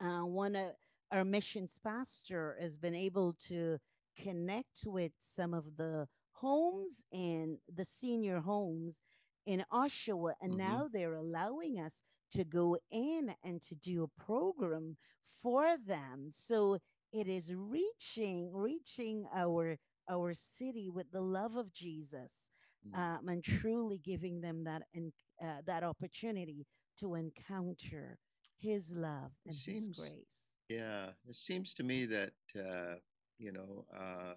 uh, 0.02 0.22
one 0.26 0.56
of 0.56 0.72
our 1.12 1.24
missions 1.24 1.80
pastor 1.84 2.58
has 2.60 2.78
been 2.78 2.96
able 2.96 3.34
to 3.34 3.78
connect 4.18 4.84
with 4.86 5.12
some 5.18 5.54
of 5.54 5.78
the 5.78 6.08
homes 6.34 7.04
and 7.12 7.58
the 7.74 7.86
senior 7.86 8.40
homes 8.40 9.02
in 9.46 9.64
Oshawa, 9.72 10.34
and 10.42 10.58
Mhm. 10.58 10.58
now 10.58 10.88
they're 10.92 11.16
allowing 11.16 11.80
us 11.80 12.02
to 12.32 12.44
go 12.44 12.78
in 12.92 13.36
and 13.44 13.62
to 13.62 13.76
do 13.76 14.04
a 14.04 14.22
program 14.22 14.98
for 15.44 15.78
them. 15.86 16.32
So 16.34 16.80
it 17.14 17.28
is 17.28 17.54
reaching, 17.56 18.52
reaching 18.54 19.28
our 19.36 19.78
our 20.10 20.34
city 20.34 20.90
with 20.90 21.12
the 21.12 21.22
love 21.22 21.56
of 21.58 21.74
Jesus, 21.74 22.52
Mm. 22.88 22.96
um, 23.00 23.30
and 23.30 23.44
truly 23.44 24.00
giving 24.00 24.42
them 24.42 24.64
that 24.66 24.84
and 24.94 25.14
uh, 25.44 25.62
that 25.66 25.84
opportunity 25.84 26.68
to 27.00 27.16
encounter 27.16 28.20
His 28.60 28.92
love 28.94 29.34
and 29.48 29.60
His 29.62 29.88
grace. 29.90 30.46
yeah, 30.70 31.12
it 31.28 31.36
seems 31.36 31.74
to 31.76 31.84
me 31.84 32.06
that 32.08 32.34
uh, 32.58 32.96
you 33.40 33.52
know 33.52 33.86
uh, 33.96 34.36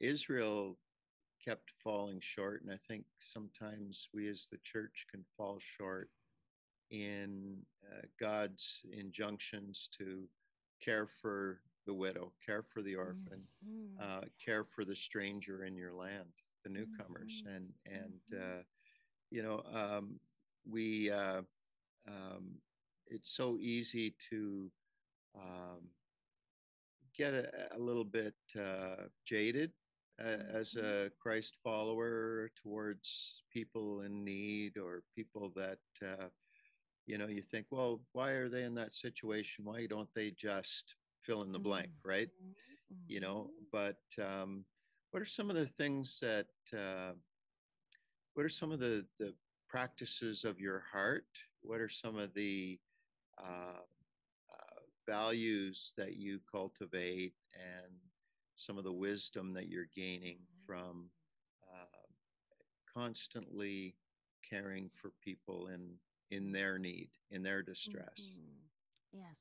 Israel 0.00 0.78
kept 1.44 1.70
falling 1.82 2.20
short, 2.20 2.62
and 2.62 2.72
I 2.72 2.78
think 2.88 3.04
sometimes 3.20 4.08
we 4.14 4.28
as 4.28 4.48
the 4.50 4.58
church 4.58 5.06
can 5.10 5.24
fall 5.36 5.58
short 5.60 6.10
in 6.92 7.66
uh, 7.90 8.02
God's 8.20 8.86
injunctions 8.92 9.88
to 9.98 10.30
care 10.80 11.08
for 11.08 11.62
the 11.86 11.94
widow, 11.94 12.34
care 12.44 12.62
for 12.62 12.82
the 12.82 12.96
orphan, 12.96 13.48
Mhm. 13.62 13.96
uh, 14.00 14.26
care 14.38 14.64
for 14.64 14.84
the 14.84 14.96
stranger 14.96 15.64
in 15.64 15.76
your 15.76 15.94
land, 15.94 16.34
the 16.64 16.70
newcomers, 16.70 17.42
Mhm. 17.42 17.46
and 17.46 17.74
and 17.86 18.22
Mhm. 18.28 18.42
uh, 18.42 18.62
you 19.30 19.42
know 19.42 19.62
um, 19.64 20.20
we 20.64 21.10
uh, 21.10 21.42
um, 22.06 22.62
it's 23.06 23.30
so 23.30 23.58
easy 23.58 24.10
to 24.30 24.72
um, 25.34 25.94
get 27.14 27.34
a, 27.34 27.76
a 27.76 27.78
little 27.78 28.04
bit 28.04 28.36
uh, 28.58 29.08
jaded 29.24 29.72
uh, 30.20 30.24
as 30.24 30.76
a 30.76 31.10
Christ 31.18 31.56
follower 31.62 32.50
towards 32.56 33.44
people 33.50 34.02
in 34.02 34.24
need 34.24 34.78
or 34.78 35.04
people 35.14 35.50
that 35.50 35.80
uh, 36.04 36.30
you 37.06 37.18
know 37.18 37.26
you 37.26 37.42
think, 37.42 37.66
well, 37.70 38.00
why 38.12 38.30
are 38.30 38.48
they 38.48 38.62
in 38.64 38.74
that 38.74 38.94
situation? 38.94 39.64
Why 39.64 39.86
don't 39.86 40.12
they 40.14 40.30
just 40.30 40.94
fill 41.22 41.42
in 41.42 41.52
the 41.52 41.58
blank, 41.58 41.90
right? 42.04 42.28
Mhm. 42.28 43.08
You 43.08 43.20
know, 43.20 43.50
Mhm. 43.50 43.70
but 43.70 44.02
um, 44.18 44.66
what 45.10 45.22
are 45.22 45.26
some 45.26 45.50
of 45.50 45.56
the 45.56 45.66
things 45.66 46.18
that 46.20 46.48
uh, 46.72 47.14
what 48.34 48.44
are 48.44 48.48
some 48.50 48.72
of 48.72 48.78
the 48.80 49.06
the 49.18 49.34
practices 49.68 50.44
of 50.44 50.60
your 50.60 50.80
heart? 50.80 51.26
What 51.60 51.80
are 51.80 51.88
some 51.88 52.16
of 52.16 52.32
the 52.34 52.80
uh, 53.38 53.82
uh, 54.52 54.80
values 55.06 55.94
that 55.96 56.16
you 56.16 56.40
cultivate 56.40 57.34
and 57.54 57.92
some 58.56 58.78
of 58.78 58.84
the 58.84 58.92
wisdom 58.92 59.52
that 59.54 59.68
you're 59.68 59.86
gaining 59.94 60.46
from 60.66 61.10
uh, 61.62 62.06
constantly 62.86 63.96
caring 64.42 64.90
for 64.90 65.10
people 65.22 65.68
in 65.68 65.98
in 66.32 66.52
their 66.52 66.80
need, 66.80 67.12
in 67.30 67.44
their 67.44 67.62
distress. 67.62 68.40
Mhm. 68.40 68.70
Yes. 69.12 69.38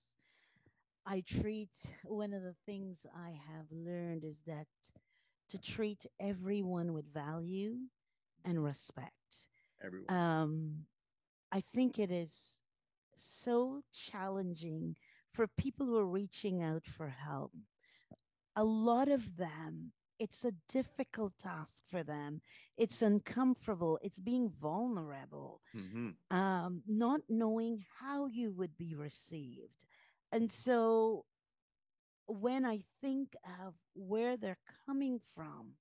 I 1.05 1.21
treat 1.21 1.95
one 2.03 2.33
of 2.33 2.43
the 2.43 2.53
things 2.53 3.05
I 3.15 3.31
have 3.31 3.71
learned 3.71 4.23
is 4.23 4.43
that 4.43 4.67
to 5.49 5.59
treat 5.59 6.05
everyone 6.19 6.93
with 6.93 7.13
value 7.13 7.77
and 8.43 8.63
respect. 8.63 9.49
Everyone. 9.81 10.17
Um, 10.17 10.87
I 11.51 11.61
think 11.61 11.99
it 11.99 12.11
is 12.11 12.61
so 13.15 13.83
challenging 13.91 14.97
for 15.31 15.47
people 15.47 15.85
who 15.87 15.97
are 15.97 16.07
reaching 16.07 16.61
out 16.61 16.87
for 16.87 17.09
help. 17.09 17.53
A 18.55 18.63
lot 18.63 19.09
of 19.09 19.37
them, 19.37 19.93
it's 20.21 20.45
a 20.45 20.53
difficult 20.69 21.33
task 21.39 21.83
for 21.89 22.03
them. 22.03 22.41
It's 22.77 23.01
uncomfortable. 23.01 23.99
It's 24.03 24.19
being 24.19 24.49
vulnerable 24.49 25.61
hmm 25.73 26.09
um, 26.31 26.83
not 26.87 27.21
knowing 27.29 27.85
how 27.99 28.27
you 28.27 28.51
would 28.53 28.77
be 28.77 28.95
received. 28.95 29.85
And 30.31 30.51
so 30.51 31.25
when 32.27 32.65
I 32.65 32.81
think 33.01 33.35
of 33.65 33.75
where 33.93 34.37
they're 34.37 34.59
coming 34.85 35.19
from, 35.33 35.75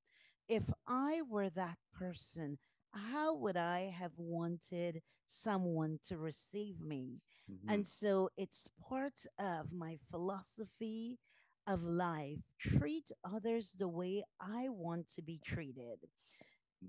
if 0.49 0.71
I 0.87 1.23
were 1.23 1.51
that 1.51 1.79
person, 1.93 2.59
how 2.93 3.35
would 3.35 3.57
I 3.57 3.93
have 3.97 4.13
wanted 4.19 5.03
someone 5.27 5.99
to 6.07 6.19
receive 6.19 6.81
me? 6.81 7.21
hmm 7.49 7.81
And 7.81 7.87
so 7.87 8.31
it's 8.37 8.69
part 8.89 9.27
of 9.39 9.73
my 9.73 9.99
philosophy 10.11 11.19
of 11.67 11.83
life. 11.83 12.41
Treat 12.59 13.11
others 13.25 13.73
the 13.73 13.89
way 13.89 14.25
I 14.41 14.69
want 14.69 15.09
to 15.11 15.23
be 15.23 15.39
treated, 15.43 16.09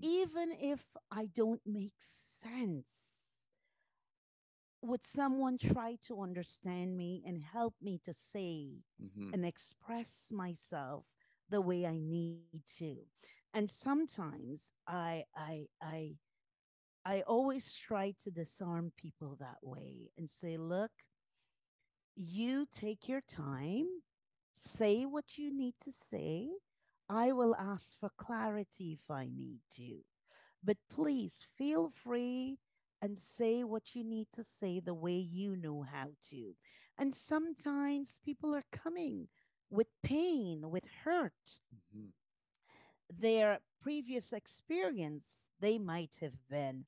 even 0.02 0.50
if 0.52 0.96
I 1.10 1.26
don't 1.26 1.60
make 1.66 1.94
sense 1.98 3.48
would 4.82 5.04
someone 5.04 5.58
try 5.58 5.96
to 6.02 6.20
understand 6.20 6.96
me 6.96 7.22
and 7.26 7.42
help 7.42 7.74
me 7.80 7.98
to 8.04 8.12
say 8.12 8.82
hmm 8.98 9.32
and 9.32 9.44
express 9.44 10.32
myself 10.32 11.04
the 11.48 11.60
way 11.60 11.86
I 11.86 11.98
need 11.98 12.40
to? 12.46 12.72
And 13.28 13.44
sometimes 13.44 14.48
I 14.64 15.04
I 15.14 15.50
I 15.64 16.16
I 17.04 17.22
always 17.22 17.74
try 17.74 18.12
to 18.20 18.30
disarm 18.30 18.92
people 18.96 19.36
that 19.38 19.58
way 19.62 20.10
and 20.16 20.30
say, 20.30 20.56
look, 20.56 20.92
you 22.14 22.66
take 22.70 23.08
your 23.08 23.20
time, 23.20 23.86
say 24.62 25.04
what 25.04 25.38
you 25.38 25.52
need 25.52 25.74
to 25.82 25.92
say. 25.92 26.50
I 27.08 27.32
will 27.32 27.54
ask 27.56 27.98
for 27.98 28.10
clarity 28.16 28.92
if 29.00 29.10
I 29.10 29.26
need 29.28 29.60
to. 29.76 30.00
But 30.64 30.78
please 30.90 31.44
feel 31.56 31.90
free 31.90 32.58
and 33.00 33.18
say 33.18 33.64
what 33.64 33.94
you 33.94 34.04
need 34.04 34.28
to 34.34 34.42
say 34.44 34.80
the 34.80 34.94
way 34.94 35.16
you 35.18 35.56
know 35.56 35.82
how 35.82 36.10
to. 36.30 36.54
And 36.98 37.14
sometimes 37.14 38.20
people 38.24 38.54
are 38.54 38.64
coming 38.72 39.28
with 39.70 39.88
pain, 40.02 40.70
with 40.70 40.84
hurt. 41.04 41.60
hmm 41.92 42.08
Their 43.10 43.60
previous 43.80 44.32
experience, 44.32 45.46
they 45.60 45.78
might 45.78 46.16
have 46.20 46.48
been 46.48 46.86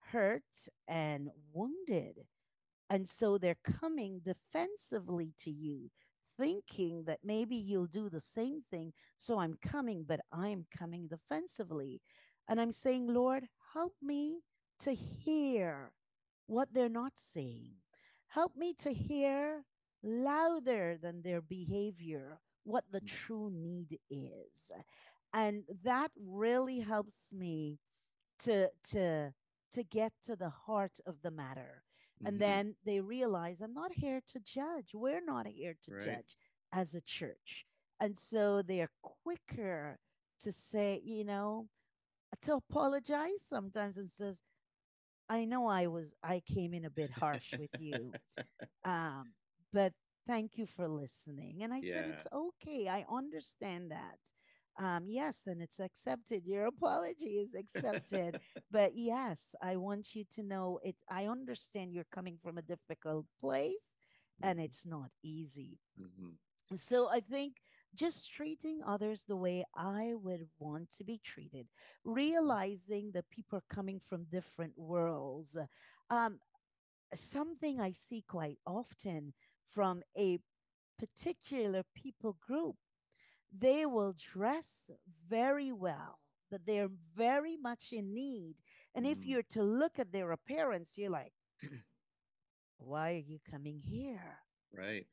hurt 0.00 0.68
and 0.88 1.30
wounded. 1.52 2.26
And 2.90 3.08
so 3.08 3.38
they're 3.38 3.56
coming 3.62 4.20
defensively 4.20 5.34
to 5.40 5.50
you, 5.50 5.90
thinking 6.38 7.04
that 7.04 7.20
maybe 7.24 7.56
you'll 7.56 7.86
do 7.86 8.08
the 8.08 8.20
same 8.20 8.62
thing. 8.70 8.92
So 9.18 9.38
I'm 9.38 9.58
coming, 9.62 10.04
but 10.06 10.20
I'm 10.32 10.66
coming 10.76 11.08
defensively. 11.08 12.00
And 12.48 12.60
I'm 12.60 12.72
saying, 12.72 13.12
Lord, 13.12 13.46
help 13.72 13.94
me 14.02 14.40
to 14.80 14.94
hear 14.94 15.92
what 16.46 16.68
they're 16.72 16.88
not 16.88 17.12
saying. 17.16 17.72
Help 18.28 18.56
me 18.56 18.74
to 18.80 18.92
hear 18.92 19.64
louder 20.02 20.98
than 21.00 21.22
their 21.22 21.40
behavior 21.40 22.40
what 22.64 22.84
the 22.92 23.00
mm. 23.00 23.06
true 23.06 23.50
need 23.52 23.98
is. 24.10 24.72
And 25.34 25.64
that 25.84 26.10
really 26.16 26.80
helps 26.80 27.32
me 27.32 27.78
to 28.40 28.68
to 28.90 29.32
to 29.72 29.82
get 29.84 30.12
to 30.26 30.36
the 30.36 30.50
heart 30.50 30.98
of 31.06 31.16
the 31.22 31.30
matter 31.30 31.82
and 32.24 32.38
hmm 32.38 32.40
then 32.40 32.74
they 32.84 33.00
realize 33.00 33.60
i'm 33.60 33.74
not 33.74 33.92
here 33.92 34.20
to 34.26 34.40
judge 34.40 34.92
we're 34.94 35.24
not 35.24 35.46
here 35.46 35.74
to 35.82 35.90
Right. 35.90 35.98
judge 35.98 36.36
as 36.72 36.94
a 36.94 37.00
church 37.00 37.66
and 38.00 38.18
so 38.18 38.62
they're 38.62 38.90
quicker 39.02 39.98
to 40.40 40.52
say 40.52 41.00
you 41.04 41.24
know 41.24 41.68
to 42.42 42.54
apologize 42.54 43.42
sometimes 43.42 43.98
and 43.98 44.10
says 44.10 44.42
i 45.28 45.44
know 45.44 45.66
i 45.66 45.86
was 45.86 46.14
i 46.22 46.40
came 46.40 46.74
in 46.74 46.84
a 46.84 46.90
bit 46.90 47.10
harsh 47.10 47.56
with 47.56 47.70
you 47.78 48.14
um, 48.84 49.34
but 49.72 49.92
thank 50.26 50.58
you 50.58 50.66
for 50.66 50.88
listening. 50.88 51.62
And 51.62 51.72
I 51.74 51.82
said, 51.82 52.06
it's 52.06 52.26
okay. 52.32 52.88
I 52.88 53.04
understand 53.10 53.90
that. 53.90 54.18
Um, 54.78 55.04
yes, 55.08 55.46
and 55.46 55.60
it's 55.62 55.80
accepted. 55.80 56.44
Your 56.46 56.66
apology 56.66 57.38
is 57.38 57.54
accepted. 57.54 58.36
But 58.70 58.96
yes, 58.96 59.54
I 59.62 59.76
want 59.76 60.14
you 60.14 60.24
to 60.32 60.42
know 60.42 60.78
it. 60.82 60.96
I 61.08 61.26
understand 61.26 61.92
you're 61.92 62.04
coming 62.12 62.38
from 62.42 62.58
a 62.58 62.62
difficult 62.62 63.26
place 63.40 63.92
and 64.42 64.60
it's 64.60 64.84
not 64.86 65.10
easy. 65.22 65.78
hmm 65.96 66.32
So 66.74 67.08
I 67.08 67.20
think 67.20 67.62
just 67.94 68.30
treating 68.30 68.82
others 68.84 69.24
the 69.24 69.36
way 69.36 69.64
I 69.74 70.14
would 70.14 70.48
want 70.58 70.90
to 70.96 71.04
be 71.04 71.18
treated, 71.18 71.68
realizing 72.04 73.12
that 73.12 73.30
people 73.30 73.58
are 73.58 73.74
coming 73.74 74.00
from 74.00 74.24
different 74.24 74.76
worlds. 74.78 75.56
Um, 76.10 76.40
something 77.14 77.80
I 77.80 77.92
see 77.92 78.22
quite 78.22 78.58
often 78.66 79.32
from 79.68 80.02
a 80.16 80.38
particular 80.98 81.82
people 81.94 82.34
group. 82.40 82.76
They 83.52 83.86
will 83.86 84.12
dress 84.14 84.90
very 85.06 85.72
well, 85.72 86.20
but 86.50 86.66
they're 86.66 86.88
very 86.88 87.56
much 87.56 87.92
in 87.92 88.12
need. 88.14 88.56
And 88.94 89.06
if 89.06 89.24
hmm 89.24 89.26
you're 89.26 89.42
to 89.44 89.62
look 89.62 89.98
at 89.98 90.12
their 90.12 90.32
appearance, 90.32 90.96
you're 90.98 91.10
like, 91.10 91.34
why 92.78 93.12
are 93.14 93.18
you 93.18 93.38
coming 93.40 93.80
here? 93.80 94.40
Right. 94.72 95.06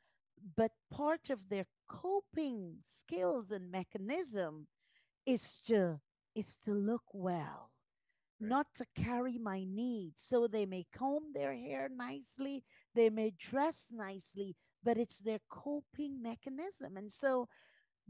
But 0.56 0.72
part 0.90 1.30
of 1.30 1.50
their 1.50 1.68
coping 1.88 2.80
skills 2.84 3.52
and 3.52 3.72
mechanism 3.72 4.68
is 5.26 5.62
to 5.64 6.02
is 6.36 6.58
to 6.60 6.74
look 6.74 7.04
well 7.14 7.72
Right. 8.40 8.56
not 8.56 8.74
to 8.76 8.86
carry 8.96 9.38
my 9.38 9.64
needs. 9.64 10.22
So 10.22 10.48
they 10.48 10.66
may 10.66 10.86
comb 10.92 11.34
their 11.34 11.56
hair 11.56 11.90
nicely, 11.90 12.64
they 12.94 13.10
may 13.10 13.32
dress 13.32 13.92
nicely, 13.94 14.56
but 14.84 14.98
it's 14.98 15.20
their 15.20 15.40
coping 15.50 16.22
mechanism. 16.22 16.98
And 16.98 17.12
so 17.12 17.48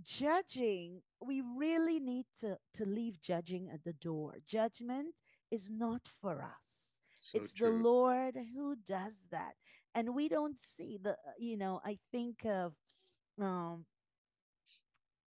judging, 0.03 1.01
we 1.21 1.41
really 1.41 1.99
need 1.99 2.25
to, 2.41 2.57
to 2.75 2.85
leave 2.85 3.21
judging 3.21 3.69
at 3.69 3.83
the 3.83 3.93
door. 3.93 4.35
Judgment 4.47 5.15
is 5.51 5.69
not 5.69 6.01
for 6.21 6.41
us. 6.41 6.95
So 7.17 7.37
It's 7.37 7.53
the. 7.53 7.69
Lord 7.69 8.35
who 8.55 8.75
does 8.75 9.25
that. 9.31 9.55
And 9.95 10.15
we 10.15 10.29
don't 10.29 10.57
see 10.57 10.97
the, 11.01 11.17
you 11.37 11.57
know, 11.57 11.81
I 11.83 11.97
think 12.11 12.45
of 12.45 12.73
um, 13.41 13.85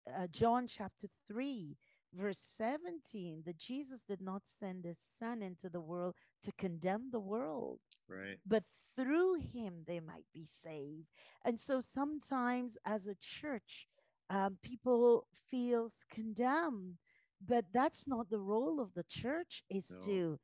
uh, 0.08 0.26
John 0.30 0.66
chapter 0.66 1.08
3, 1.28 1.76
verse 2.14 2.38
17, 2.56 3.42
that 3.46 3.56
Jesus 3.58 4.04
did 4.04 4.20
not 4.20 4.42
send 4.46 4.84
his 4.84 4.98
son 5.18 5.42
into 5.42 5.68
the 5.68 5.80
world 5.80 6.14
to 6.42 6.52
condemn 6.58 7.10
the 7.10 7.20
world, 7.20 7.80
Right. 8.08 8.38
but 8.46 8.64
through 8.96 9.34
him 9.40 9.84
they 9.86 10.00
might 10.00 10.26
be 10.34 10.46
saved. 10.50 11.08
And 11.44 11.58
so 11.60 11.80
sometimes 11.80 12.76
as 12.84 13.06
a 13.06 13.14
church, 13.20 13.88
um, 14.32 14.58
people 14.62 15.28
feels 15.50 16.06
condemned, 16.10 16.98
but 17.46 17.66
that's 17.72 18.08
not 18.08 18.30
the 18.30 18.40
role 18.40 18.80
of 18.80 18.94
the 18.94 19.04
church 19.04 19.64
is 19.70 19.96
No. 19.96 20.06
to 20.06 20.40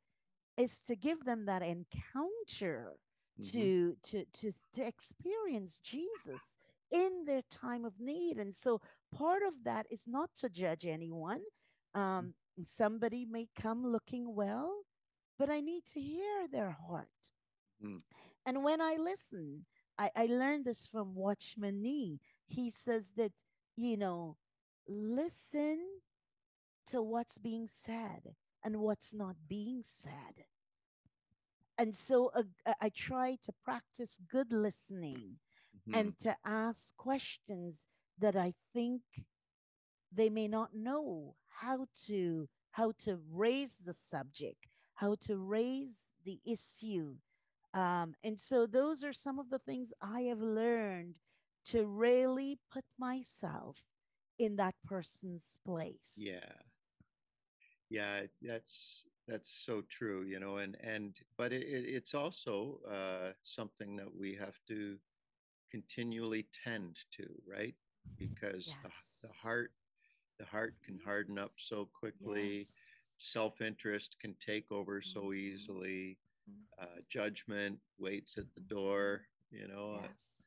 is 0.57 0.79
to 0.81 0.95
give 0.95 1.25
them 1.25 1.45
that 1.45 1.63
encounter 1.63 2.97
hmm 3.37 3.67
to 3.67 3.97
to 4.03 4.25
to 4.33 4.51
to 4.73 4.85
experience 4.87 5.79
Jesus 5.79 6.55
in 6.91 7.25
their 7.25 7.43
time 7.51 7.85
of 7.85 7.99
need. 7.99 8.37
And 8.39 8.55
so 8.55 8.81
part 9.11 9.43
of 9.43 9.63
that 9.65 9.87
is 9.91 10.05
not 10.07 10.29
to 10.39 10.49
judge 10.49 10.85
anyone. 10.85 11.41
Um, 11.95 12.35
somebody 12.63 13.25
may 13.25 13.47
come 13.55 13.85
looking 13.85 14.35
well, 14.35 14.83
but 15.37 15.49
I 15.49 15.61
need 15.61 15.85
to 15.93 16.01
hear 16.01 16.47
their 16.51 16.71
heart. 16.71 17.31
hmm 17.81 17.97
And 18.45 18.63
when 18.63 18.81
I 18.81 18.95
listen, 18.97 19.65
I, 19.97 20.11
I 20.15 20.25
learned 20.27 20.65
this 20.65 20.87
from 20.87 21.15
Watchman 21.15 21.81
Nee. 21.81 22.19
He 22.47 22.69
says 22.69 23.13
that, 23.17 23.33
you 23.79 23.97
know, 23.97 24.37
listen 24.87 25.79
to 26.87 27.01
what's 27.01 27.37
being 27.37 27.67
said 27.67 28.35
and 28.63 28.79
what's 28.81 29.13
not 29.13 29.35
being 29.47 29.81
said. 29.83 30.45
And 31.77 31.95
so 31.95 32.31
uh, 32.35 32.43
I 32.81 32.89
try 32.89 33.37
to 33.43 33.53
practice 33.63 34.19
good 34.27 34.51
listening 34.51 35.39
hmm 35.87 35.93
and 35.93 36.17
to 36.19 36.35
ask 36.45 36.95
questions 36.97 37.87
that 38.17 38.35
I 38.35 38.53
think 38.73 39.01
they 40.11 40.29
may 40.29 40.47
not 40.47 40.73
know 40.73 41.35
how 41.47 41.87
to 42.07 42.49
how 42.71 42.91
to 42.99 43.17
raise 43.29 43.77
the 43.79 43.93
subject, 43.93 44.67
how 44.95 45.15
to 45.15 45.37
raise 45.37 46.09
the 46.23 46.39
issue 46.45 47.17
Um, 47.73 48.15
and 48.23 48.39
so 48.39 48.65
those 48.67 49.03
are 49.03 49.13
some 49.13 49.39
of 49.39 49.49
the 49.49 49.59
things 49.59 49.93
I 50.01 50.21
have 50.31 50.41
learned 50.41 51.15
to 51.71 51.85
really 51.85 52.59
put 52.71 52.85
myself 52.97 53.87
in 54.37 54.55
that 54.57 54.75
person's 54.85 55.57
place. 55.65 56.17
Yeah. 56.17 56.61
Yeah, 57.89 58.23
that's 58.41 59.05
that's 59.27 59.49
so 59.49 59.81
true, 59.81 60.23
you 60.23 60.39
know, 60.39 60.57
and 60.57 60.75
and 60.81 61.15
but 61.37 61.51
it, 61.53 61.63
it- 61.63 61.89
it's 61.95 62.13
also 62.13 62.79
uh, 62.89 63.33
something 63.43 63.95
that 63.97 64.13
we 64.15 64.35
have 64.35 64.59
to 64.67 64.97
continually 65.71 66.47
tend 66.51 66.97
to, 67.11 67.41
right? 67.47 67.75
Because 68.17 68.79
the 68.83 68.89
the 69.21 69.33
heart 69.33 69.73
the 70.39 70.45
heart 70.45 70.75
can 70.83 70.99
harden 70.99 71.37
up 71.37 71.53
so 71.57 71.85
quickly, 71.85 72.69
Yes. 72.69 73.03
self-interest 73.17 74.17
can 74.19 74.35
take 74.35 74.71
over 74.71 75.01
so 75.01 75.33
Mhm. 75.33 75.33
easily, 75.33 76.19
Mhm. 76.47 76.67
uh, 76.79 77.01
judgment 77.09 77.79
waits 77.97 78.37
at 78.37 78.45
the 78.55 78.61
Mhm. 78.61 78.75
door, 78.75 79.27
you 79.51 79.67
know. 79.67 79.95
Uh, 80.05 80.07
Yes. 80.07 80.38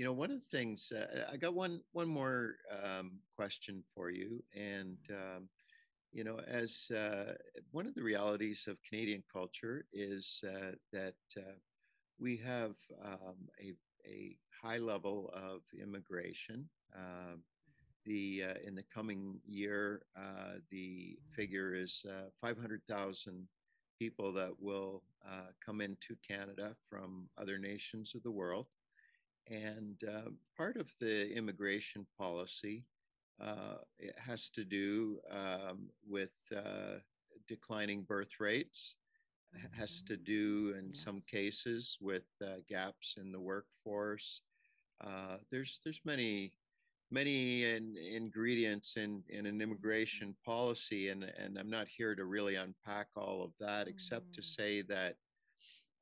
You 0.00 0.06
know, 0.06 0.14
one 0.14 0.30
of 0.30 0.40
the 0.40 0.56
things 0.56 0.90
uh, 0.96 1.26
I 1.30 1.36
got 1.36 1.52
one 1.54 1.82
one 1.92 2.08
more 2.08 2.54
um, 2.82 3.20
question 3.36 3.84
for 3.94 4.08
you, 4.08 4.42
and 4.56 4.96
um, 5.10 5.50
you 6.10 6.24
know, 6.24 6.40
as 6.48 6.90
uh, 6.90 7.34
one 7.72 7.86
of 7.86 7.94
the 7.94 8.02
realities 8.02 8.64
of 8.66 8.78
Canadian 8.88 9.22
culture 9.30 9.84
is 9.92 10.42
uh, 10.48 10.72
that 10.94 11.20
uh, 11.36 11.52
we 12.18 12.38
have 12.38 12.76
um, 13.04 13.36
a, 13.60 13.74
a 14.08 14.38
high 14.62 14.78
level 14.78 15.30
of 15.34 15.60
immigration. 15.78 16.66
Um, 16.96 17.42
the 18.06 18.44
uh, 18.48 18.54
in 18.66 18.74
the 18.74 18.84
coming 18.94 19.38
year, 19.46 20.00
uh, 20.18 20.60
the 20.70 21.18
figure 21.36 21.74
is 21.74 22.06
uh, 22.08 22.30
500,000 22.40 23.46
people 23.98 24.32
that 24.32 24.52
will 24.58 25.02
uh, 25.28 25.52
come 25.62 25.82
into 25.82 26.16
Canada 26.26 26.74
from 26.88 27.28
other 27.36 27.58
nations 27.58 28.14
of 28.14 28.22
the 28.22 28.30
world. 28.30 28.66
And 29.46 30.02
uh, 30.04 30.30
part 30.56 30.76
of 30.76 30.94
the 30.98 31.32
immigration 31.34 32.06
policy 32.16 32.86
uh, 33.40 33.78
it 33.98 34.18
has 34.18 34.50
to 34.50 34.64
do 34.64 35.20
um, 35.30 35.90
with 36.06 36.36
uh, 36.54 37.00
declining 37.46 38.04
birth 38.04 38.38
rates, 38.40 38.96
has 39.72 40.02
to 40.02 40.16
Mhm. 40.16 40.18
do 40.18 40.74
in 40.74 40.92
some 40.92 41.20
cases 41.22 41.98
with 42.00 42.28
uh, 42.42 42.58
gaps 42.66 43.16
in 43.16 43.32
the 43.32 43.40
workforce. 43.40 44.42
Uh, 45.00 45.38
there's 45.50 45.80
there's 45.84 46.00
many 46.04 46.54
many 47.10 47.64
in, 47.64 47.96
ingredients 47.96 48.96
in, 48.96 49.24
in 49.28 49.46
an 49.46 49.60
Mhm. 49.62 49.62
immigration 49.62 50.34
policy, 50.44 51.08
and 51.08 51.24
and 51.24 51.58
I'm 51.58 51.70
not 51.70 51.88
here 51.88 52.14
to 52.14 52.24
really 52.24 52.56
unpack 52.56 53.08
all 53.16 53.42
of 53.42 53.54
that, 53.58 53.88
except 53.88 54.32
to 54.34 54.42
Mhm. 54.42 54.56
say 54.58 54.82
that 54.82 55.16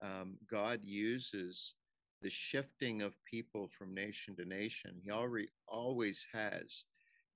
um, 0.01 0.39
God 0.47 0.84
uses 0.84 1.76
the 2.21 2.31
shifting 2.31 3.03
of 3.03 3.23
people 3.25 3.69
from 3.69 3.95
nation 3.95 4.37
to 4.37 4.45
nation. 4.45 5.01
He 5.03 5.11
already 5.11 5.49
always 5.66 6.27
has 6.33 6.87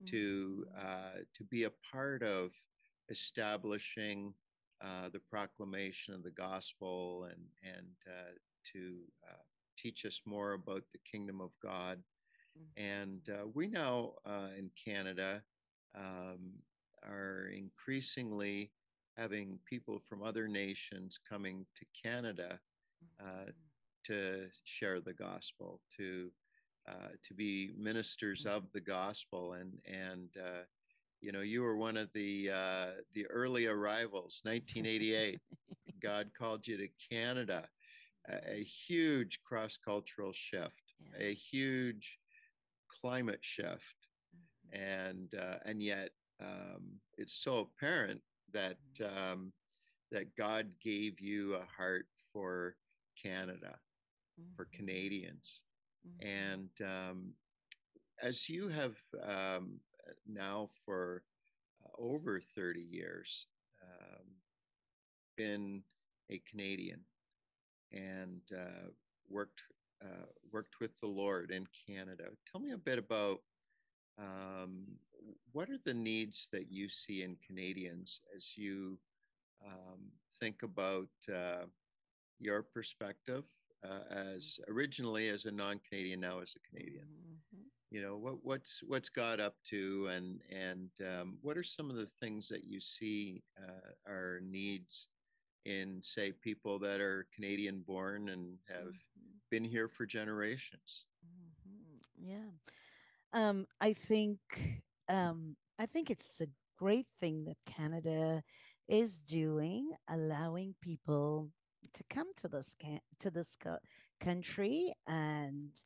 to 0.06 0.66
Mhm. 0.66 0.76
uh, 0.76 1.18
to 1.34 1.44
be 1.44 1.64
a 1.64 1.70
part 1.70 2.22
of 2.22 2.52
establishing 3.08 4.34
uh, 4.80 5.08
the 5.10 5.20
proclamation 5.20 6.14
of 6.14 6.22
the 6.22 6.30
gospel 6.30 7.24
and 7.24 7.48
and 7.62 7.96
uh, 8.08 8.32
to 8.72 9.04
uh, 9.28 9.42
teach 9.76 10.04
us 10.04 10.22
more 10.26 10.52
about 10.52 10.82
the 10.92 10.98
kingdom 10.98 11.40
of 11.40 11.52
God. 11.60 12.02
And 12.76 13.28
Mhm. 13.28 13.28
uh, 13.28 13.46
we 13.52 13.66
now 13.68 14.14
uh, 14.24 14.50
in 14.56 14.70
Canada 14.70 15.44
um, 15.94 16.62
are 17.02 17.46
increasingly 17.46 18.72
having 19.16 19.58
people 19.64 19.98
from 20.00 20.22
other 20.22 20.48
nations 20.48 21.18
coming 21.18 21.66
to 21.76 21.86
Canada 22.02 22.60
uh, 23.20 23.46
Mhm. 23.46 23.71
To 24.04 24.50
share 24.64 25.00
the 25.00 25.14
gospel, 25.14 25.80
to 25.96 26.32
uh, 26.88 27.10
to 27.22 27.34
be 27.34 27.72
ministers 27.76 28.44
Mhm. 28.44 28.50
of 28.56 28.72
the 28.72 28.80
gospel, 28.80 29.52
and 29.54 29.80
and 29.84 30.36
uh, 30.36 30.64
you 31.20 31.32
know 31.32 31.40
you 31.40 31.62
were 31.62 31.76
one 31.76 31.96
of 31.96 32.12
the 32.12 32.50
uh, 32.50 33.02
the 33.12 33.26
early 33.28 33.66
arrivals, 33.66 34.40
1988. 34.44 35.40
God 36.00 36.32
called 36.34 36.66
you 36.66 36.76
to 36.78 36.88
Canada, 37.10 37.70
a, 38.28 38.54
a 38.60 38.64
huge 38.64 39.42
cross 39.42 39.76
cultural 39.78 40.32
shift, 40.32 40.94
Yeah. 40.98 41.16
a 41.18 41.34
huge 41.34 42.18
climate 42.88 43.44
shift, 43.44 44.08
Mhm. 44.34 44.72
and 44.72 45.34
uh, 45.34 45.58
and 45.64 45.82
yet 45.82 46.10
um, 46.40 47.00
it's 47.18 47.34
so 47.34 47.58
apparent 47.60 48.22
that 48.52 48.78
um, 49.00 49.52
that 50.10 50.34
God 50.36 50.78
gave 50.80 51.20
you 51.20 51.54
a 51.54 51.64
heart 51.64 52.06
for 52.32 52.76
Canada, 53.16 53.80
for 54.56 54.66
Mhm. 54.66 54.72
Canadians. 54.72 55.62
Mhm. 56.04 56.20
And 56.20 56.70
um, 56.82 57.34
as 58.20 58.48
you 58.48 58.68
have 58.68 58.96
um, 59.22 59.80
now 60.26 60.68
for 60.84 61.24
uh, 61.84 61.90
over 61.98 62.40
30 62.40 62.82
years 62.82 63.46
um, 63.82 64.26
been 65.36 65.82
a 66.30 66.38
Canadian 66.38 67.00
and 67.92 68.42
uh, 68.56 68.88
worked 69.28 69.62
uh, 70.02 70.26
worked 70.50 70.80
with 70.80 70.98
the 71.00 71.06
Lord 71.06 71.50
in 71.50 71.66
Canada, 71.86 72.24
tell 72.50 72.60
me 72.60 72.72
a 72.72 72.78
bit 72.78 72.98
about 72.98 73.40
um, 74.18 74.86
what 75.52 75.70
are 75.70 75.78
the 75.84 75.94
needs 75.94 76.48
that 76.52 76.70
you 76.70 76.88
see 76.88 77.22
in 77.22 77.36
Canadians 77.36 78.20
as 78.34 78.56
you 78.56 78.98
um, 79.64 80.12
think 80.40 80.62
about 80.62 81.08
uh, 81.32 81.66
your 82.38 82.62
perspective 82.62 83.44
uh, 83.84 84.02
as 84.10 84.58
originally 84.68 85.28
as 85.28 85.44
a 85.46 85.52
non-Canadian, 85.52 86.20
now 86.20 86.40
as 86.40 86.54
a 86.56 86.60
Canadian. 86.68 87.06
Mhm. 87.52 87.70
You 87.90 88.02
know 88.02 88.16
what 88.16 88.44
what's 88.44 88.82
what's 88.82 89.08
God 89.10 89.40
up 89.40 89.56
to, 89.64 90.06
and 90.08 90.42
and 90.50 90.90
um, 91.06 91.38
what 91.42 91.56
are 91.58 91.62
some 91.62 91.90
of 91.90 91.96
the 91.96 92.06
things 92.06 92.48
that 92.48 92.64
you 92.64 92.80
see 92.80 93.44
uh, 93.58 93.90
are 94.10 94.40
needs 94.42 95.08
in 95.64 96.02
say 96.02 96.32
people 96.32 96.78
that 96.80 97.00
are 97.00 97.28
Canadian 97.34 97.80
born 97.82 98.28
and 98.28 98.58
have 98.68 98.94
Mhm. 99.16 99.40
been 99.50 99.64
here 99.64 99.88
for 99.88 100.06
generations? 100.06 101.06
Mhm. 101.24 102.00
Yeah. 102.16 102.50
Um, 103.32 103.66
I 103.80 103.92
think 103.92 104.82
um, 105.08 105.56
I 105.78 105.86
think 105.86 106.10
it's 106.10 106.40
a 106.40 106.48
great 106.76 107.06
thing 107.20 107.44
that 107.44 107.56
Canada 107.66 108.42
is 108.88 109.20
doing, 109.20 109.92
allowing 110.08 110.74
people 110.80 111.52
to 111.94 112.04
come 112.08 112.32
to 112.36 112.48
this 112.48 112.74
can- 112.74 113.00
to 113.20 113.30
this 113.30 113.56
co- 113.56 113.78
country, 114.20 114.92
and 115.06 115.84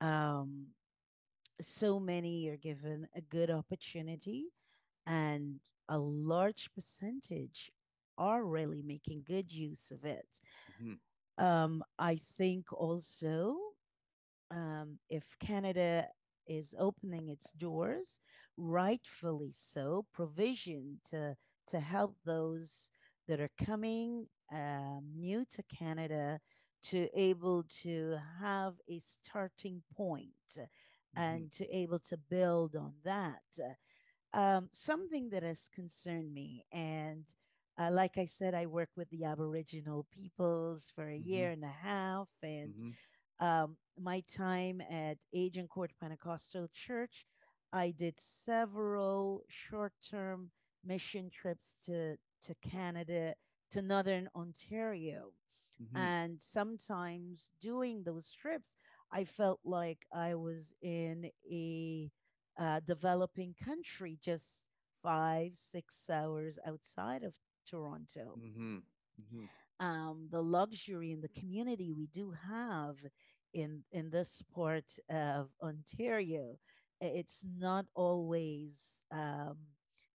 um, 0.00 0.66
so 1.60 1.98
many 2.00 2.48
are 2.48 2.56
given 2.56 3.08
a 3.14 3.20
good 3.20 3.50
opportunity, 3.50 4.46
and 5.06 5.60
a 5.88 5.98
large 5.98 6.70
percentage 6.74 7.70
are 8.18 8.44
really 8.44 8.82
making 8.82 9.22
good 9.24 9.52
use 9.52 9.90
of 9.90 10.04
it. 10.04 10.40
Mm-hmm. 10.70 10.94
Um, 11.38 11.82
I 11.98 12.20
think 12.36 12.72
also 12.72 13.56
um, 14.50 14.98
if 15.08 15.36
Canada 15.40 16.08
is 16.46 16.74
opening 16.78 17.28
its 17.28 17.50
doors, 17.52 18.20
rightfully 18.56 19.50
so, 19.50 20.06
provision 20.12 21.00
to 21.10 21.36
to 21.66 21.80
help 21.80 22.16
those 22.24 22.90
that 23.28 23.40
are 23.40 23.50
coming 23.64 24.26
um, 24.52 25.12
new 25.16 25.44
to 25.50 25.62
Canada 25.64 26.40
to 26.84 27.08
able 27.14 27.64
to 27.82 28.16
have 28.40 28.74
a 28.88 28.98
starting 29.00 29.82
point 29.96 30.58
Mm-hmm. 31.16 31.38
and 31.38 31.52
to 31.52 31.68
able 31.76 32.00
to 32.00 32.16
build 32.16 32.76
on 32.76 32.94
that. 33.04 33.42
Um, 34.32 34.68
something 34.72 35.30
that 35.30 35.42
has 35.42 35.68
concerned 35.68 36.32
me, 36.34 36.64
and 36.72 37.24
uh, 37.78 37.90
like 37.92 38.18
I 38.18 38.26
said, 38.26 38.54
I 38.54 38.66
work 38.66 38.90
with 38.96 39.08
the 39.10 39.24
Aboriginal 39.24 40.06
peoples 40.10 40.90
for 40.94 41.08
a 41.08 41.16
Mm-hmm. 41.20 41.46
year 41.46 41.50
and 41.52 41.64
a 41.64 41.68
half, 41.82 42.28
and 42.42 42.74
Mm-hmm. 42.74 42.90
um, 43.40 43.76
my 43.98 44.20
time 44.20 44.80
at 44.82 45.18
Agincourt 45.34 45.92
Pentecostal 46.00 46.68
Church, 46.72 47.26
I 47.72 47.90
did 47.90 48.20
several 48.20 49.44
short-term 49.48 50.50
mission 50.84 51.30
trips 51.30 51.78
to 51.86 52.16
to 52.42 52.54
Canada, 52.56 53.34
to 53.70 53.82
Northern 53.82 54.28
Ontario, 54.34 55.32
Mm-hmm. 55.82 55.94
and 55.94 56.40
sometimes 56.40 57.50
doing 57.60 58.02
those 58.04 58.30
trips, 58.32 58.76
I 59.12 59.24
felt 59.24 59.60
like 59.64 60.06
I 60.12 60.34
was 60.34 60.74
in 60.82 61.30
a 61.50 62.10
uh, 62.58 62.80
developing 62.80 63.54
country, 63.54 64.18
just 64.22 64.62
five, 65.02 65.54
six 65.54 66.08
hours 66.10 66.58
outside 66.66 67.22
of 67.22 67.34
Toronto 67.66 68.40
Mm-hmm. 68.40 68.78
Mm-hmm. 69.20 69.44
um, 69.80 70.28
the 70.30 70.42
luxury 70.42 71.12
and 71.12 71.22
the 71.22 71.28
community 71.28 71.92
we 71.92 72.06
do 72.06 72.32
have 72.32 72.96
in 73.52 73.82
in 73.92 74.10
this 74.10 74.42
part 74.54 74.98
of 75.10 75.50
Ontario, 75.62 76.56
it's 77.00 77.44
not 77.58 77.86
always 77.94 79.04
um, 79.10 79.56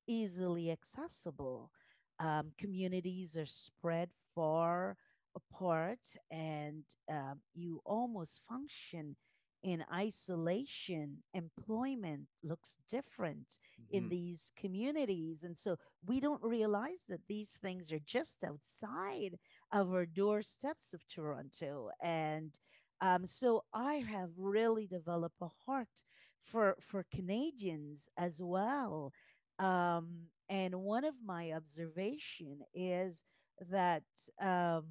easily 0.07 0.71
accessible. 0.71 1.71
Um, 2.19 2.51
communities 2.57 3.37
are 3.37 3.45
spread 3.45 4.11
far. 4.35 4.97
apart 5.35 6.15
and 6.31 6.83
um, 7.09 7.41
you 7.53 7.81
almost 7.85 8.41
function 8.47 9.15
in 9.61 9.83
isolation. 9.93 11.23
Employment 11.33 12.27
looks 12.43 12.77
different 12.87 13.59
in 13.89 14.07
Mhm. 14.07 14.09
these 14.09 14.51
communities. 14.55 15.43
And 15.43 15.57
so 15.57 15.77
we 16.05 16.19
don't 16.19 16.43
realize 16.43 17.05
that 17.07 17.27
these 17.27 17.57
things 17.57 17.91
are 17.91 17.99
just 17.99 18.43
outside 18.43 19.37
of 19.71 19.91
our 19.93 20.05
doorsteps 20.05 20.93
of 20.93 21.07
Toronto. 21.07 21.89
And 22.01 22.53
um, 23.01 23.25
so 23.25 23.63
I 23.73 23.95
have 23.95 24.31
really 24.37 24.87
developed 24.87 25.41
a 25.41 25.47
heart 25.65 26.03
for, 26.41 26.75
for 26.81 27.03
Canadians 27.03 28.09
as 28.17 28.41
well. 28.41 29.11
Um, 29.59 30.29
and 30.49 30.75
one 30.81 31.03
of 31.03 31.15
my 31.25 31.51
observation 31.51 32.61
is 32.73 33.23
that 33.59 34.03
um, 34.41 34.85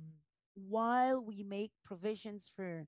while 0.55 1.25
we 1.25 1.43
make 1.43 1.73
provisions 1.85 2.51
for 2.55 2.87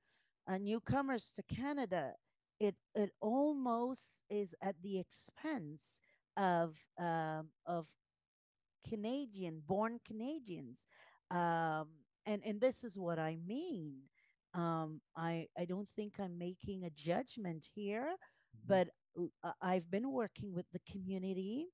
uh, 0.48 0.58
newcomers 0.58 1.32
to 1.32 1.42
Canada, 1.42 2.14
it 2.60 2.76
it 2.94 3.10
almost 3.20 4.22
is 4.30 4.54
at 4.62 4.76
the 4.82 4.98
expense 4.98 6.00
of 6.36 6.76
um, 6.98 7.50
of 7.66 7.86
Canadian 8.86 9.62
born 9.66 9.98
Canadians, 10.04 10.86
um, 11.30 11.88
and 12.26 12.42
and 12.44 12.60
this 12.60 12.84
is 12.84 12.98
what 12.98 13.18
I 13.18 13.36
mean. 13.36 14.08
Um, 14.54 15.00
I 15.16 15.48
I 15.58 15.64
don't 15.64 15.88
think 15.96 16.18
I'm 16.18 16.38
making 16.38 16.84
a 16.84 16.90
judgment 16.90 17.68
here, 17.74 18.16
Mhm. 18.54 18.66
but 18.66 18.88
uh, 19.42 19.52
I've 19.60 19.90
been 19.90 20.10
working 20.10 20.52
with 20.54 20.66
the 20.72 20.80
community 20.90 21.68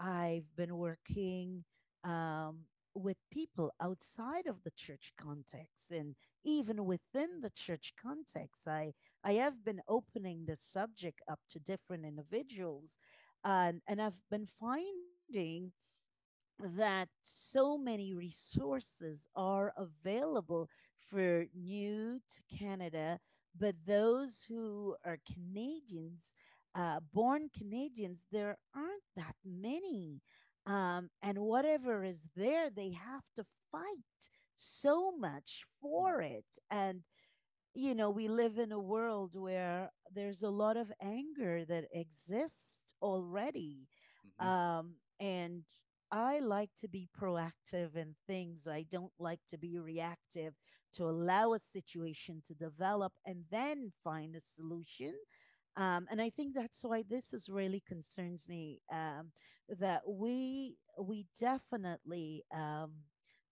I've 0.00 0.46
been 0.56 0.76
working 0.76 1.64
um, 2.04 2.58
with 2.94 3.16
people 3.30 3.72
outside 3.80 4.46
of 4.46 4.62
the 4.64 4.72
church 4.76 5.12
context 5.20 5.90
and 5.90 6.14
even 6.44 6.84
within 6.84 7.40
the 7.40 7.50
church 7.54 7.94
context. 8.00 8.66
I, 8.66 8.92
I 9.24 9.32
have 9.34 9.64
been 9.64 9.80
opening 9.88 10.44
this 10.46 10.60
subject 10.62 11.20
up 11.30 11.40
to 11.50 11.58
different 11.60 12.04
individuals, 12.04 12.98
and, 13.44 13.80
and 13.88 14.00
I've 14.00 14.20
been 14.30 14.48
finding 14.60 15.72
that 16.60 17.08
so 17.22 17.78
many 17.78 18.14
resources 18.14 19.28
are 19.36 19.72
available 19.76 20.68
for 21.10 21.46
new 21.54 22.20
to 22.30 22.56
Canada, 22.58 23.18
but 23.58 23.74
those 23.86 24.44
who 24.48 24.96
are 25.04 25.18
Canadians, 25.32 26.34
uh, 26.78 27.00
born 27.12 27.50
Canadians, 27.58 28.20
there 28.32 28.56
aren't 28.76 29.04
that 29.16 29.36
many. 29.44 30.22
Um, 30.66 31.10
and 31.22 31.38
whatever 31.40 32.04
is 32.04 32.28
there, 32.36 32.70
they 32.70 32.92
have 32.92 33.24
to 33.36 33.44
fight 33.72 34.20
so 34.56 35.12
much 35.12 35.64
for 35.82 36.22
it. 36.22 36.46
And 36.70 37.02
you 37.74 37.94
know, 37.94 38.10
we 38.10 38.28
live 38.28 38.58
in 38.58 38.72
a 38.72 38.80
world 38.80 39.34
where 39.34 39.90
there's 40.12 40.42
a 40.42 40.50
lot 40.50 40.76
of 40.76 40.92
anger 41.02 41.64
that 41.66 41.86
exists 41.92 42.94
already. 43.02 43.88
Mhm. 44.40 44.44
Um, 44.46 44.96
and 45.20 45.64
I 46.10 46.40
like 46.40 46.74
to 46.78 46.88
be 46.88 47.08
proactive 47.14 47.96
in 47.96 48.16
things. 48.26 48.66
I 48.66 48.84
don't 48.84 49.12
like 49.18 49.40
to 49.50 49.58
be 49.58 49.78
reactive 49.78 50.54
to 50.94 51.04
allow 51.04 51.52
a 51.52 51.60
situation 51.60 52.42
to 52.46 52.54
develop 52.54 53.12
and 53.26 53.44
then 53.50 53.92
find 54.02 54.34
a 54.34 54.40
solution. 54.40 55.14
Um, 55.76 56.06
and 56.10 56.20
I 56.20 56.30
think 56.30 56.54
that's 56.54 56.82
why 56.82 57.04
this 57.08 57.32
is 57.32 57.48
really 57.48 57.80
concerns 57.86 58.48
me. 58.48 58.80
Um, 58.92 59.32
that 59.78 60.02
we 60.08 60.76
we 61.00 61.26
definitely 61.38 62.44
um, 62.54 62.92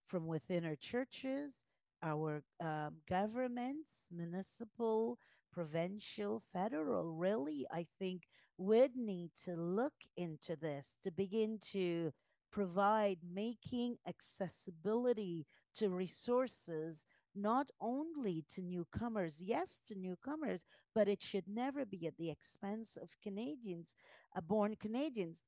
from 0.06 0.26
within 0.26 0.64
our 0.64 0.76
churches 0.76 1.64
our 2.02 2.42
um, 2.60 2.96
governments, 3.08 4.08
municipal, 4.12 5.18
provincial, 5.52 6.42
federal, 6.52 7.12
really, 7.14 7.66
I 7.72 7.86
think 7.98 8.24
would 8.58 8.94
need 8.96 9.30
to 9.44 9.54
look 9.56 9.94
into 10.16 10.56
this 10.56 10.96
to 11.04 11.10
begin 11.10 11.58
to 11.72 12.12
provide 12.52 13.18
making 13.22 13.96
accessibility 14.06 15.46
to 15.76 15.88
resources 15.90 17.06
not 17.36 17.70
only 17.80 18.44
to 18.50 18.62
newcomers, 18.62 19.40
yes, 19.42 19.80
to 19.86 19.94
newcomers, 19.94 20.64
but 20.94 21.08
it 21.08 21.22
should 21.22 21.48
never 21.48 21.84
be 21.84 22.06
at 22.06 22.16
the 22.16 22.30
expense 22.30 22.96
of 22.96 23.20
Canadians, 23.22 23.96
uh, 24.36 24.40
born 24.40 24.76
Canadians 24.76 25.44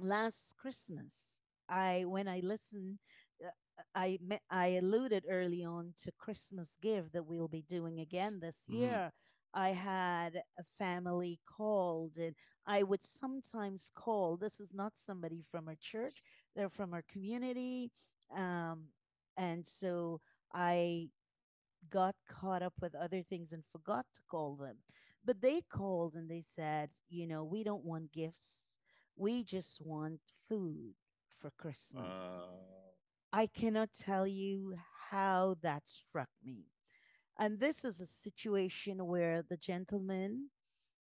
last 0.00 0.56
Christmas, 0.56 1.40
I 1.68 2.04
when 2.06 2.28
I 2.28 2.40
listened, 2.40 2.98
uh, 3.44 3.50
I 3.94 4.18
I 4.50 4.66
alluded 4.68 5.24
early 5.28 5.64
on 5.64 5.94
to 5.98 6.12
Christmas 6.12 6.76
gift 6.76 7.12
that 7.12 7.26
we'll 7.26 7.48
be 7.48 7.62
doing 7.62 8.00
again 8.00 8.40
this 8.40 8.68
Mhm. 8.68 8.68
year. 8.68 9.12
I 9.54 9.70
had 9.70 10.42
a 10.58 10.64
family 10.78 11.40
called, 11.46 12.16
and 12.18 12.34
I 12.66 12.82
would 12.82 13.06
sometimes 13.06 13.90
call. 13.94 14.36
This 14.36 14.60
is 14.60 14.72
not 14.74 14.96
somebody 14.96 15.42
from 15.42 15.68
our 15.68 15.76
church; 15.80 16.22
they're 16.54 16.68
from 16.70 16.92
our 16.94 17.02
community, 17.02 17.90
um, 18.34 18.88
and 19.36 19.66
so 19.66 20.20
I 20.54 21.10
got 21.90 22.16
caught 22.28 22.62
up 22.62 22.74
with 22.80 22.94
other 22.94 23.22
things 23.22 23.52
and 23.52 23.64
forgot 23.66 24.06
to 24.14 24.22
call 24.28 24.56
them. 24.56 24.78
But 25.24 25.40
they 25.42 25.62
called 25.62 26.14
and 26.14 26.30
they 26.30 26.42
said, 26.42 26.90
you 27.08 27.26
know, 27.26 27.44
we 27.44 27.64
don't 27.64 27.84
want 27.84 28.12
gifts. 28.12 28.62
We 29.16 29.44
just 29.44 29.80
want 29.80 30.20
food 30.48 30.94
for 31.38 31.50
Christmas. 31.50 32.44
Uh, 32.44 32.84
I 33.32 33.46
cannot 33.46 33.92
tell 33.92 34.26
you 34.26 34.76
how 35.10 35.56
that 35.62 35.88
struck 35.88 36.30
me. 36.42 36.66
And 37.38 37.58
this 37.60 37.84
is 37.84 38.00
a 38.00 38.06
situation 38.06 39.06
where 39.06 39.42
the 39.42 39.56
gentleman 39.56 40.50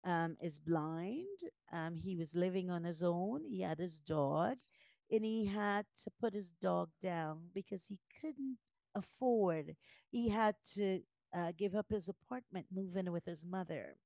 um, 0.03 0.37
is 0.41 0.59
blind. 0.59 1.39
Um, 1.71 1.97
he 1.97 2.15
was 2.15 2.35
living 2.35 2.69
on 2.69 2.83
his 2.83 3.03
own. 3.03 3.43
He 3.45 3.61
had 3.61 3.79
his 3.79 3.99
dog, 3.99 4.57
and 5.11 5.25
he 5.25 5.45
had 5.45 5.85
to 6.03 6.11
put 6.11 6.33
his 6.33 6.51
dog 6.51 6.89
down 7.01 7.49
because 7.53 7.87
he 7.87 7.99
couldn't 8.21 8.57
afford. 8.95 9.75
He 10.09 10.29
had 10.29 10.55
to 10.75 11.01
uh, 11.33 11.51
give 11.57 11.75
up 11.75 11.87
his 11.89 12.07
apartment, 12.09 12.67
move 12.71 12.95
in 12.95 13.11
with 13.11 13.25
his 13.25 13.45
mother, 13.45 13.97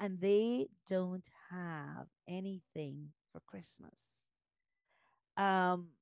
and 0.00 0.20
they 0.20 0.68
don't 0.88 1.28
have 1.50 2.08
anything 2.28 3.12
for 3.32 3.40
Christmas. 3.40 4.08
Um, 5.36 5.92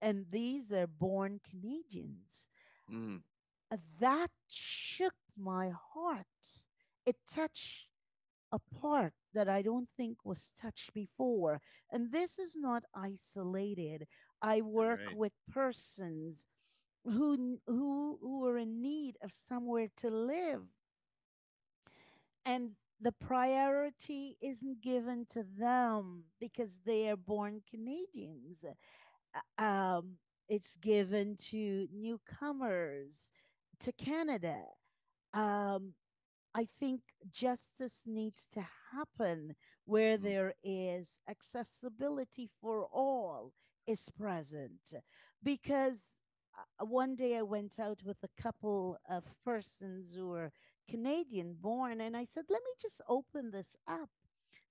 and 0.00 0.26
these 0.30 0.72
are 0.72 0.86
born 0.86 1.40
Canadians. 1.40 2.50
mm, 2.90 3.22
Uh, 3.70 3.76
That 4.00 4.30
shook 4.46 5.14
my 5.36 5.70
heart. 5.70 6.26
It 7.04 7.16
touched 7.28 7.88
a 8.52 8.58
part 8.58 9.14
that 9.32 9.48
I 9.48 9.62
don't 9.62 9.88
think 9.96 10.24
was 10.24 10.52
touched 10.56 10.92
before. 10.94 11.60
And 11.90 12.10
this 12.12 12.38
is 12.38 12.56
not 12.56 12.84
isolated. 12.94 14.06
I 14.42 14.60
work 14.62 15.00
right. 15.00 15.12
with 15.12 15.32
persons 15.50 16.46
who 17.04 17.58
who 17.66 18.18
who 18.20 18.46
are 18.46 18.58
in 18.58 18.80
need 18.82 19.16
of 19.22 19.32
somewhere 19.32 19.88
to 19.96 20.10
live 20.10 20.62
and 22.44 22.72
the 23.00 23.12
priority 23.12 24.36
isn't 24.40 24.80
given 24.82 25.26
to 25.30 25.42
them 25.58 26.24
because 26.40 26.78
they 26.84 27.08
are 27.10 27.16
born 27.16 27.62
Canadians. 27.68 28.64
Um, 29.58 30.16
it's 30.48 30.76
given 30.76 31.36
to 31.50 31.88
newcomers 31.92 33.32
to 33.80 33.92
Canada. 33.92 34.62
Um, 35.34 35.94
I 36.54 36.66
think 36.80 37.00
justice 37.30 38.04
needs 38.06 38.46
to 38.52 38.66
happen 38.92 39.54
where 39.84 40.16
Mm, 40.18 40.18
there 40.18 40.54
is 40.62 41.20
accessibility 41.28 42.48
for 42.60 42.86
all 42.92 43.52
is 43.86 44.08
present. 44.10 44.94
Because 45.42 46.18
one 46.80 47.16
day 47.16 47.36
I 47.36 47.42
went 47.42 47.78
out 47.78 48.00
with 48.04 48.18
a 48.22 48.42
couple 48.42 48.98
of 49.08 49.24
persons 49.44 50.14
who 50.14 50.28
were 50.28 50.52
Canadian 50.88 51.54
born, 51.60 52.00
and 52.00 52.16
I 52.16 52.24
said, 52.24 52.44
let 52.48 52.62
me 52.64 52.70
just 52.80 53.00
open 53.08 53.50
this 53.50 53.76
up 53.86 54.10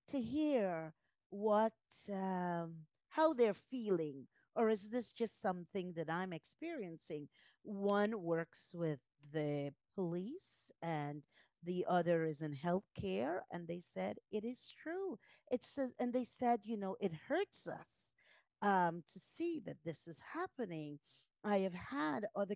to 0.10 0.22
hear 0.22 0.94
what 1.30 1.74
um, 2.12 2.74
how 3.10 3.34
they're 3.34 3.54
feeling 3.54 4.28
or 4.56 4.70
is 4.70 4.90
this 4.90 5.12
just 5.12 5.42
something 5.42 5.94
that 5.94 6.10
i'm 6.10 6.34
experiencing? 6.34 7.28
One 7.64 8.22
works 8.22 8.72
with 8.74 9.00
the 9.34 9.72
police 9.94 10.72
and 10.82 11.22
the 11.64 11.86
other 11.88 12.24
is 12.24 12.42
in 12.42 12.56
healthcare 12.56 13.40
and 13.52 13.68
they 13.68 13.82
said 13.82 14.18
it 14.32 14.46
is 14.46 14.74
true. 14.82 15.20
It 15.52 15.66
says 15.66 15.94
and 16.00 16.14
they 16.14 16.24
said 16.24 16.62
you 16.64 16.78
know 16.78 16.96
it 17.00 17.12
hurts 17.28 17.68
us 17.68 18.14
um, 18.62 19.04
to 19.14 19.20
see 19.20 19.62
that 19.66 19.78
this 19.86 20.08
is 20.08 20.20
happening 20.34 21.00
i 21.44 21.60
have 21.60 21.74
had 21.74 22.26
other 22.36 22.56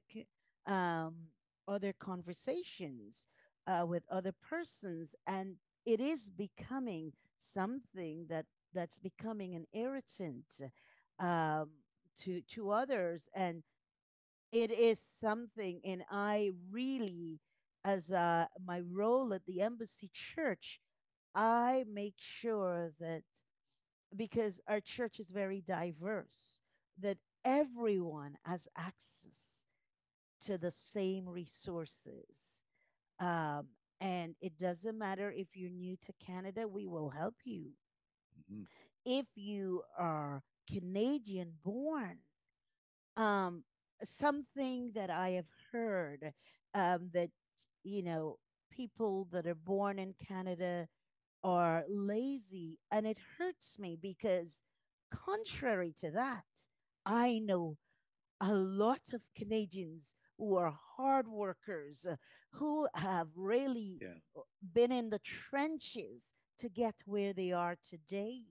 um, 0.66 1.16
other 1.68 1.94
conversations 1.94 3.28
uh, 3.68 3.86
with 3.88 4.04
other 4.12 4.32
persons 4.32 5.16
and 5.28 5.56
it 5.86 6.00
is 6.00 6.32
becoming 6.32 7.12
something 7.40 8.26
that 8.30 8.46
that's 8.74 9.00
becoming 9.00 9.56
an 9.56 9.66
irritant 9.74 10.62
um, 11.20 11.70
to 12.18 12.42
to 12.42 12.70
others 12.72 13.30
and 13.36 13.64
it 14.52 14.72
is 14.72 15.00
something, 15.00 15.82
and 15.84 16.04
I 16.10 16.52
really, 16.72 17.40
as 17.84 18.12
uh, 18.12 18.46
my 18.66 18.82
role 18.82 19.34
at 19.34 19.46
the 19.46 19.62
embassy 19.62 20.10
church, 20.14 20.80
I 21.36 21.86
make 21.88 22.16
sure 22.18 22.92
that 23.00 23.24
because 24.16 24.62
our 24.68 24.80
church 24.82 25.20
is 25.20 25.30
very 25.30 25.62
diverse, 25.62 26.62
that 27.00 27.18
everyone 27.46 28.38
has 28.46 28.68
access 28.78 29.68
to 30.42 30.58
the 30.58 30.72
same 30.72 31.28
resources. 31.30 32.64
Um, 33.20 33.68
and 34.02 34.36
it 34.42 34.58
doesn't 34.58 34.98
matter 34.98 35.32
if 35.32 35.56
you're 35.56 35.70
new 35.72 35.98
to 35.98 36.14
Canada, 36.26 36.68
we 36.68 36.88
will 36.88 37.10
help 37.10 37.36
you. 37.46 37.72
Mhm. 38.50 38.68
If 39.06 39.28
you 39.36 39.84
are 39.98 40.44
Canadian 40.68 41.54
born, 41.64 42.20
um, 43.18 43.64
something 44.04 44.92
that 44.94 45.10
I 45.10 45.30
have 45.32 45.50
heard 45.72 46.34
um, 46.74 47.10
that, 47.14 47.30
you 47.84 48.04
know, 48.04 48.38
people 48.72 49.26
that 49.32 49.48
are 49.48 49.56
born 49.56 50.00
in 50.00 50.14
Canada 50.14 50.88
are 51.44 51.86
lazy. 51.90 52.80
And 52.92 53.06
it 53.08 53.18
hurts 53.38 53.80
me 53.80 53.98
because, 54.02 54.62
contrary 55.12 55.94
to 56.00 56.12
that, 56.12 56.46
I 57.06 57.40
know 57.40 57.78
a 58.40 58.54
lot 58.54 59.14
of 59.14 59.22
Canadians 59.36 60.16
who 60.38 60.56
are 60.56 60.72
hard 60.98 61.28
workers, 61.28 62.06
uh, 62.06 62.18
who 62.54 62.88
have 62.96 63.30
really 63.36 64.02
Yeah. 64.02 64.18
been 64.62 64.92
in 64.92 65.10
the 65.10 65.20
trenches 65.20 66.34
to 66.58 66.70
get 66.70 66.96
where 67.06 67.34
they 67.34 67.52
are 67.52 67.76
today. 67.84 68.44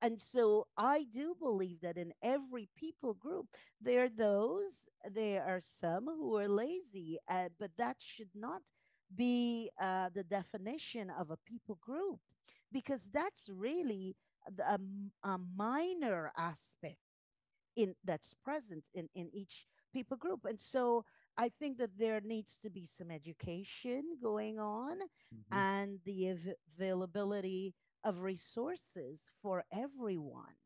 And 0.00 0.20
so 0.20 0.66
I 0.76 1.04
do 1.04 1.34
believe 1.38 1.80
that 1.80 1.96
in 1.96 2.12
every 2.22 2.68
people 2.76 3.14
group, 3.14 3.48
there 3.80 4.04
are 4.04 4.08
those, 4.08 4.88
there 5.10 5.44
are 5.44 5.60
some 5.60 6.06
who 6.06 6.36
are 6.36 6.48
lazy, 6.48 7.18
uh, 7.28 7.48
but 7.58 7.72
that 7.76 7.96
should 8.00 8.30
not 8.34 8.72
be 9.14 9.70
uh, 9.80 10.10
the 10.14 10.24
definition 10.24 11.10
of 11.10 11.30
a 11.30 11.36
people 11.36 11.76
group 11.80 12.20
because 12.72 13.10
that's 13.10 13.48
really 13.48 14.16
the- 14.46 14.68
a, 14.68 14.74
m- 14.74 15.12
a 15.22 15.38
minor 15.38 16.32
aspect 16.36 16.98
in 17.78 17.96
that's 18.04 18.34
present 18.34 18.90
in 18.94 19.10
in 19.14 19.30
each 19.34 19.68
people 19.94 20.18
group. 20.18 20.46
And 20.46 20.60
so 20.60 21.04
i 21.38 21.48
think 21.48 21.78
that 21.78 21.98
there 21.98 22.20
needs 22.20 22.58
to 22.60 22.70
be 22.70 22.86
some 22.86 23.10
education 23.10 24.18
going 24.22 24.58
on 24.60 24.96
Mhm. 25.32 25.66
and 25.66 26.00
the 26.04 26.30
av- 26.30 26.56
availability 26.76 27.74
of 28.04 28.20
resources 28.20 29.30
for 29.42 29.64
everyone. 29.72 30.56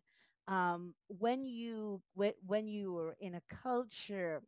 Um, 0.48 0.94
when 1.08 1.42
you 1.44 2.02
when, 2.14 2.34
when 2.46 2.68
you 2.68 2.96
are 2.98 3.16
in 3.20 3.34
a 3.34 3.42
culture 3.48 4.42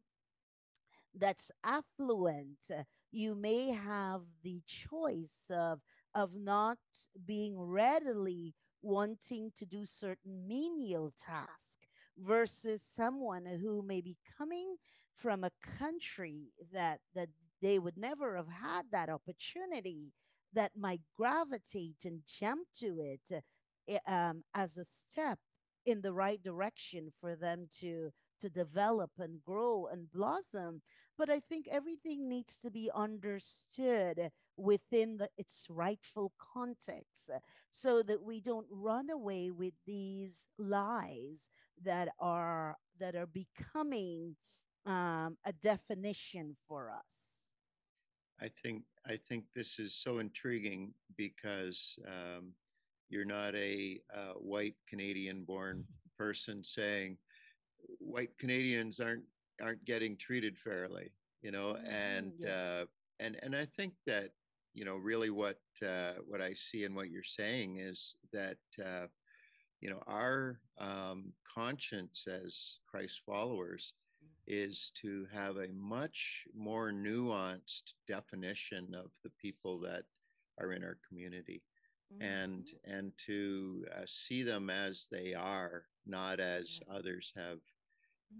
that's 1.14 1.50
affluent, 1.64 2.70
you 3.10 3.34
may 3.34 3.70
have 3.70 4.22
the 4.42 4.62
choice 4.66 5.50
of 5.50 5.80
of 6.14 6.34
not 6.34 6.78
being 7.26 7.58
readily 7.60 8.54
wanting 8.82 9.52
to 9.56 9.66
do 9.66 9.86
certain 9.86 10.46
menial 10.46 11.12
task 11.16 11.80
versus 12.18 12.82
someone 12.82 13.44
who 13.46 13.82
may 13.82 14.00
be 14.00 14.16
coming 14.38 14.76
from 15.16 15.44
a 15.44 15.50
country 15.78 16.52
that 16.72 17.00
that 17.14 17.28
they 17.62 17.78
would 17.78 17.96
never 17.96 18.36
have 18.36 18.48
had 18.48 18.84
that 18.92 19.08
opportunity 19.08 20.12
that 20.52 20.72
might 20.76 21.00
gravitate 21.16 22.04
and 22.04 22.20
jump 22.26 22.66
to 22.78 23.00
it 23.00 23.42
uh, 23.90 24.12
um, 24.12 24.44
as 24.54 24.76
a 24.76 24.84
step 24.84 25.38
in 25.86 26.00
the 26.00 26.12
right 26.12 26.42
direction 26.42 27.10
for 27.20 27.36
them 27.36 27.68
to 27.80 28.10
to 28.40 28.50
develop 28.50 29.10
and 29.18 29.42
grow 29.42 29.86
and 29.90 30.10
blossom. 30.12 30.82
But 31.16 31.30
I 31.30 31.40
think 31.40 31.68
everything 31.70 32.28
needs 32.28 32.58
to 32.58 32.70
be 32.70 32.90
understood 32.94 34.30
within 34.56 35.16
the, 35.16 35.28
its 35.38 35.66
rightful 35.70 36.32
context 36.38 37.30
so 37.70 38.02
that 38.02 38.22
we 38.22 38.40
don't 38.40 38.66
run 38.70 39.10
away 39.10 39.50
with 39.50 39.74
these 39.86 40.48
lies 40.58 41.48
that 41.82 42.08
are 42.18 42.76
that 42.98 43.14
are 43.14 43.26
becoming 43.26 44.36
um, 44.86 45.36
a 45.44 45.52
definition 45.52 46.56
for 46.66 46.90
us. 46.90 47.48
I 48.40 48.48
think 48.62 48.84
I 49.06 49.16
think 49.16 49.44
this 49.54 49.78
is 49.78 49.94
so 49.94 50.18
intriguing 50.18 50.94
because 51.16 51.96
um, 52.06 52.52
you're 53.08 53.24
not 53.24 53.54
a 53.54 54.00
uh, 54.14 54.34
white 54.34 54.76
Canadian-born 54.88 55.84
person 56.16 56.62
saying 56.64 57.18
white 57.98 58.36
Canadians 58.38 59.00
aren't 59.00 59.24
aren't 59.60 59.84
getting 59.84 60.16
treated 60.16 60.58
fairly, 60.58 61.12
you 61.42 61.50
know, 61.50 61.76
and 61.86 62.32
Mhm, 62.32 62.38
yes. 62.38 62.58
uh, 62.58 62.86
and 63.20 63.36
and 63.42 63.54
I 63.56 63.64
think 63.66 63.94
that 64.06 64.30
you 64.74 64.84
know 64.84 64.96
really 64.96 65.30
what 65.30 65.60
uh, 65.86 66.14
what 66.26 66.40
I 66.40 66.54
see 66.54 66.84
and 66.84 66.94
what 66.94 67.10
you're 67.10 67.22
saying 67.22 67.78
is 67.78 68.16
that 68.32 68.58
uh, 68.84 69.06
you 69.84 69.90
know 69.90 70.02
our 70.08 70.62
um, 70.78 71.34
conscience 71.44 72.26
as 72.28 72.80
Christ 72.88 73.22
followers 73.26 73.94
is 74.46 74.92
to 75.02 75.26
have 75.32 75.58
a 75.58 75.72
much 75.72 76.46
more 76.54 76.92
nuanced 76.92 77.94
definition 78.08 78.94
of 78.94 79.12
the 79.24 79.30
people 79.30 79.80
that 79.82 80.06
are 80.60 80.72
in 80.72 80.84
our 80.84 80.98
community 81.08 81.64
and 82.20 82.66
Mhm, 82.66 82.78
and 82.84 83.18
to 83.18 83.86
uh, 83.96 84.06
see 84.06 84.42
them 84.42 84.70
as 84.70 85.08
they 85.10 85.34
are 85.34 85.86
not 86.06 86.40
as 86.40 86.80
yes. 86.80 86.88
others 86.90 87.32
have 87.36 87.60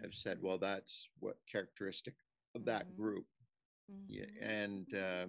have 0.03 0.15
said 0.15 0.39
Mhm, 0.39 0.43
well 0.43 0.59
that's 0.59 1.09
what 1.21 1.39
characteristic 1.51 2.17
of 2.55 2.65
that 2.67 2.87
mhm, 2.87 2.97
group. 2.97 3.27
Yeah, 4.09 4.27
and 4.41 4.93
uh, 4.95 5.29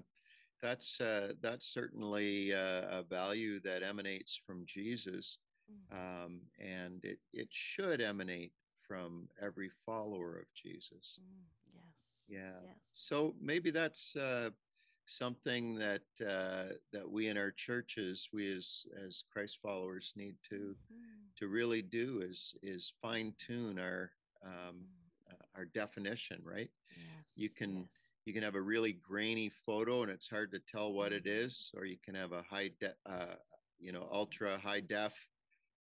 that's 0.62 1.02
uh, 1.02 1.34
that's 1.42 1.68
certainly 1.68 2.54
uh, 2.54 3.00
a 3.00 3.04
value 3.04 3.60
that 3.62 3.84
emanates 3.84 4.36
from 4.36 4.66
Jesus 4.66 5.40
mhm, 5.70 5.92
um, 5.92 6.42
and 6.60 7.04
it, 7.04 7.20
it 7.34 7.48
should 7.52 8.02
emanate 8.02 8.54
from 8.88 9.30
every 9.42 9.70
follower 9.86 10.38
of 10.38 10.46
Jesus 10.54 11.20
mhm, 11.20 11.48
yes. 11.74 12.28
yeah. 12.28 12.60
Yes. 12.60 12.82
So 12.92 13.36
maybe 13.40 13.72
that's 13.72 14.16
uh, 14.16 14.50
something 15.06 15.76
that 15.76 16.04
uh, 16.26 16.74
that 16.92 17.10
we 17.10 17.28
in 17.28 17.38
our 17.38 17.52
churches, 17.52 18.30
we 18.34 18.52
as 18.52 18.86
as 19.06 19.24
Christ 19.32 19.60
followers, 19.62 20.14
need 20.16 20.36
to 20.50 20.76
Mhm, 20.90 21.32
to 21.38 21.48
really 21.48 21.82
do 21.82 22.22
is 22.22 22.56
is 22.62 22.94
fine 23.02 23.34
tune 23.38 23.80
our 23.80 24.12
um, 24.46 24.86
mhm. 24.86 25.12
uh, 25.30 25.44
our 25.56 25.66
definition. 25.66 26.42
Right? 26.44 26.70
Yes. 26.96 27.26
You 27.36 27.50
can 27.50 27.88
yes. 27.88 28.12
you 28.26 28.34
can 28.34 28.44
have 28.44 28.56
a 28.56 28.62
really 28.62 28.94
grainy 28.94 29.50
photo 29.50 30.04
and 30.04 30.12
it's 30.12 30.30
hard 30.30 30.52
to 30.52 30.60
tell 30.60 30.94
what 30.94 31.14
it 31.14 31.26
Mhm. 31.26 31.54
or 31.76 31.86
you 31.86 31.98
can 32.04 32.16
have 32.16 32.32
a 32.32 32.44
high 32.44 32.72
de- 32.80 32.96
uh, 33.06 33.36
you 33.80 33.92
know 33.92 34.08
ultra 34.12 34.58
high 34.60 34.82
def 34.82 35.14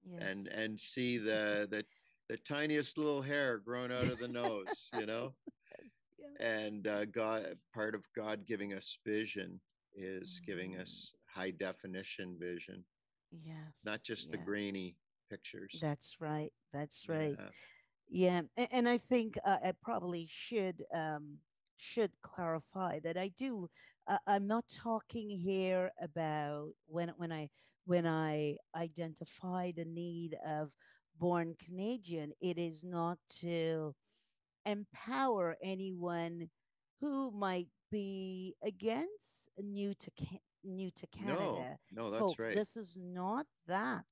Yes. 0.05 0.49
and 0.49 0.79
see 0.79 1.19
the 1.19 1.67
the 1.71 1.85
the 2.29 2.37
tiniest 2.39 2.97
little 2.99 3.23
hair 3.23 3.59
growing 3.59 3.93
out 3.93 4.09
of 4.09 4.19
the 4.19 4.29
nose. 4.29 4.89
You 4.93 5.07
know 5.07 5.35
Yes, 5.71 5.91
yes. 6.19 6.41
and 6.41 6.87
uh, 6.87 7.05
God, 7.07 7.59
part 7.73 7.95
of 7.95 8.05
God 8.15 8.47
giving 8.47 8.73
us 8.73 8.99
vision 9.05 9.61
is 9.95 10.41
giving 10.45 10.77
Mhm. 10.77 10.79
us 10.79 11.13
high 11.35 11.51
definition 11.51 12.37
vision, 12.39 12.85
Yes. 13.31 13.75
not 13.85 14.03
Yes, 14.05 14.05
just 14.05 14.31
the 14.31 14.39
grainy 14.39 14.97
pictures. 15.29 15.85
That's 15.85 16.21
right. 16.21 16.53
That's 16.73 17.09
right. 17.09 17.39
Yeah. 17.39 17.51
Yeah, 18.09 18.43
and, 18.57 18.69
and 18.71 18.89
I 18.89 18.99
think 18.99 19.39
uh, 19.45 19.59
I 19.65 19.73
probably 19.83 20.27
should 20.29 20.85
um 20.95 21.39
should 21.77 22.13
clarify 22.23 23.01
that 23.01 23.17
I 23.17 23.29
do. 23.29 23.69
Uh, 24.07 24.19
I'm 24.27 24.47
not 24.47 24.65
talking 24.69 25.29
here 25.31 25.91
about 26.01 26.73
when 26.87 27.09
when 27.17 27.33
I 27.33 27.49
when 27.87 28.07
I 28.07 28.57
identify 28.75 29.73
the 29.73 29.85
need 29.85 30.37
of 30.47 30.71
born 31.19 31.55
Canadian. 31.65 32.33
It 32.41 32.59
is 32.59 32.85
not 32.85 33.19
to 33.41 33.95
empower 34.67 35.57
anyone 35.63 36.49
who 37.01 37.31
might 37.31 37.69
be 37.91 38.55
against 38.65 39.51
new 39.59 39.95
to 39.95 40.11
new 40.65 40.91
to 40.93 41.07
Canada 41.09 41.77
no, 41.93 42.11
that's 42.11 42.21
folks 42.21 42.39
right. 42.39 42.55
this 42.55 42.77
is 42.77 42.97
not 42.99 43.47
that 43.67 44.07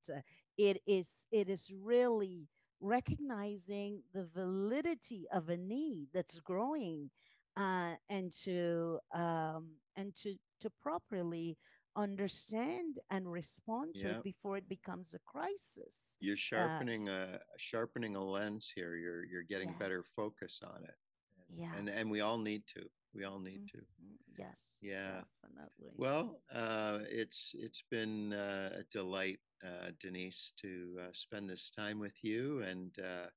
it 0.57 0.77
is 0.85 1.25
it 1.31 1.49
is 1.49 1.71
really 1.81 2.47
recognizing 2.79 4.01
the 4.13 4.25
validity 4.35 5.25
of 5.33 5.49
a 5.49 5.57
need 5.57 6.07
that's 6.13 6.39
growing 6.39 7.09
uh, 7.57 7.93
and 8.09 8.31
to 8.43 8.99
um, 9.13 9.69
and 9.95 10.15
to 10.15 10.35
to 10.61 10.69
properly 10.81 11.57
understand 11.95 12.99
and 13.09 13.31
respond 13.31 13.95
to 13.95 14.07
Yeah. 14.07 14.11
it 14.11 14.21
before 14.23 14.57
it 14.57 14.67
becomes 14.69 15.13
a 15.13 15.19
crisis 15.19 16.17
You're 16.19 16.37
sharpening 16.37 17.09
a 17.09 17.39
sharpening 17.57 18.15
a 18.15 18.23
lens 18.23 18.71
here. 18.73 18.95
You're 18.95 19.25
you're 19.25 19.43
getting 19.43 19.73
yes 19.73 19.75
better 19.75 20.03
focus 20.03 20.61
on 20.63 20.83
it. 20.83 20.97
And 21.37 21.89
and, 21.89 21.89
and 21.89 22.11
we 22.11 22.21
all 22.21 22.37
need 22.37 22.65
to. 22.75 22.89
We 23.13 23.23
all 23.23 23.39
need 23.39 23.61
to. 23.73 23.85
Mhm. 24.01 24.19
Yes, 24.37 24.81
Yeah. 24.81 25.23
definitely. 25.31 25.97
Well, 25.97 26.41
uh, 26.51 26.99
it's 27.09 27.53
it's 27.55 27.83
been 27.89 28.33
uh, 28.33 28.71
a 28.79 28.83
delight, 28.83 29.39
uh, 29.63 29.91
Denise, 29.99 30.53
to 30.57 30.99
uh, 31.01 31.13
spend 31.13 31.49
this 31.49 31.71
time 31.71 31.99
with 31.99 32.23
you, 32.23 32.61
and 32.61 32.97
uh, 32.99 33.27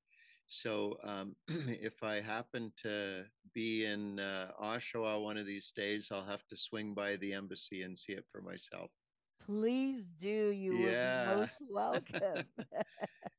So 0.47 0.98
um, 1.02 1.36
if 1.48 2.02
I 2.02 2.20
happen 2.20 2.73
to 2.78 3.27
be 3.52 3.85
in 3.85 4.18
uh, 4.20 4.52
Oshawa 4.60 5.23
one 5.23 5.36
of 5.39 5.47
these 5.47 5.73
days, 5.73 6.10
I'll 6.10 6.24
have 6.27 6.47
to 6.48 6.56
swing 6.56 6.94
by 6.94 7.16
the 7.16 7.35
embassy 7.35 7.82
and 7.82 7.98
see 7.98 8.12
it 8.12 8.27
for 8.31 8.40
myself. 8.43 8.90
Please 9.40 10.06
do. 10.06 10.48
You 10.51 10.70
Yeah. 10.70 10.98
be 11.01 11.18
most 11.18 11.60
welcome. 11.68 12.48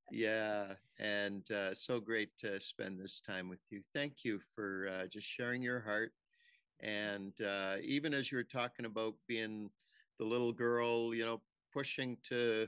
Yeah, 0.09 0.75
and 0.97 1.49
uh, 1.51 1.73
so 1.73 1.99
great 1.99 2.37
to 2.37 2.59
spend 2.59 2.99
this 2.99 3.21
time 3.21 3.49
with 3.49 3.61
you. 3.69 3.83
Thank 3.93 4.23
you 4.23 4.39
for 4.39 4.87
uh, 4.87 5.07
just 5.07 5.27
sharing 5.27 5.61
your 5.61 5.81
heart. 5.81 6.13
And 6.79 7.39
uh, 7.41 7.77
even 7.81 8.13
as 8.13 8.31
you 8.31 8.37
were 8.37 8.43
talking 8.43 8.85
about 8.85 9.15
being 9.27 9.71
the 10.19 10.25
little 10.25 10.53
girl, 10.53 11.13
you 11.13 11.25
know, 11.25 11.41
pushing 11.71 12.17
to 12.23 12.67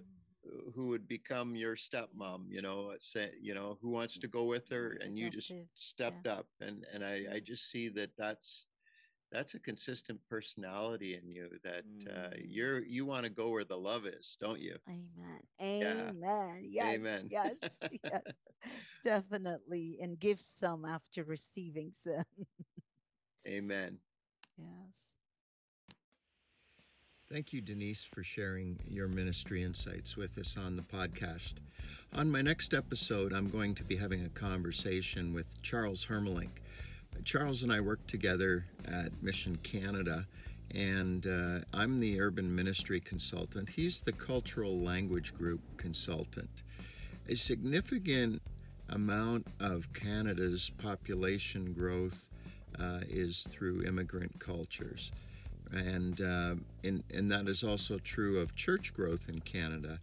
who 0.76 0.88
would 0.88 1.07
become 1.07 1.56
your 1.56 1.76
stepmom, 1.76 2.45
you 2.49 2.61
know, 2.61 2.94
say, 2.99 3.32
you 3.41 3.53
know, 3.53 3.78
who 3.82 3.90
wants 3.90 4.18
to 4.20 4.28
go 4.28 4.45
with 4.45 4.70
her, 4.70 4.91
and 5.02 5.18
you 5.18 5.30
just 5.30 5.56
stepped 5.74 6.26
up, 6.28 6.48
and 6.60 6.86
and 6.91 7.03
I 7.06 7.26
I 7.34 7.40
just 7.40 7.70
see 7.70 7.90
that 7.90 8.16
that's 8.18 8.68
that's 9.32 9.53
a 9.56 9.60
consistent 9.60 10.20
personality 10.30 11.16
in 11.16 11.28
you 11.30 11.49
that 11.64 11.86
uh, 12.10 12.30
Mm. 12.30 12.44
you're 12.44 12.84
you 12.84 13.06
want 13.06 13.26
to 13.26 13.30
go 13.30 13.49
where 13.49 13.64
the 13.66 13.78
love 13.78 14.06
is, 14.06 14.38
don't 14.40 14.60
you? 14.61 14.78
Amen. 14.90 15.41
Yeah. 15.80 16.11
Amen. 16.11 16.68
Yes. 16.72 16.99
Amen. 16.99 17.30
Yes. 17.30 17.56
Yes. 17.91 18.22
Definitely. 19.03 19.99
And 20.02 20.20
give 20.20 20.41
some 20.41 20.86
after 20.86 21.24
receiving 21.24 21.91
some. 21.94 22.26
Amen. 23.48 23.99
Yes. 24.57 25.09
Thank 27.31 27.53
you, 27.53 27.61
Denise, 27.61 28.06
for 28.06 28.23
sharing 28.23 28.80
your 28.89 29.07
ministry 29.07 29.61
insights 29.61 30.18
with 30.18 30.35
us 30.39 30.57
on 30.57 30.76
the 30.76 30.81
podcast. 30.81 31.53
On 32.11 32.31
my 32.31 32.41
next 32.41 32.73
episode, 32.73 33.34
I'm 33.34 33.49
going 33.49 33.76
to 33.76 33.84
be 33.84 33.97
having 33.97 34.26
a 34.26 34.30
conversation 34.30 35.31
with 35.31 35.61
Charles 35.61 36.07
Hermelink. 36.07 36.49
Charles 37.26 37.61
and 37.61 37.72
I 37.72 37.81
work 37.81 38.07
together 38.07 38.65
at 38.84 39.22
Mission 39.22 39.60
Canada, 39.61 40.26
and 40.73 41.27
uh, 41.27 41.60
I'm 41.72 41.99
the 41.99 42.19
urban 42.19 42.56
ministry 42.56 42.99
consultant. 42.99 43.69
He's 43.69 44.01
the 44.01 44.11
cultural 44.11 44.80
language 44.80 45.35
group 45.35 45.61
consultant. 45.77 46.64
A 47.27 47.35
significant 47.35 48.41
amount 48.89 49.45
of 49.60 49.93
Canada's 49.93 50.72
population 50.80 51.73
growth 51.73 52.27
uh, 52.80 53.01
is 53.07 53.47
through 53.51 53.84
immigrant 53.84 54.39
cultures 54.39 55.11
and 55.72 56.22
uh, 56.22 56.56
and 56.84 57.04
and 57.14 57.30
that 57.30 57.48
is 57.48 57.64
also 57.64 57.98
true 58.00 58.40
of 58.40 58.56
church 58.56 58.94
growth 58.94 59.30
in 59.30 59.40
Canada. 59.40 60.00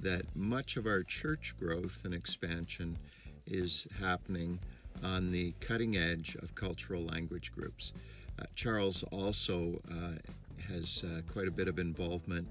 That 0.00 0.36
much 0.36 0.76
of 0.76 0.86
our 0.86 1.02
church 1.02 1.54
growth 1.58 2.02
and 2.04 2.14
expansion 2.14 2.98
is 3.46 3.88
happening 4.00 4.60
on 5.02 5.32
the 5.32 5.54
cutting 5.60 5.96
edge 5.96 6.36
of 6.36 6.54
cultural 6.54 7.02
language 7.02 7.52
groups. 7.52 7.92
Uh, 8.38 8.44
Charles 8.54 9.02
also 9.04 9.80
uh, 9.90 10.12
has 10.72 11.04
uh, 11.04 11.22
quite 11.32 11.48
a 11.48 11.50
bit 11.50 11.68
of 11.68 11.78
involvement 11.78 12.46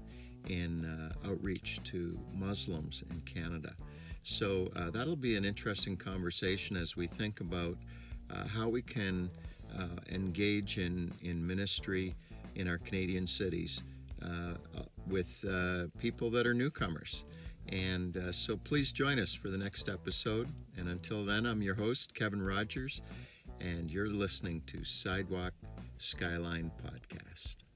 in 0.48 0.84
uh, 0.84 1.28
outreach 1.28 1.80
to 1.84 2.18
Muslims 2.34 3.02
in 3.10 3.20
Canada. 3.22 3.74
So 4.22 4.70
uh, 4.76 4.90
that'll 4.90 5.16
be 5.16 5.36
an 5.36 5.44
interesting 5.44 5.96
conversation 5.96 6.76
as 6.76 6.96
we 6.96 7.06
think 7.06 7.40
about 7.40 7.76
uh, 8.30 8.46
how 8.46 8.68
we 8.68 8.82
can 8.82 9.30
engage 10.10 10.78
in, 10.78 11.12
in 11.22 11.46
ministry 11.46 12.14
in 12.58 12.68
our 12.68 12.78
Canadian 12.78 13.26
cities 13.26 13.82
uh, 14.22 14.54
uh, 14.76 14.82
with 15.06 15.44
uh, 15.48 15.84
people 15.98 16.28
that 16.30 16.46
are 16.46 16.54
newcomers. 16.54 17.24
And 17.68 18.34
so 18.34 18.56
please 18.56 18.92
join 18.92 19.18
us 19.18 19.34
for 19.34 19.48
the 19.48 19.58
next 19.58 19.88
episode. 19.88 20.48
And 20.76 20.88
until 20.88 21.24
then, 21.24 21.44
I'm 21.46 21.60
your 21.62 21.74
host, 21.74 22.14
Kevin 22.14 22.42
Rogers, 22.42 23.02
and 23.60 23.90
you're 23.90 24.08
listening 24.08 24.62
to 24.66 24.84
Sidewalk 24.84 25.52
Skyline 25.98 26.70
Podcast. 26.82 27.67